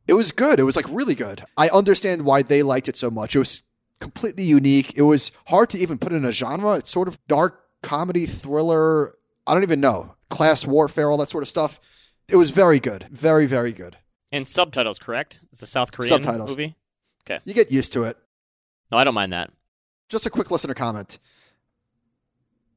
it 0.07 0.13
was 0.13 0.31
good. 0.31 0.59
It 0.59 0.63
was 0.63 0.75
like 0.75 0.85
really 0.89 1.15
good. 1.15 1.43
I 1.57 1.69
understand 1.69 2.23
why 2.25 2.41
they 2.41 2.61
liked 2.61 2.89
it 2.89 2.97
so 2.97 3.09
much. 3.09 3.35
It 3.35 3.39
was 3.39 3.63
completely 3.99 4.43
unique. 4.43 4.93
It 4.97 5.03
was 5.03 5.31
hard 5.47 5.69
to 5.69 5.77
even 5.79 5.97
put 5.97 6.11
in 6.11 6.25
a 6.25 6.31
genre. 6.33 6.73
It's 6.73 6.89
sort 6.91 7.07
of 7.07 7.17
dark 7.27 7.61
comedy 7.81 8.25
thriller. 8.25 9.15
I 9.47 9.53
don't 9.53 9.63
even 9.63 9.79
know 9.79 10.15
class 10.29 10.65
warfare, 10.67 11.09
all 11.09 11.17
that 11.17 11.29
sort 11.29 11.43
of 11.43 11.47
stuff. 11.47 11.79
It 12.27 12.35
was 12.35 12.49
very 12.51 12.79
good, 12.79 13.07
very 13.11 13.45
very 13.45 13.71
good. 13.71 13.97
And 14.31 14.47
subtitles, 14.47 14.99
correct? 14.99 15.41
It's 15.51 15.61
a 15.61 15.65
South 15.65 15.91
Korean 15.91 16.09
Subtitles. 16.09 16.49
movie. 16.49 16.75
Okay, 17.25 17.39
You 17.45 17.53
get 17.53 17.71
used 17.71 17.93
to 17.93 18.03
it. 18.03 18.17
no, 18.91 18.97
I 18.97 19.03
don't 19.03 19.13
mind 19.13 19.31
that. 19.33 19.51
Just 20.09 20.25
a 20.25 20.29
quick 20.29 20.51
listener 20.51 20.73
comment. 20.73 21.17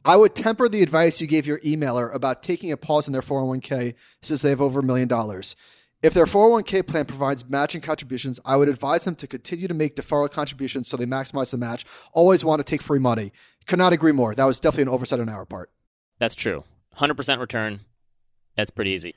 I 0.05 0.17
would 0.17 0.35
temper 0.35 0.69
the 0.69 0.83
advice 0.83 1.21
you 1.21 1.27
gave 1.27 1.47
your 1.47 1.61
emailer 1.61 2.15
about 2.15 2.43
taking 2.43 2.71
a 2.71 2.77
pause 2.77 3.07
in 3.07 3.13
their 3.13 3.23
401k 3.23 3.95
since 4.23 4.43
they 4.43 4.51
have 4.51 4.61
over 4.61 4.81
a 4.81 4.83
million 4.83 5.09
dollars. 5.09 5.57
If 6.03 6.13
their 6.13 6.27
401k 6.27 6.87
plan 6.87 7.07
provides 7.07 7.49
matching 7.49 7.81
contributions, 7.81 8.39
I 8.45 8.57
would 8.57 8.69
advise 8.69 9.05
them 9.05 9.17
to 9.17 9.27
continue 9.27 9.67
to 9.67 9.73
make 9.73 9.97
deferral 9.97 10.31
contributions 10.31 10.89
so 10.89 10.99
they 10.99 11.07
maximize 11.07 11.51
the 11.51 11.57
match. 11.57 11.87
Always 12.13 12.45
want 12.45 12.61
to 12.61 12.65
take 12.65 12.83
free 12.83 12.99
money. 12.99 13.33
Could 13.67 13.79
not 13.79 13.95
agree 13.95 14.13
more. 14.13 14.35
That 14.35 14.45
was 14.45 14.61
definitely 14.61 14.83
an 14.83 14.89
oversight 14.91 15.21
on 15.21 15.31
our 15.31 15.47
part. 15.47 15.71
That's 16.19 16.35
true. 16.35 16.65
100% 16.99 17.41
return. 17.41 17.81
That's 18.57 18.71
pretty 18.71 18.91
easy. 18.91 19.15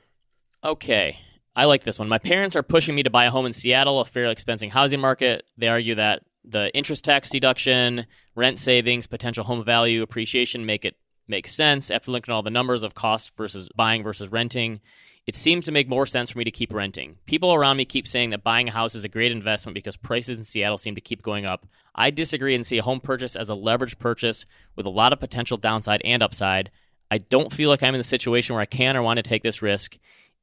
Okay. 0.64 1.18
I 1.54 1.66
like 1.66 1.84
this 1.84 1.98
one. 1.98 2.08
My 2.08 2.18
parents 2.18 2.56
are 2.56 2.62
pushing 2.62 2.94
me 2.94 3.02
to 3.02 3.10
buy 3.10 3.26
a 3.26 3.30
home 3.30 3.44
in 3.44 3.52
Seattle, 3.52 4.00
a 4.00 4.06
fairly 4.06 4.32
expensive 4.32 4.70
housing 4.70 5.00
market. 5.00 5.44
They 5.58 5.68
argue 5.68 5.96
that 5.96 6.22
the 6.44 6.74
interest 6.74 7.04
tax 7.04 7.30
deduction, 7.30 8.06
rent 8.34 8.58
savings, 8.58 9.06
potential 9.06 9.44
home 9.44 9.64
value 9.64 10.02
appreciation 10.02 10.66
make 10.66 10.84
it 10.84 10.96
make 11.26 11.46
sense 11.46 11.90
after 11.90 12.10
looking 12.10 12.32
at 12.32 12.34
all 12.34 12.42
the 12.42 12.50
numbers 12.50 12.82
of 12.82 12.94
cost 12.94 13.36
versus 13.36 13.68
buying 13.76 14.02
versus 14.02 14.30
renting. 14.30 14.80
It 15.26 15.36
seems 15.36 15.66
to 15.66 15.72
make 15.72 15.90
more 15.90 16.06
sense 16.06 16.30
for 16.30 16.38
me 16.38 16.44
to 16.44 16.50
keep 16.50 16.72
renting. 16.72 17.18
People 17.26 17.52
around 17.52 17.76
me 17.76 17.84
keep 17.84 18.08
saying 18.08 18.30
that 18.30 18.42
buying 18.42 18.68
a 18.68 18.72
house 18.72 18.94
is 18.94 19.04
a 19.04 19.10
great 19.10 19.30
investment 19.30 19.74
because 19.74 19.94
prices 19.94 20.38
in 20.38 20.44
Seattle 20.44 20.78
seem 20.78 20.94
to 20.94 21.02
keep 21.02 21.20
going 21.22 21.44
up. 21.44 21.66
I 21.94 22.08
disagree 22.10 22.54
and 22.54 22.64
see 22.64 22.78
a 22.78 22.82
home 22.82 23.00
purchase 23.00 23.36
as 23.36 23.50
a 23.50 23.54
leveraged 23.54 23.98
purchase 23.98 24.46
with 24.74 24.86
a 24.86 24.90
lot 24.90 25.12
of 25.12 25.20
potential 25.20 25.58
downside 25.58 26.00
and 26.02 26.22
upside. 26.22 26.70
I 27.10 27.18
don't 27.18 27.52
feel 27.52 27.68
like 27.68 27.82
I'm 27.82 27.94
in 27.94 27.98
the 27.98 28.04
situation 28.04 28.54
where 28.54 28.62
I 28.62 28.66
can 28.66 28.96
or 28.96 29.02
want 29.02 29.18
to 29.18 29.22
take 29.22 29.42
this 29.42 29.60
risk. 29.60 29.98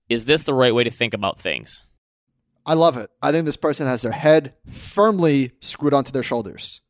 Is 0.07 0.25
this 0.25 0.43
the 0.43 0.53
right 0.53 0.75
way 0.75 0.83
to 0.83 0.91
think 0.91 1.15
about 1.15 1.39
things? 1.39 1.81
I 2.65 2.73
love 2.73 2.97
it. 2.97 3.11
I 3.21 3.31
think 3.31 3.45
this 3.45 3.57
person 3.57 3.87
has 3.87 4.01
their 4.01 4.11
head 4.11 4.55
firmly 4.69 5.51
screwed 5.61 5.93
onto 5.93 6.11
their 6.11 6.23
shoulders. 6.23 6.81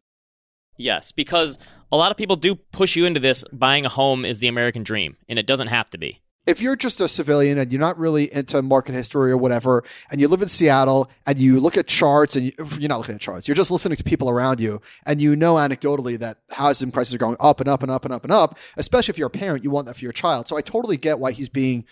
Yes, 0.78 1.12
because 1.12 1.58
a 1.92 1.98
lot 1.98 2.12
of 2.12 2.18
people 2.18 2.36
do 2.36 2.56
push 2.56 2.96
you 2.96 3.06
into 3.06 3.20
this 3.20 3.44
buying 3.52 3.86
a 3.86 3.90
home 3.90 4.26
is 4.26 4.40
the 4.40 4.48
American 4.48 4.84
dream, 4.84 5.18
and 5.28 5.40
it 5.40 5.48
doesn't 5.48 5.68
have 5.68 5.90
to 5.92 5.98
be. 5.98 6.22
If 6.46 6.62
you're 6.62 6.76
just 6.76 7.02
a 7.02 7.08
civilian 7.08 7.58
and 7.58 7.72
you're 7.72 7.82
not 7.82 7.98
really 7.98 8.32
into 8.32 8.62
market 8.62 8.94
history 8.94 9.32
or 9.32 9.38
whatever, 9.38 9.84
and 10.12 10.22
you 10.22 10.28
live 10.28 10.44
in 10.44 10.48
Seattle 10.48 11.10
and 11.26 11.40
you 11.40 11.60
look 11.60 11.76
at 11.76 11.88
charts 11.88 12.36
and 12.36 12.46
you, 12.46 12.52
you're 12.78 12.90
not 12.90 13.00
looking 13.00 13.16
at 13.16 13.22
charts, 13.22 13.48
you're 13.48 13.56
just 13.56 13.72
listening 13.72 13.96
to 13.96 14.04
people 14.04 14.30
around 14.30 14.60
you 14.60 14.80
and 15.08 15.20
you 15.20 15.36
know 15.36 15.56
anecdotally 15.56 16.20
that 16.20 16.38
housing 16.52 16.92
prices 16.92 17.16
are 17.16 17.20
going 17.20 17.38
up 17.40 17.60
and 17.60 17.68
up 17.68 17.82
and 17.82 17.92
up 17.92 18.06
and 18.06 18.14
up 18.14 18.24
and 18.24 18.32
up, 18.32 18.60
especially 18.78 19.12
if 19.12 19.18
you're 19.18 19.28
a 19.28 19.32
parent, 19.32 19.64
you 19.64 19.72
want 19.72 19.88
that 19.88 19.96
for 19.96 20.04
your 20.04 20.12
child. 20.12 20.48
So 20.48 20.56
I 20.56 20.62
totally 20.62 20.98
get 20.98 21.18
why 21.18 21.32
he's 21.32 21.50
being 21.50 21.84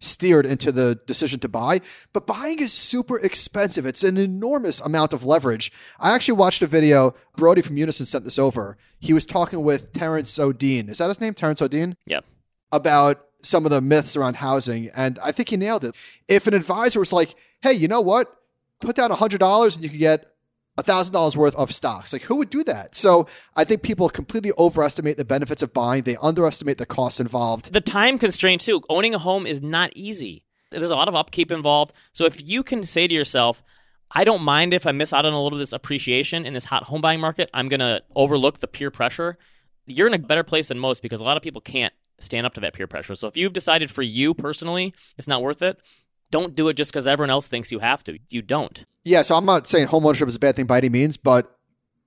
steered 0.00 0.46
into 0.46 0.72
the 0.72 0.96
decision 1.06 1.38
to 1.40 1.48
buy. 1.48 1.80
But 2.12 2.26
buying 2.26 2.58
is 2.58 2.72
super 2.72 3.18
expensive. 3.18 3.86
It's 3.86 4.02
an 4.02 4.16
enormous 4.16 4.80
amount 4.80 5.12
of 5.12 5.24
leverage. 5.24 5.70
I 5.98 6.14
actually 6.14 6.38
watched 6.38 6.62
a 6.62 6.66
video. 6.66 7.14
Brody 7.36 7.62
from 7.62 7.76
Unison 7.76 8.06
sent 8.06 8.24
this 8.24 8.38
over. 8.38 8.76
He 8.98 9.12
was 9.12 9.24
talking 9.24 9.62
with 9.62 9.92
Terrance 9.92 10.36
Odean. 10.38 10.88
Is 10.88 10.98
that 10.98 11.08
his 11.08 11.20
name? 11.20 11.34
Terrance 11.34 11.60
Odean? 11.60 11.94
Yeah. 12.06 12.20
About 12.72 13.24
some 13.42 13.64
of 13.64 13.70
the 13.70 13.80
myths 13.80 14.16
around 14.16 14.36
housing. 14.36 14.90
And 14.94 15.18
I 15.22 15.32
think 15.32 15.50
he 15.50 15.56
nailed 15.56 15.84
it. 15.84 15.94
If 16.28 16.46
an 16.46 16.54
advisor 16.54 16.98
was 16.98 17.12
like, 17.12 17.34
hey, 17.62 17.72
you 17.72 17.88
know 17.88 18.00
what? 18.00 18.34
Put 18.80 18.96
down 18.96 19.10
$100 19.10 19.74
and 19.74 19.84
you 19.84 19.90
could 19.90 19.98
get 19.98 20.30
$1,000 20.84 21.36
worth 21.36 21.54
of 21.54 21.72
stocks. 21.72 22.12
Like, 22.12 22.22
who 22.22 22.36
would 22.36 22.50
do 22.50 22.64
that? 22.64 22.94
So 22.94 23.26
I 23.56 23.64
think 23.64 23.82
people 23.82 24.08
completely 24.08 24.52
overestimate 24.58 25.16
the 25.16 25.24
benefits 25.24 25.62
of 25.62 25.72
buying. 25.72 26.02
They 26.02 26.16
underestimate 26.16 26.78
the 26.78 26.86
costs 26.86 27.20
involved. 27.20 27.72
The 27.72 27.80
time 27.80 28.18
constraint, 28.18 28.60
too. 28.60 28.82
Owning 28.88 29.14
a 29.14 29.18
home 29.18 29.46
is 29.46 29.62
not 29.62 29.92
easy. 29.94 30.44
There's 30.70 30.90
a 30.90 30.96
lot 30.96 31.08
of 31.08 31.14
upkeep 31.14 31.50
involved. 31.50 31.92
So 32.12 32.24
if 32.24 32.46
you 32.46 32.62
can 32.62 32.84
say 32.84 33.08
to 33.08 33.14
yourself, 33.14 33.62
I 34.12 34.24
don't 34.24 34.42
mind 34.42 34.72
if 34.72 34.86
I 34.86 34.92
miss 34.92 35.12
out 35.12 35.24
on 35.24 35.32
a 35.32 35.42
little 35.42 35.56
of 35.56 35.60
this 35.60 35.72
appreciation 35.72 36.44
in 36.44 36.52
this 36.52 36.64
hot 36.64 36.84
home 36.84 37.00
buying 37.00 37.20
market, 37.20 37.50
I'm 37.54 37.68
going 37.68 37.80
to 37.80 38.02
overlook 38.14 38.58
the 38.58 38.68
peer 38.68 38.90
pressure. 38.90 39.38
You're 39.86 40.08
in 40.08 40.14
a 40.14 40.18
better 40.18 40.42
place 40.42 40.68
than 40.68 40.78
most 40.78 41.02
because 41.02 41.20
a 41.20 41.24
lot 41.24 41.36
of 41.36 41.42
people 41.42 41.60
can't 41.60 41.92
stand 42.18 42.46
up 42.46 42.54
to 42.54 42.60
that 42.60 42.74
peer 42.74 42.86
pressure. 42.86 43.14
So 43.14 43.28
if 43.28 43.36
you've 43.36 43.52
decided 43.52 43.90
for 43.90 44.02
you 44.02 44.34
personally 44.34 44.94
it's 45.16 45.28
not 45.28 45.42
worth 45.42 45.62
it, 45.62 45.80
don't 46.30 46.54
do 46.54 46.68
it 46.68 46.74
just 46.74 46.92
because 46.92 47.06
everyone 47.06 47.30
else 47.30 47.48
thinks 47.48 47.72
you 47.72 47.78
have 47.80 48.02
to. 48.04 48.18
You 48.28 48.42
don't. 48.42 48.84
Yeah, 49.04 49.22
so 49.22 49.36
I'm 49.36 49.44
not 49.44 49.66
saying 49.66 49.88
homeownership 49.88 50.28
is 50.28 50.36
a 50.36 50.40
bad 50.40 50.56
thing 50.56 50.66
by 50.66 50.78
any 50.78 50.88
means, 50.88 51.16
but 51.16 51.56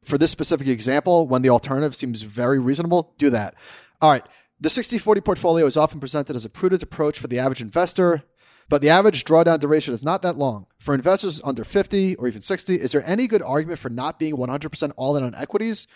for 0.04 0.18
this 0.18 0.32
specific 0.32 0.68
example, 0.68 1.28
when 1.28 1.42
the 1.42 1.50
alternative 1.50 1.96
seems 1.96 2.22
very 2.22 2.60
reasonable, 2.60 3.14
do 3.18 3.30
that. 3.30 3.56
All 4.02 4.12
right. 4.12 4.26
The 4.60 4.70
60 4.70 4.98
40 4.98 5.22
portfolio 5.22 5.66
is 5.66 5.76
often 5.76 6.00
presented 6.00 6.36
as 6.36 6.46
a 6.46 6.50
prudent 6.50 6.84
approach 6.84 7.20
for 7.20 7.28
the 7.28 7.40
average 7.40 7.62
investor, 7.62 8.24
but 8.70 8.82
the 8.82 8.90
average 8.90 9.26
drawdown 9.26 9.60
duration 9.60 9.94
is 9.94 10.04
not 10.04 10.22
that 10.22 10.38
long. 10.38 10.68
For 10.80 10.94
investors 10.94 11.42
under 11.44 11.64
50 11.64 12.16
or 12.16 12.28
even 12.28 12.42
60, 12.42 12.76
is 12.76 12.92
there 12.92 13.04
any 13.06 13.28
good 13.28 13.42
argument 13.42 13.80
for 13.80 13.90
not 13.90 14.20
being 14.20 14.36
100% 14.38 14.92
all 14.96 15.18
in 15.18 15.24
on 15.24 15.36
equities? 15.36 15.88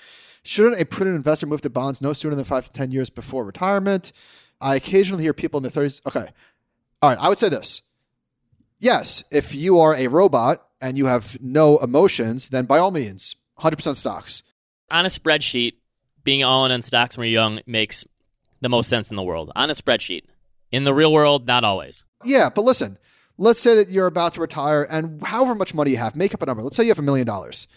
Shouldn't 0.43 0.81
a 0.81 0.85
prudent 0.85 1.15
investor 1.15 1.45
move 1.45 1.61
to 1.61 1.69
bonds 1.69 2.01
no 2.01 2.13
sooner 2.13 2.35
than 2.35 2.45
five 2.45 2.65
to 2.65 2.71
10 2.71 2.91
years 2.91 3.09
before 3.09 3.45
retirement? 3.45 4.11
I 4.59 4.75
occasionally 4.75 5.23
hear 5.23 5.33
people 5.33 5.59
in 5.59 5.63
their 5.63 5.71
30s. 5.71 6.05
Okay. 6.05 6.27
All 7.01 7.09
right. 7.09 7.19
I 7.19 7.29
would 7.29 7.37
say 7.37 7.49
this. 7.49 7.83
Yes, 8.79 9.23
if 9.31 9.55
you 9.55 9.79
are 9.79 9.95
a 9.95 10.07
robot 10.07 10.65
and 10.79 10.97
you 10.97 11.07
have 11.07 11.37
no 11.41 11.77
emotions, 11.79 12.49
then 12.49 12.65
by 12.65 12.77
all 12.77 12.91
means, 12.91 13.35
100% 13.59 13.95
stocks. 13.95 14.43
On 14.91 15.05
a 15.05 15.09
spreadsheet, 15.09 15.73
being 16.23 16.43
all 16.43 16.65
in 16.65 16.71
on 16.71 16.81
stocks 16.81 17.17
when 17.17 17.27
you're 17.27 17.41
young 17.41 17.61
makes 17.65 18.05
the 18.61 18.69
most 18.69 18.89
sense 18.89 19.09
in 19.09 19.15
the 19.15 19.23
world. 19.23 19.51
On 19.55 19.69
a 19.69 19.73
spreadsheet. 19.73 20.23
In 20.71 20.83
the 20.83 20.93
real 20.93 21.11
world, 21.11 21.47
not 21.47 21.63
always. 21.63 22.05
Yeah, 22.23 22.49
but 22.49 22.65
listen, 22.65 22.97
let's 23.37 23.59
say 23.59 23.75
that 23.75 23.89
you're 23.89 24.07
about 24.07 24.33
to 24.33 24.41
retire 24.41 24.83
and 24.83 25.25
however 25.25 25.55
much 25.55 25.73
money 25.73 25.91
you 25.91 25.97
have, 25.97 26.15
make 26.15 26.33
up 26.33 26.41
a 26.41 26.45
number. 26.45 26.61
Let's 26.61 26.75
say 26.75 26.83
you 26.83 26.89
have 26.89 26.99
a 26.99 27.03
million 27.03 27.25
dollars 27.25 27.67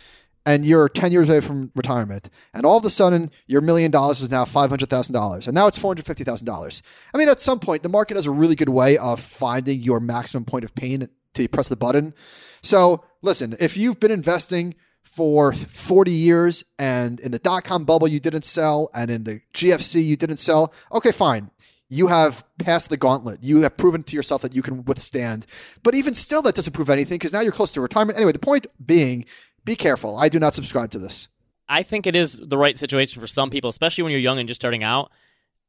and 0.47 0.65
you're 0.65 0.89
10 0.89 1.13
years 1.13 1.29
away 1.29 1.41
from 1.41 1.71
retirement 1.75 2.31
and 2.55 2.65
all 2.65 2.79
of 2.79 2.85
a 2.85 2.91
sudden 2.91 3.31
your 3.47 3.61
million 3.61 3.91
dollars 3.91 4.23
is 4.23 4.31
now 4.31 4.45
$500,000 4.45 5.47
and 5.47 5.55
now 5.55 5.67
it's 5.67 5.79
$450,000. 5.79 6.83
I 7.13 7.19
mean, 7.19 7.29
at 7.29 7.41
some 7.41 7.61
point, 7.61 7.83
the 7.83 7.89
market 7.89 8.17
has 8.17 8.27
a 8.27 8.31
really 8.31 8.57
good 8.57 8.69
way 8.69 8.97
of 8.97 9.21
finding 9.21 9.81
your 9.81 10.01
maximum 10.01 10.45
point 10.45 10.65
of 10.65 10.75
pain 10.75 11.09
to 11.35 11.49
press 11.49 11.69
the 11.69 11.77
button. 11.77 12.15
So 12.63 13.05
listen, 13.23 13.57
if 13.61 13.77
you've 13.77 14.01
been 14.01 14.11
investing 14.11 14.75
for 15.03 15.53
40 15.53 16.11
years 16.11 16.65
and 16.79 17.21
in 17.21 17.33
the 17.33 17.39
dot 17.39 17.65
com 17.65 17.85
bubble 17.85 18.09
you 18.09 18.21
didn't 18.21 18.45
sell 18.45 18.91
and 18.95 19.11
in 19.11 19.25
the 19.25 19.41
GFC 19.55 20.05
you 20.05 20.17
didn't 20.17 20.39
sell, 20.39 20.73
okay, 20.93 21.13
fine 21.13 21.51
you 21.91 22.07
have 22.07 22.45
passed 22.59 22.89
the 22.89 22.97
gauntlet. 22.97 23.43
You 23.43 23.63
have 23.63 23.77
proven 23.77 24.05
to 24.05 24.17
yourself 24.17 24.43
that 24.43 24.55
you 24.55 24.63
can 24.63 24.85
withstand. 24.85 25.45
But 25.83 25.97
even 25.97 26.15
still, 26.15 26.41
that 26.43 26.55
doesn't 26.55 26.73
prove 26.73 26.89
anything 26.89 27.17
because 27.17 27.33
now 27.33 27.41
you're 27.41 27.53
close 27.53 27.73
to 27.73 27.81
retirement. 27.81 28.17
Anyway, 28.17 28.33
the 28.33 28.39
point 28.39 28.69
being, 28.85 29.27
be 29.65 29.77
careful. 29.77 30.17
I 30.17 30.29
do 30.29 30.39
not 30.39 30.55
subscribe 30.55 30.91
to 30.93 30.99
this. 30.99 31.29
I 31.69 31.83
think 31.83 32.07
it 32.07 32.17
is 32.17 32.41
the 32.43 32.59
right 32.59 32.77
situation 32.77 33.21
for 33.21 33.29
some 33.29 33.51
people, 33.51 33.71
especially 33.71 34.03
when 34.03 34.11
you're 34.11 34.21
young 34.21 34.39
and 34.39 34.49
just 34.49 34.61
starting 34.61 34.83
out. 34.83 35.11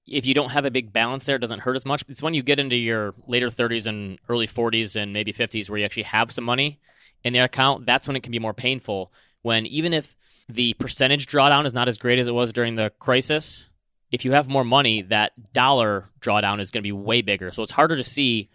If 0.08 0.26
you 0.26 0.34
don't 0.34 0.50
have 0.50 0.66
a 0.66 0.72
big 0.72 0.92
balance 0.92 1.26
there, 1.26 1.36
it 1.36 1.40
doesn't 1.40 1.60
hurt 1.60 1.76
as 1.76 1.86
much. 1.86 2.04
It's 2.10 2.24
when 2.24 2.34
you 2.34 2.42
get 2.42 2.60
into 2.60 2.76
your 2.76 3.14
later 3.28 3.50
30s 3.50 3.86
and 3.86 4.18
early 4.28 4.48
40s 4.48 4.96
and 4.96 5.14
maybe 5.14 5.32
50s 5.32 5.70
where 5.70 5.78
you 5.78 5.86
actually 5.86 6.04
have 6.04 6.32
some 6.32 6.44
money 6.44 6.80
in 7.24 7.34
their 7.34 7.46
account. 7.46 7.86
That's 7.86 8.08
when 8.08 8.16
it 8.16 8.24
can 8.24 8.32
be 8.32 8.40
more 8.40 8.54
painful. 8.54 9.14
When 9.44 9.68
even 9.68 9.94
if 9.94 10.16
the 10.50 10.74
percentage 10.74 11.28
drawdown 11.28 11.66
is 11.66 11.74
not 11.74 11.88
as 11.88 11.98
great 11.98 12.18
as 12.18 12.28
it 12.28 12.34
was 12.34 12.52
during 12.52 12.76
the 12.76 12.92
crisis, 12.98 13.70
if 14.12 14.26
you 14.26 14.32
have 14.32 14.48
more 14.50 14.66
money, 14.66 15.04
that 15.04 15.54
dollar 15.54 16.06
drawdown 16.20 16.60
is 16.60 16.72
going 16.72 16.82
to 16.82 16.88
be 16.88 16.92
way 16.92 17.22
bigger. 17.22 17.52
So 17.52 17.62
it's 17.64 17.72
harder 17.72 17.96
to 17.96 18.04
see 18.04 18.50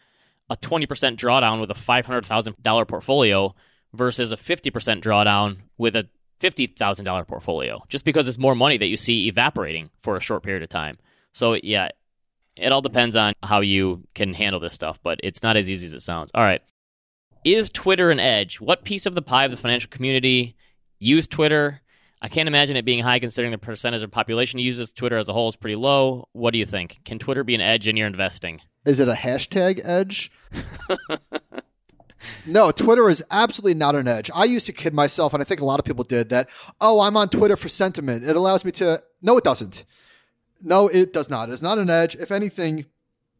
a 0.51 0.57
20% 0.57 0.87
drawdown 1.17 1.61
with 1.61 1.71
a 1.71 1.75
$500,000 1.75 2.89
portfolio 2.89 3.55
versus 3.97 4.33
a 4.33 4.37
50% 4.37 5.01
drawdown 5.01 5.59
with 5.79 5.97
a 5.97 6.09
$50,000 6.41 7.27
portfolio, 7.27 7.83
just 7.89 8.05
because 8.05 8.29
it's 8.29 8.39
more 8.39 8.55
money 8.55 8.77
that 8.77 8.87
you 8.87 8.97
see 8.97 9.27
evaporating 9.29 9.91
for 10.01 10.17
a 10.17 10.21
short 10.21 10.43
period 10.43 10.63
of 10.63 10.69
time. 10.69 10.99
So, 11.33 11.55
yeah, 11.55 11.89
it 12.57 12.73
all 12.73 12.83
depends 12.83 13.17
on 13.17 13.35
how 13.43 13.61
you 13.61 14.07
can 14.15 14.35
handle 14.35 14.61
this 14.61 14.75
stuff, 14.75 14.99
but 15.03 15.21
it's 15.23 15.43
not 15.43 15.57
as 15.57 15.71
easy 15.71 15.87
as 15.87 15.93
it 15.93 16.01
sounds. 16.01 16.31
All 16.35 16.43
right. 16.43 16.63
Is 17.45 17.71
Twitter 17.71 18.11
an 18.11 18.21
edge? 18.21 18.61
What 18.61 18.85
piece 18.85 19.07
of 19.07 19.15
the 19.15 19.23
pie 19.23 19.45
of 19.45 19.51
the 19.51 19.57
financial 19.57 19.91
community 19.91 20.57
use 20.99 21.29
Twitter? 21.29 21.81
I 22.21 22.29
can't 22.29 22.49
imagine 22.49 22.77
it 22.77 22.85
being 22.85 23.03
high 23.03 23.19
considering 23.19 23.53
the 23.53 23.59
percentage 23.59 24.03
of 24.03 24.11
population 24.11 24.59
uses 24.59 24.93
Twitter 24.93 25.19
as 25.19 25.29
a 25.29 25.33
whole 25.33 25.49
is 25.49 25.57
pretty 25.57 25.77
low. 25.77 26.29
What 26.33 26.53
do 26.53 26.59
you 26.59 26.67
think? 26.67 26.99
Can 27.05 27.19
Twitter 27.19 27.45
be 27.45 27.55
an 27.55 27.61
edge 27.61 27.87
in 27.87 27.97
your 27.97 28.07
investing? 28.07 28.61
Is 28.85 29.01
it 29.01 29.09
a 29.09 29.13
hashtag 29.13 29.81
edge? 29.85 30.31
no, 32.47 32.71
Twitter 32.71 33.09
is 33.09 33.23
absolutely 33.31 33.75
not 33.75 33.95
an 33.95 34.09
edge. 34.09 34.31
I 34.35 34.45
used 34.45 34.67
to 34.67 34.73
kid 34.73 34.95
myself, 34.95 35.33
and 35.35 35.41
I 35.41 35.45
think 35.45 35.61
a 35.61 35.65
lot 35.65 35.79
of 35.79 35.85
people 35.85 36.05
did 36.05 36.29
that. 36.31 36.49
Oh, 36.81 37.01
I'm 37.01 37.17
on 37.17 37.29
Twitter 37.29 37.57
for 37.57 37.69
sentiment. 37.69 38.25
It 38.25 38.37
allows 38.37 38.65
me 38.65 38.73
to. 38.73 39.03
No, 39.23 39.37
it 39.37 39.45
doesn't. 39.45 39.85
No, 40.63 40.89
it 40.89 41.13
does 41.13 41.29
not. 41.29 41.51
It's 41.51 41.63
not 41.63 41.79
an 41.79 41.91
edge. 41.91 42.17
If 42.17 42.31
anything, 42.31 42.87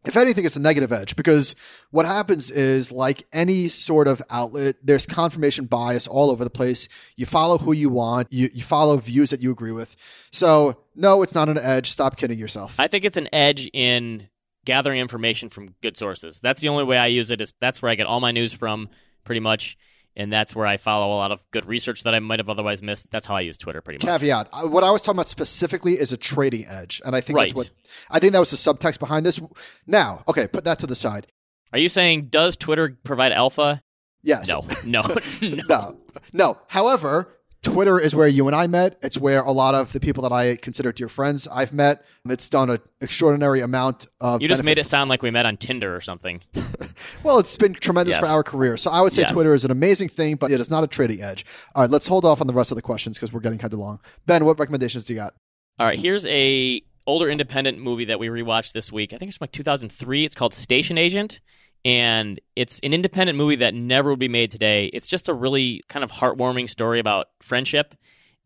if 0.05 0.17
anything, 0.17 0.45
it's 0.45 0.57
a 0.57 0.61
negative 0.61 0.93
edge 0.93 1.17
because 1.17 1.55
what 1.91 2.07
happens 2.07 2.51
is, 2.51 2.93
like 2.93 3.27
any 3.33 3.69
sort 3.69 4.07
of 4.07 4.23
outlet, 4.31 4.77
there's 4.83 5.07
confirmation 5.07 5.65
bias 5.67 6.07
all 6.07 6.31
over 6.31 6.45
the 6.45 6.51
place. 6.51 6.89
You 7.17 7.27
follow 7.27 7.59
who 7.59 7.73
you 7.73 7.89
want, 7.89 8.33
you, 8.33 8.51
you 8.53 8.63
follow 8.63 8.97
views 8.99 9.31
that 9.31 9.43
you 9.43 9.51
agree 9.51 9.73
with. 9.73 9.97
So, 10.31 10.79
no, 10.95 11.23
it's 11.23 11.35
not 11.35 11.49
an 11.49 11.59
edge. 11.59 11.91
Stop 11.91 12.17
kidding 12.17 12.39
yourself. 12.39 12.79
I 12.79 12.87
think 12.87 13.05
it's 13.05 13.17
an 13.17 13.29
edge 13.33 13.69
in 13.73 14.29
gathering 14.67 15.01
information 15.01 15.49
from 15.49 15.75
good 15.81 15.97
sources. 15.97 16.41
That's 16.41 16.61
the 16.61 16.69
only 16.69 16.85
way 16.85 16.99
I 16.99 17.07
use 17.07 17.31
it. 17.31 17.41
Is 17.41 17.55
that's 17.59 17.81
where 17.81 17.91
I 17.91 17.95
get 17.95 18.07
all 18.07 18.21
my 18.21 18.33
news 18.33 18.53
from, 18.53 18.91
pretty 19.25 19.41
much 19.41 19.79
and 20.17 20.33
that's 20.33 20.57
where 20.57 20.67
I 20.67 20.79
follow 20.79 21.15
a 21.15 21.19
lot 21.19 21.31
of 21.31 21.45
good 21.51 21.67
research 21.67 22.03
that 22.05 22.15
I 22.15 22.21
might 22.21 22.39
have 22.39 22.49
otherwise 22.49 22.83
missed. 22.83 23.11
That's 23.11 23.27
how 23.27 23.37
I 23.37 23.43
use 23.43 23.59
Twitter 23.59 23.83
pretty 23.83 24.05
much. 24.05 24.21
Caveat: 24.21 24.49
uh, 24.53 24.67
What 24.69 24.83
I 24.83 24.91
was 24.91 25.03
talking 25.03 25.19
about 25.19 25.29
specifically 25.29 25.95
is 25.95 26.13
a 26.13 26.17
trading 26.17 26.67
edge, 26.67 27.03
and 27.05 27.15
I 27.15 27.21
think 27.21 27.37
right. 27.37 27.49
that's 27.49 27.57
what 27.57 27.71
I 28.11 28.19
think 28.19 28.33
that 28.33 28.39
was 28.39 28.51
the 28.51 28.57
subtext 28.57 28.99
behind 28.99 29.27
this. 29.27 29.41
Now, 29.87 30.25
okay, 30.27 30.49
put 30.49 30.65
that 30.65 30.79
to 30.81 30.87
the 30.87 30.95
side. 30.95 31.27
Are 31.73 31.79
you 31.79 31.89
saying 31.89 32.29
does 32.29 32.57
Twitter 32.57 32.97
provide 33.05 33.33
alpha? 33.33 33.83
Yes. 34.23 34.49
No. 34.49 34.67
No. 34.85 35.03
no. 35.43 35.63
no. 35.69 35.97
No. 36.33 36.59
However, 36.69 37.36
Twitter 37.67 37.99
is 37.99 38.15
where 38.15 38.29
you 38.29 38.47
and 38.47 38.55
I 38.55 38.69
met. 38.69 38.97
It's 39.03 39.19
where 39.19 39.43
a 39.43 39.51
lot 39.51 39.75
of 39.75 39.93
the 39.93 39.99
people 39.99 40.23
that 40.23 40.33
I 40.33 40.55
consider 40.55 40.93
dear 40.93 41.09
friends 41.09 41.49
I've 41.49 41.73
met. 41.73 42.05
It's 42.27 42.49
done 42.49 42.71
an 42.71 42.79
extraordinary 43.01 43.61
amount 43.61 44.07
of. 44.21 44.41
You 44.41 44.47
just 44.49 44.63
made 44.63 44.79
it 44.79 44.87
sound 44.87 45.11
like 45.11 45.21
we 45.21 45.33
met 45.33 45.47
on 45.47 45.57
Tinder 45.57 45.95
or 45.95 46.01
something. 46.01 46.43
well, 47.25 47.41
it's 47.41 47.57
been 47.57 47.75
tremendous 47.75 48.15
yes. 48.15 48.21
for 48.21 48.27
our 48.27 48.45
career. 48.45 48.77
So 48.77 48.91
I 48.91 49.01
would 49.01 49.13
say 49.13 49.23
yes. 49.23 49.33
Twitter 49.33 49.53
is 49.53 49.65
an 49.65 49.73
amazing 49.73 50.09
thing, 50.09 50.37
but 50.37 50.53
it 50.53 50.61
is 50.61 50.71
not 50.71 50.85
a 50.85 50.87
trading 50.87 51.23
edge. 51.23 51.45
All 51.75 51.83
right, 51.83 51.91
let's 51.91 52.07
hold 52.07 52.25
off 52.25 52.41
on 52.41 52.47
the 52.47 52.53
rest 52.53 52.71
of 52.71 52.77
the 52.77 52.83
questions 52.83 53.19
because 53.19 53.33
we're 53.33 53.41
getting 53.41 53.59
kind 53.59 53.73
of 53.73 53.81
long. 53.81 54.01
Ben, 54.27 54.45
what 54.45 54.59
recommendations 54.61 55.05
do 55.05 55.15
you 55.15 55.19
got? 55.19 55.35
All 55.81 55.87
right, 55.87 55.99
here's 55.99 56.25
a 56.27 56.83
older 57.07 57.29
independent 57.29 57.79
movie 57.79 58.05
that 58.05 58.21
we 58.21 58.29
rewatched 58.29 58.73
this 58.73 58.93
week. 58.93 59.13
I 59.13 59.19
think 59.19 59.31
it's 59.31 59.39
from 59.39 59.45
like 59.45 59.53
2003. 59.53 60.25
It's 60.25 60.35
called 60.37 60.55
Station 60.55 60.99
Agent 60.99 61.41
and 61.85 62.41
it's 62.57 62.81
an 62.81 62.93
independent 62.93 63.39
movie 63.39 63.57
that 63.57 63.75
never 63.75 64.11
would 64.11 64.19
be 64.19 64.29
made 64.29 64.51
today. 64.51 64.87
It's 64.93 65.09
just 65.09 65.29
a 65.29 65.35
really 65.35 65.83
kind 65.89 66.05
of 66.05 66.11
heartwarming 66.11 66.69
story 66.69 66.99
about 67.01 67.29
friendship. 67.41 67.95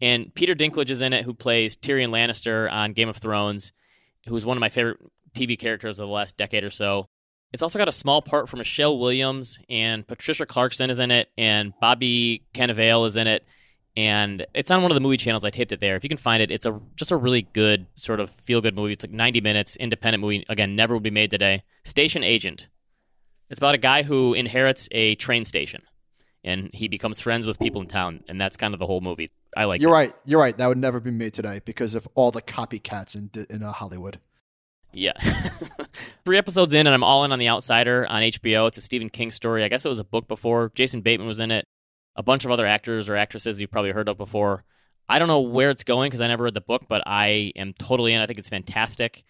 And 0.00 0.34
Peter 0.34 0.54
Dinklage 0.54 0.90
is 0.90 1.00
in 1.00 1.12
it, 1.12 1.24
who 1.24 1.34
plays 1.34 1.76
Tyrion 1.76 2.10
Lannister 2.10 2.70
on 2.70 2.92
Game 2.92 3.08
of 3.08 3.18
Thrones, 3.18 3.72
who's 4.26 4.46
one 4.46 4.56
of 4.56 4.60
my 4.60 4.68
favorite 4.68 4.98
TV 5.34 5.58
characters 5.58 6.00
of 6.00 6.06
the 6.06 6.12
last 6.12 6.36
decade 6.36 6.64
or 6.64 6.70
so. 6.70 7.06
It's 7.52 7.62
also 7.62 7.78
got 7.78 7.88
a 7.88 7.92
small 7.92 8.22
part 8.22 8.48
for 8.48 8.56
Michelle 8.56 8.98
Williams, 8.98 9.58
and 9.68 10.06
Patricia 10.06 10.46
Clarkson 10.46 10.88
is 10.88 11.00
in 11.00 11.10
it, 11.10 11.30
and 11.36 11.72
Bobby 11.80 12.44
Cannavale 12.54 13.06
is 13.06 13.16
in 13.16 13.26
it. 13.26 13.44
And 13.96 14.46
it's 14.54 14.70
on 14.70 14.82
one 14.82 14.92
of 14.92 14.94
the 14.94 15.00
movie 15.00 15.16
channels. 15.16 15.44
I 15.44 15.50
taped 15.50 15.72
it 15.72 15.80
there. 15.80 15.96
If 15.96 16.04
you 16.04 16.08
can 16.08 16.16
find 16.16 16.42
it, 16.42 16.52
it's 16.52 16.64
a 16.64 16.80
just 16.94 17.10
a 17.10 17.16
really 17.16 17.42
good 17.52 17.86
sort 17.96 18.20
of 18.20 18.30
feel 18.30 18.60
good 18.60 18.76
movie. 18.76 18.92
It's 18.92 19.04
like 19.04 19.10
90 19.10 19.40
minutes, 19.40 19.74
independent 19.76 20.20
movie. 20.20 20.44
Again, 20.48 20.76
never 20.76 20.94
would 20.94 21.02
be 21.02 21.10
made 21.10 21.30
today. 21.30 21.64
Station 21.84 22.22
Agent. 22.22 22.68
It's 23.50 23.58
about 23.58 23.74
a 23.74 23.78
guy 23.78 24.02
who 24.02 24.34
inherits 24.34 24.88
a 24.92 25.16
train 25.16 25.44
station, 25.44 25.82
and 26.44 26.70
he 26.72 26.88
becomes 26.88 27.20
friends 27.20 27.46
with 27.46 27.58
people 27.58 27.80
in 27.80 27.88
town, 27.88 28.22
and 28.28 28.40
that's 28.40 28.56
kind 28.56 28.74
of 28.74 28.80
the 28.80 28.86
whole 28.86 29.00
movie. 29.00 29.28
I 29.56 29.64
like. 29.64 29.80
You're 29.80 29.90
it. 29.90 29.94
right. 29.94 30.12
You're 30.24 30.40
right. 30.40 30.56
That 30.56 30.68
would 30.68 30.78
never 30.78 31.00
be 31.00 31.10
made 31.10 31.34
today 31.34 31.60
because 31.64 31.94
of 31.94 32.08
all 32.14 32.30
the 32.30 32.42
copycats 32.42 33.16
in 33.16 33.30
in 33.50 33.62
uh, 33.62 33.72
Hollywood. 33.72 34.20
Yeah. 34.92 35.12
Three 36.24 36.38
episodes 36.38 36.74
in, 36.74 36.86
and 36.86 36.94
I'm 36.94 37.04
all 37.04 37.24
in 37.24 37.32
on 37.32 37.38
The 37.38 37.48
Outsider 37.48 38.06
on 38.08 38.22
HBO. 38.22 38.68
It's 38.68 38.78
a 38.78 38.80
Stephen 38.80 39.08
King 39.08 39.30
story. 39.30 39.64
I 39.64 39.68
guess 39.68 39.84
it 39.84 39.88
was 39.88 39.98
a 39.98 40.04
book 40.04 40.28
before. 40.28 40.72
Jason 40.74 41.00
Bateman 41.00 41.28
was 41.28 41.40
in 41.40 41.50
it. 41.50 41.64
A 42.16 42.22
bunch 42.22 42.44
of 42.44 42.50
other 42.50 42.66
actors 42.66 43.08
or 43.08 43.16
actresses 43.16 43.60
you've 43.60 43.70
probably 43.70 43.92
heard 43.92 44.08
of 44.08 44.16
before. 44.16 44.64
I 45.08 45.18
don't 45.18 45.28
know 45.28 45.40
where 45.40 45.70
it's 45.70 45.84
going 45.84 46.08
because 46.08 46.20
I 46.20 46.28
never 46.28 46.44
read 46.44 46.54
the 46.54 46.60
book, 46.60 46.84
but 46.88 47.02
I 47.06 47.52
am 47.56 47.72
totally 47.74 48.14
in. 48.14 48.20
I 48.20 48.26
think 48.26 48.38
it's 48.38 48.48
fantastic. 48.48 49.24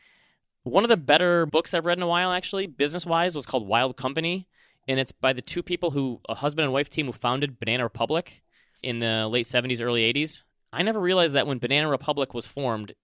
One 0.62 0.84
of 0.84 0.88
the 0.88 0.96
better 0.96 1.46
books 1.46 1.72
I've 1.72 1.86
read 1.86 1.98
in 1.98 2.02
a 2.02 2.08
while, 2.08 2.32
actually, 2.32 2.66
business 2.66 3.06
wise, 3.06 3.34
was 3.34 3.46
called 3.46 3.66
Wild 3.66 3.96
Company. 3.96 4.46
And 4.86 5.00
it's 5.00 5.12
by 5.12 5.32
the 5.32 5.42
two 5.42 5.62
people 5.62 5.90
who, 5.90 6.20
a 6.28 6.34
husband 6.34 6.64
and 6.64 6.72
wife 6.72 6.90
team 6.90 7.06
who 7.06 7.12
founded 7.12 7.58
Banana 7.58 7.84
Republic 7.84 8.42
in 8.82 8.98
the 8.98 9.26
late 9.28 9.46
70s, 9.46 9.82
early 9.82 10.12
80s. 10.12 10.44
I 10.72 10.82
never 10.82 11.00
realized 11.00 11.34
that 11.34 11.46
when 11.46 11.58
Banana 11.58 11.88
Republic 11.88 12.34
was 12.34 12.46
formed, 12.46 12.94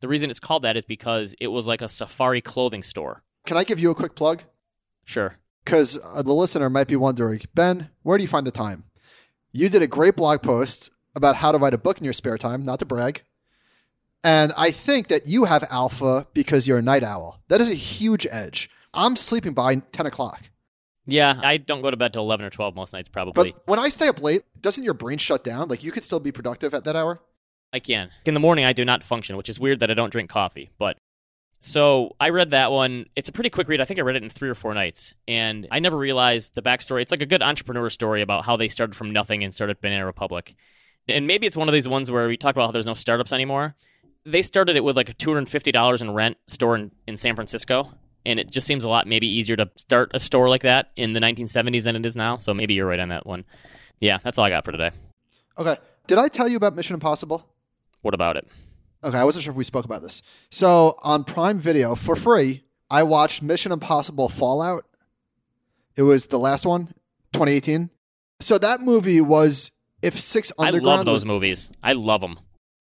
the 0.00 0.08
reason 0.08 0.30
it's 0.30 0.40
called 0.40 0.62
that 0.62 0.76
is 0.76 0.84
because 0.84 1.34
it 1.40 1.48
was 1.48 1.66
like 1.66 1.82
a 1.82 1.88
safari 1.88 2.40
clothing 2.40 2.82
store. 2.82 3.22
Can 3.46 3.56
I 3.56 3.64
give 3.64 3.78
you 3.78 3.90
a 3.90 3.94
quick 3.94 4.14
plug? 4.14 4.42
Sure. 5.04 5.36
Because 5.64 5.98
uh, 6.04 6.22
the 6.22 6.32
listener 6.32 6.70
might 6.70 6.88
be 6.88 6.96
wondering, 6.96 7.40
Ben, 7.54 7.90
where 8.02 8.18
do 8.18 8.22
you 8.22 8.28
find 8.28 8.46
the 8.46 8.52
time? 8.52 8.84
You 9.52 9.68
did 9.68 9.82
a 9.82 9.86
great 9.86 10.16
blog 10.16 10.42
post 10.42 10.90
about 11.14 11.36
how 11.36 11.52
to 11.52 11.58
write 11.58 11.74
a 11.74 11.78
book 11.78 11.98
in 11.98 12.04
your 12.04 12.12
spare 12.12 12.38
time, 12.38 12.62
not 12.62 12.78
to 12.78 12.86
brag. 12.86 13.22
And 14.24 14.52
I 14.56 14.70
think 14.70 15.08
that 15.08 15.26
you 15.26 15.44
have 15.44 15.64
alpha 15.70 16.26
because 16.34 16.66
you're 16.66 16.78
a 16.78 16.82
night 16.82 17.04
owl. 17.04 17.40
That 17.48 17.60
is 17.60 17.70
a 17.70 17.74
huge 17.74 18.26
edge. 18.30 18.68
I'm 18.92 19.16
sleeping 19.16 19.52
by 19.52 19.76
10 19.76 20.06
o'clock. 20.06 20.50
Yeah, 21.06 21.40
I 21.42 21.56
don't 21.56 21.80
go 21.80 21.90
to 21.90 21.96
bed 21.96 22.12
till 22.12 22.22
11 22.22 22.44
or 22.44 22.50
12 22.50 22.74
most 22.74 22.92
nights, 22.92 23.08
probably. 23.08 23.52
But 23.52 23.62
when 23.66 23.78
I 23.78 23.88
stay 23.88 24.08
up 24.08 24.22
late, 24.22 24.42
doesn't 24.60 24.84
your 24.84 24.92
brain 24.92 25.16
shut 25.16 25.42
down? 25.42 25.68
Like 25.68 25.82
you 25.82 25.90
could 25.90 26.04
still 26.04 26.20
be 26.20 26.32
productive 26.32 26.74
at 26.74 26.84
that 26.84 26.96
hour? 26.96 27.20
I 27.72 27.78
can. 27.80 28.10
In 28.24 28.34
the 28.34 28.40
morning, 28.40 28.64
I 28.64 28.72
do 28.72 28.84
not 28.84 29.02
function, 29.02 29.36
which 29.36 29.48
is 29.48 29.58
weird 29.58 29.80
that 29.80 29.90
I 29.90 29.94
don't 29.94 30.10
drink 30.10 30.28
coffee. 30.28 30.70
But 30.78 30.98
so 31.60 32.14
I 32.20 32.28
read 32.28 32.50
that 32.50 32.70
one. 32.72 33.06
It's 33.16 33.28
a 33.28 33.32
pretty 33.32 33.50
quick 33.50 33.68
read. 33.68 33.80
I 33.80 33.84
think 33.84 33.98
I 33.98 34.02
read 34.02 34.16
it 34.16 34.22
in 34.22 34.28
three 34.28 34.50
or 34.50 34.54
four 34.54 34.74
nights. 34.74 35.14
And 35.26 35.66
I 35.70 35.78
never 35.78 35.96
realized 35.96 36.54
the 36.54 36.62
backstory. 36.62 37.00
It's 37.02 37.10
like 37.10 37.22
a 37.22 37.26
good 37.26 37.42
entrepreneur 37.42 37.88
story 37.88 38.20
about 38.20 38.44
how 38.44 38.56
they 38.56 38.68
started 38.68 38.94
from 38.94 39.10
nothing 39.10 39.42
and 39.42 39.54
started 39.54 39.80
Banana 39.80 40.04
Republic. 40.04 40.54
And 41.08 41.26
maybe 41.26 41.46
it's 41.46 41.56
one 41.56 41.68
of 41.68 41.72
these 41.74 41.88
ones 41.88 42.10
where 42.10 42.28
we 42.28 42.36
talk 42.36 42.54
about 42.54 42.66
how 42.66 42.72
there's 42.72 42.86
no 42.86 42.94
startups 42.94 43.32
anymore 43.32 43.76
they 44.24 44.42
started 44.42 44.76
it 44.76 44.84
with 44.84 44.96
like 44.96 45.08
a 45.08 45.14
$250 45.14 46.00
in 46.00 46.10
rent 46.10 46.36
store 46.46 46.76
in, 46.76 46.90
in 47.06 47.16
San 47.16 47.34
Francisco. 47.34 47.92
And 48.26 48.38
it 48.38 48.50
just 48.50 48.66
seems 48.66 48.84
a 48.84 48.88
lot 48.88 49.06
maybe 49.06 49.26
easier 49.26 49.56
to 49.56 49.70
start 49.76 50.10
a 50.12 50.20
store 50.20 50.48
like 50.48 50.62
that 50.62 50.90
in 50.96 51.12
the 51.12 51.20
1970s 51.20 51.84
than 51.84 51.96
it 51.96 52.04
is 52.04 52.16
now. 52.16 52.38
So 52.38 52.52
maybe 52.52 52.74
you're 52.74 52.86
right 52.86 53.00
on 53.00 53.08
that 53.08 53.26
one. 53.26 53.44
Yeah, 54.00 54.18
that's 54.22 54.38
all 54.38 54.44
I 54.44 54.50
got 54.50 54.64
for 54.64 54.72
today. 54.72 54.90
Okay. 55.56 55.76
Did 56.06 56.18
I 56.18 56.28
tell 56.28 56.48
you 56.48 56.56
about 56.56 56.74
Mission 56.74 56.94
Impossible? 56.94 57.46
What 58.02 58.14
about 58.14 58.36
it? 58.36 58.46
Okay, 59.02 59.16
I 59.18 59.24
wasn't 59.24 59.44
sure 59.44 59.52
if 59.52 59.56
we 59.56 59.64
spoke 59.64 59.84
about 59.84 60.02
this. 60.02 60.22
So 60.50 60.96
on 61.02 61.24
Prime 61.24 61.58
Video 61.58 61.94
for 61.94 62.16
free, 62.16 62.64
I 62.90 63.02
watched 63.04 63.42
Mission 63.42 63.72
Impossible 63.72 64.28
Fallout. 64.28 64.84
It 65.96 66.02
was 66.02 66.26
the 66.26 66.38
last 66.38 66.66
one, 66.66 66.88
2018. 67.32 67.90
So 68.40 68.58
that 68.58 68.80
movie 68.80 69.20
was 69.20 69.70
if 70.02 70.18
Six 70.18 70.52
Underground. 70.58 70.86
I 70.86 70.96
love 70.96 71.04
those 71.06 71.12
was, 71.12 71.26
movies. 71.26 71.70
I 71.82 71.92
love 71.92 72.20
them 72.20 72.38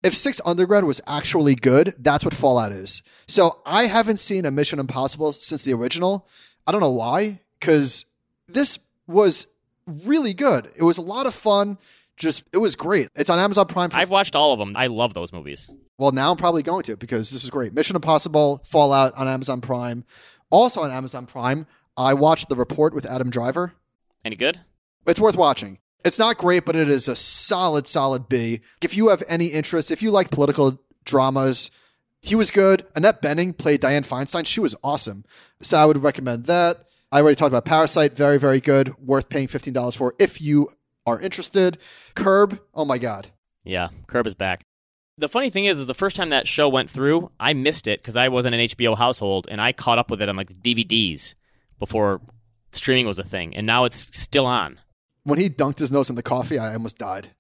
if 0.06 0.16
Six 0.16 0.40
Underground 0.46 0.86
was 0.86 1.02
actually 1.08 1.56
good, 1.56 1.96
that's 1.98 2.24
what 2.24 2.34
Fallout 2.34 2.72
is. 2.72 3.02
So 3.28 3.60
I 3.66 3.88
haven't 3.88 4.20
seen 4.20 4.46
a 4.46 4.52
Mission 4.52 4.80
Impossible 4.80 5.34
since 5.34 5.64
the 5.64 5.74
original. 5.74 6.28
I 6.68 6.72
don't 6.72 6.80
know 6.82 6.92
why, 6.92 7.42
because 7.60 8.06
this 8.48 8.78
was 9.08 9.48
really 9.88 10.34
good. 10.34 10.70
It 10.78 10.84
was 10.84 11.00
a 11.00 11.02
lot 11.02 11.26
of 11.26 11.34
fun. 11.34 11.80
Just 12.18 12.44
it 12.54 12.58
was 12.58 12.76
great. 12.76 13.10
It's 13.16 13.32
on 13.32 13.40
Amazon 13.40 13.66
Prime. 13.66 13.90
I've 13.94 14.12
watched 14.12 14.36
all 14.36 14.54
of 14.54 14.60
them. 14.60 14.78
I 14.78 14.88
love 14.88 15.16
those 15.16 15.34
movies. 15.34 15.70
Well, 15.98 16.12
now 16.12 16.32
I'm 16.32 16.38
probably 16.38 16.64
going 16.64 16.84
to 16.84 16.96
because 16.96 17.32
this 17.32 17.44
is 17.44 17.50
great. 17.50 17.74
Mission 17.74 17.96
Impossible, 17.96 18.62
Fallout 18.64 19.14
on 19.16 19.28
Amazon 19.28 19.60
Prime. 19.60 20.06
Also 20.52 20.82
on 20.82 20.92
Amazon 20.92 21.26
Prime, 21.26 21.66
I 21.98 22.14
watched 22.14 22.48
The 22.48 22.56
Report 22.56 22.94
with 22.94 23.06
Adam 23.06 23.32
Driver. 23.32 23.74
Any 24.24 24.36
good? 24.36 24.60
It's 25.08 25.20
worth 25.20 25.36
watching. 25.36 25.80
It's 26.06 26.20
not 26.20 26.38
great, 26.38 26.66
but 26.66 26.76
it 26.76 26.88
is 26.88 27.08
a 27.08 27.16
solid, 27.16 27.88
solid 27.88 28.30
B. 28.30 28.62
If 28.80 28.96
you 28.96 29.10
have 29.10 29.24
any 29.28 29.48
interest, 29.48 29.90
if 29.90 30.04
you 30.04 30.12
like 30.12 30.30
political 30.30 30.80
dramas, 31.04 31.72
he 32.22 32.36
was 32.36 32.52
good. 32.52 32.86
Annette 32.96 33.24
Bening 33.24 33.58
played 33.58 33.82
Dianne 33.82 34.08
Feinstein. 34.08 34.46
She 34.46 34.60
was 34.60 34.76
awesome. 34.84 35.26
So 35.62 35.78
I 35.78 35.86
would 35.86 36.04
recommend 36.04 36.46
that. 36.46 36.86
I 37.12 37.22
already 37.22 37.36
talked 37.36 37.50
about 37.50 37.66
Parasite. 37.66 38.16
Very, 38.16 38.38
very 38.38 38.62
good. 38.62 38.96
Worth 39.00 39.30
paying 39.30 39.48
$15 39.48 39.98
for 39.98 40.14
if 40.20 40.40
you 40.40 40.70
are 41.08 41.20
interested. 41.20 41.80
Curb. 42.14 42.60
Oh 42.76 42.86
my 42.86 43.00
God. 43.00 43.32
Yeah. 43.64 43.90
Curb 44.06 44.28
is 44.28 44.36
back. 44.36 44.62
The 45.18 45.30
funny 45.30 45.50
thing 45.50 45.66
is, 45.66 45.80
is 45.80 45.88
the 45.88 45.96
first 45.96 46.16
time 46.16 46.30
that 46.30 46.48
show 46.48 46.70
went 46.70 46.90
through, 46.92 47.32
I 47.40 47.54
missed 47.54 47.88
it 47.88 48.02
because 48.02 48.16
I 48.16 48.28
wasn't 48.28 48.54
an 48.54 48.62
HBO 48.62 48.96
household, 48.96 49.48
and 49.50 49.62
I 49.62 49.72
caught 49.72 49.98
up 49.98 50.12
with 50.12 50.22
it 50.22 50.30
on 50.30 50.36
like 50.36 50.50
DVDs 50.62 51.34
before 51.80 52.22
streaming 52.74 53.08
was 53.08 53.18
a 53.18 53.24
thing, 53.24 53.56
and 53.56 53.66
now 53.66 53.86
it's 53.86 54.16
still 54.16 54.46
on. 54.46 54.80
When 55.26 55.40
he 55.40 55.50
dunked 55.50 55.80
his 55.80 55.92
nose 55.92 56.10
in 56.10 56.16
the 56.16 56.24
coffee, 56.24 56.58
I 56.58 56.74
almost 56.74 56.98
died. 57.00 57.32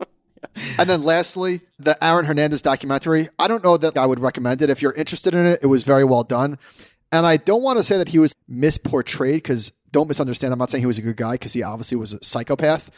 and 0.78 0.88
then 0.88 1.02
lastly, 1.02 1.60
the 1.78 2.02
Aaron 2.02 2.24
Hernandez 2.24 2.62
documentary. 2.62 3.28
I 3.38 3.48
don't 3.48 3.64
know 3.64 3.76
that 3.76 3.98
I 3.98 4.06
would 4.06 4.20
recommend 4.20 4.62
it. 4.62 4.70
If 4.70 4.80
you're 4.80 4.92
interested 4.92 5.34
in 5.34 5.44
it, 5.44 5.60
it 5.62 5.66
was 5.66 5.82
very 5.82 6.04
well 6.04 6.22
done. 6.22 6.58
And 7.10 7.26
I 7.26 7.36
don't 7.36 7.62
want 7.62 7.78
to 7.78 7.84
say 7.84 7.98
that 7.98 8.08
he 8.08 8.20
was 8.20 8.32
misportrayed 8.48 9.36
because 9.36 9.72
don't 9.90 10.08
misunderstand. 10.08 10.52
I'm 10.52 10.60
not 10.60 10.70
saying 10.70 10.82
he 10.82 10.86
was 10.86 10.98
a 10.98 11.02
good 11.02 11.16
guy 11.16 11.32
because 11.32 11.52
he 11.52 11.62
obviously 11.62 11.96
was 11.96 12.12
a 12.12 12.22
psychopath, 12.22 12.90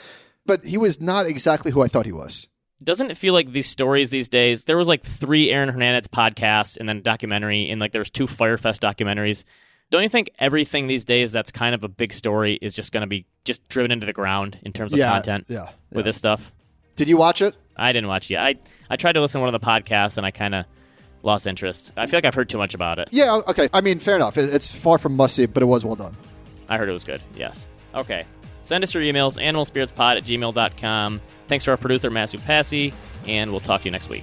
but 0.45 0.64
he 0.64 0.77
was 0.77 1.01
not 1.01 1.27
exactly 1.27 1.73
who 1.73 1.83
I 1.83 1.89
thought 1.89 2.07
he 2.07 2.12
was. 2.12 2.49
Doesn't 2.83 3.11
it 3.11 3.16
feel 3.16 3.35
like 3.35 3.53
these 3.53 3.68
stories 3.68 4.11
these 4.11 4.29
days? 4.29 4.64
There 4.64 4.77
was 4.77 4.89
like 4.89 5.03
three 5.03 5.51
Aaron 5.51 5.68
Hernandez 5.68 6.09
podcasts 6.09 6.77
and 6.77 6.89
then 6.89 6.99
a 6.99 7.03
documentary, 7.03 7.71
and 7.71 7.81
like 7.81 7.93
there 7.93 8.01
was 8.01 8.11
two 8.11 8.27
Fyre 8.27 8.59
Fest 8.59 8.83
documentaries. 8.83 9.45
Don't 9.91 10.03
you 10.05 10.09
think 10.09 10.30
everything 10.38 10.86
these 10.86 11.05
days 11.05 11.32
that's 11.32 11.51
kind 11.51 11.74
of 11.74 11.82
a 11.84 11.88
big 11.88 12.12
story 12.12 12.59
is 12.62 12.74
just 12.74 12.93
going 12.93 13.01
to 13.03 13.07
be 13.09 13.26
just 13.45 13.66
driven 13.68 13.91
into 13.91 14.07
the 14.07 14.12
ground 14.12 14.59
in 14.62 14.72
terms 14.72 14.93
of 14.93 14.99
Yeah, 15.01 15.11
content 15.12 15.47
yeah, 15.49 15.62
yeah, 15.64 15.68
with 15.93 16.05
this 16.05 16.16
stuff? 16.16 16.53
Did 16.97 17.09
you 17.09 17.16
watch 17.16 17.43
it? 17.43 17.55
I 17.76 17.93
didn't 17.93 18.09
watch 18.09 18.30
it. 18.30 18.34
yet. 18.34 18.43
I 18.45 18.57
I 18.88 18.97
tried 18.97 19.12
to 19.12 19.20
listen 19.20 19.41
to 19.41 19.45
one 19.45 19.53
of 19.55 19.61
the 19.61 19.66
podcasts 19.66 20.16
and 20.16 20.24
I 20.26 20.30
kind 20.30 20.55
of 20.55 20.64
lost 21.22 21.47
interest. 21.47 21.93
I 21.97 22.07
feel 22.07 22.18
like 22.18 22.24
I've 22.24 22.34
heard 22.34 22.49
too 22.49 22.59
much 22.59 22.74
about 22.74 22.99
it. 22.99 23.09
Yeah, 23.11 23.41
okay. 23.49 23.68
I 23.72 23.80
mean, 23.80 23.99
fair 23.99 24.16
enough. 24.16 24.36
It's 24.38 24.70
far 24.70 24.99
from 24.99 25.16
must 25.16 25.34
see, 25.36 25.47
but 25.47 25.62
it 25.62 25.66
was 25.66 25.84
well 25.84 25.97
done. 25.97 26.16
I 26.68 26.78
heard 26.78 26.88
it 26.88 26.93
was 26.93 27.05
good. 27.05 27.20
Yes. 27.34 27.66
Okay. 27.95 28.24
Send 28.62 28.84
us 28.84 28.95
your 28.95 29.03
emails, 29.03 29.36
animalspiritspod 29.43 30.16
at 30.18 30.24
gmail.com. 30.24 31.20
Thanks 31.49 31.64
to 31.64 31.72
our 31.72 31.76
producer, 31.76 32.11
Masu 32.11 32.38
Passy, 32.45 32.93
and 33.26 33.51
we'll 33.51 33.59
talk 33.61 33.80
to 33.80 33.86
you 33.86 33.91
next 33.91 34.09
week. 34.09 34.22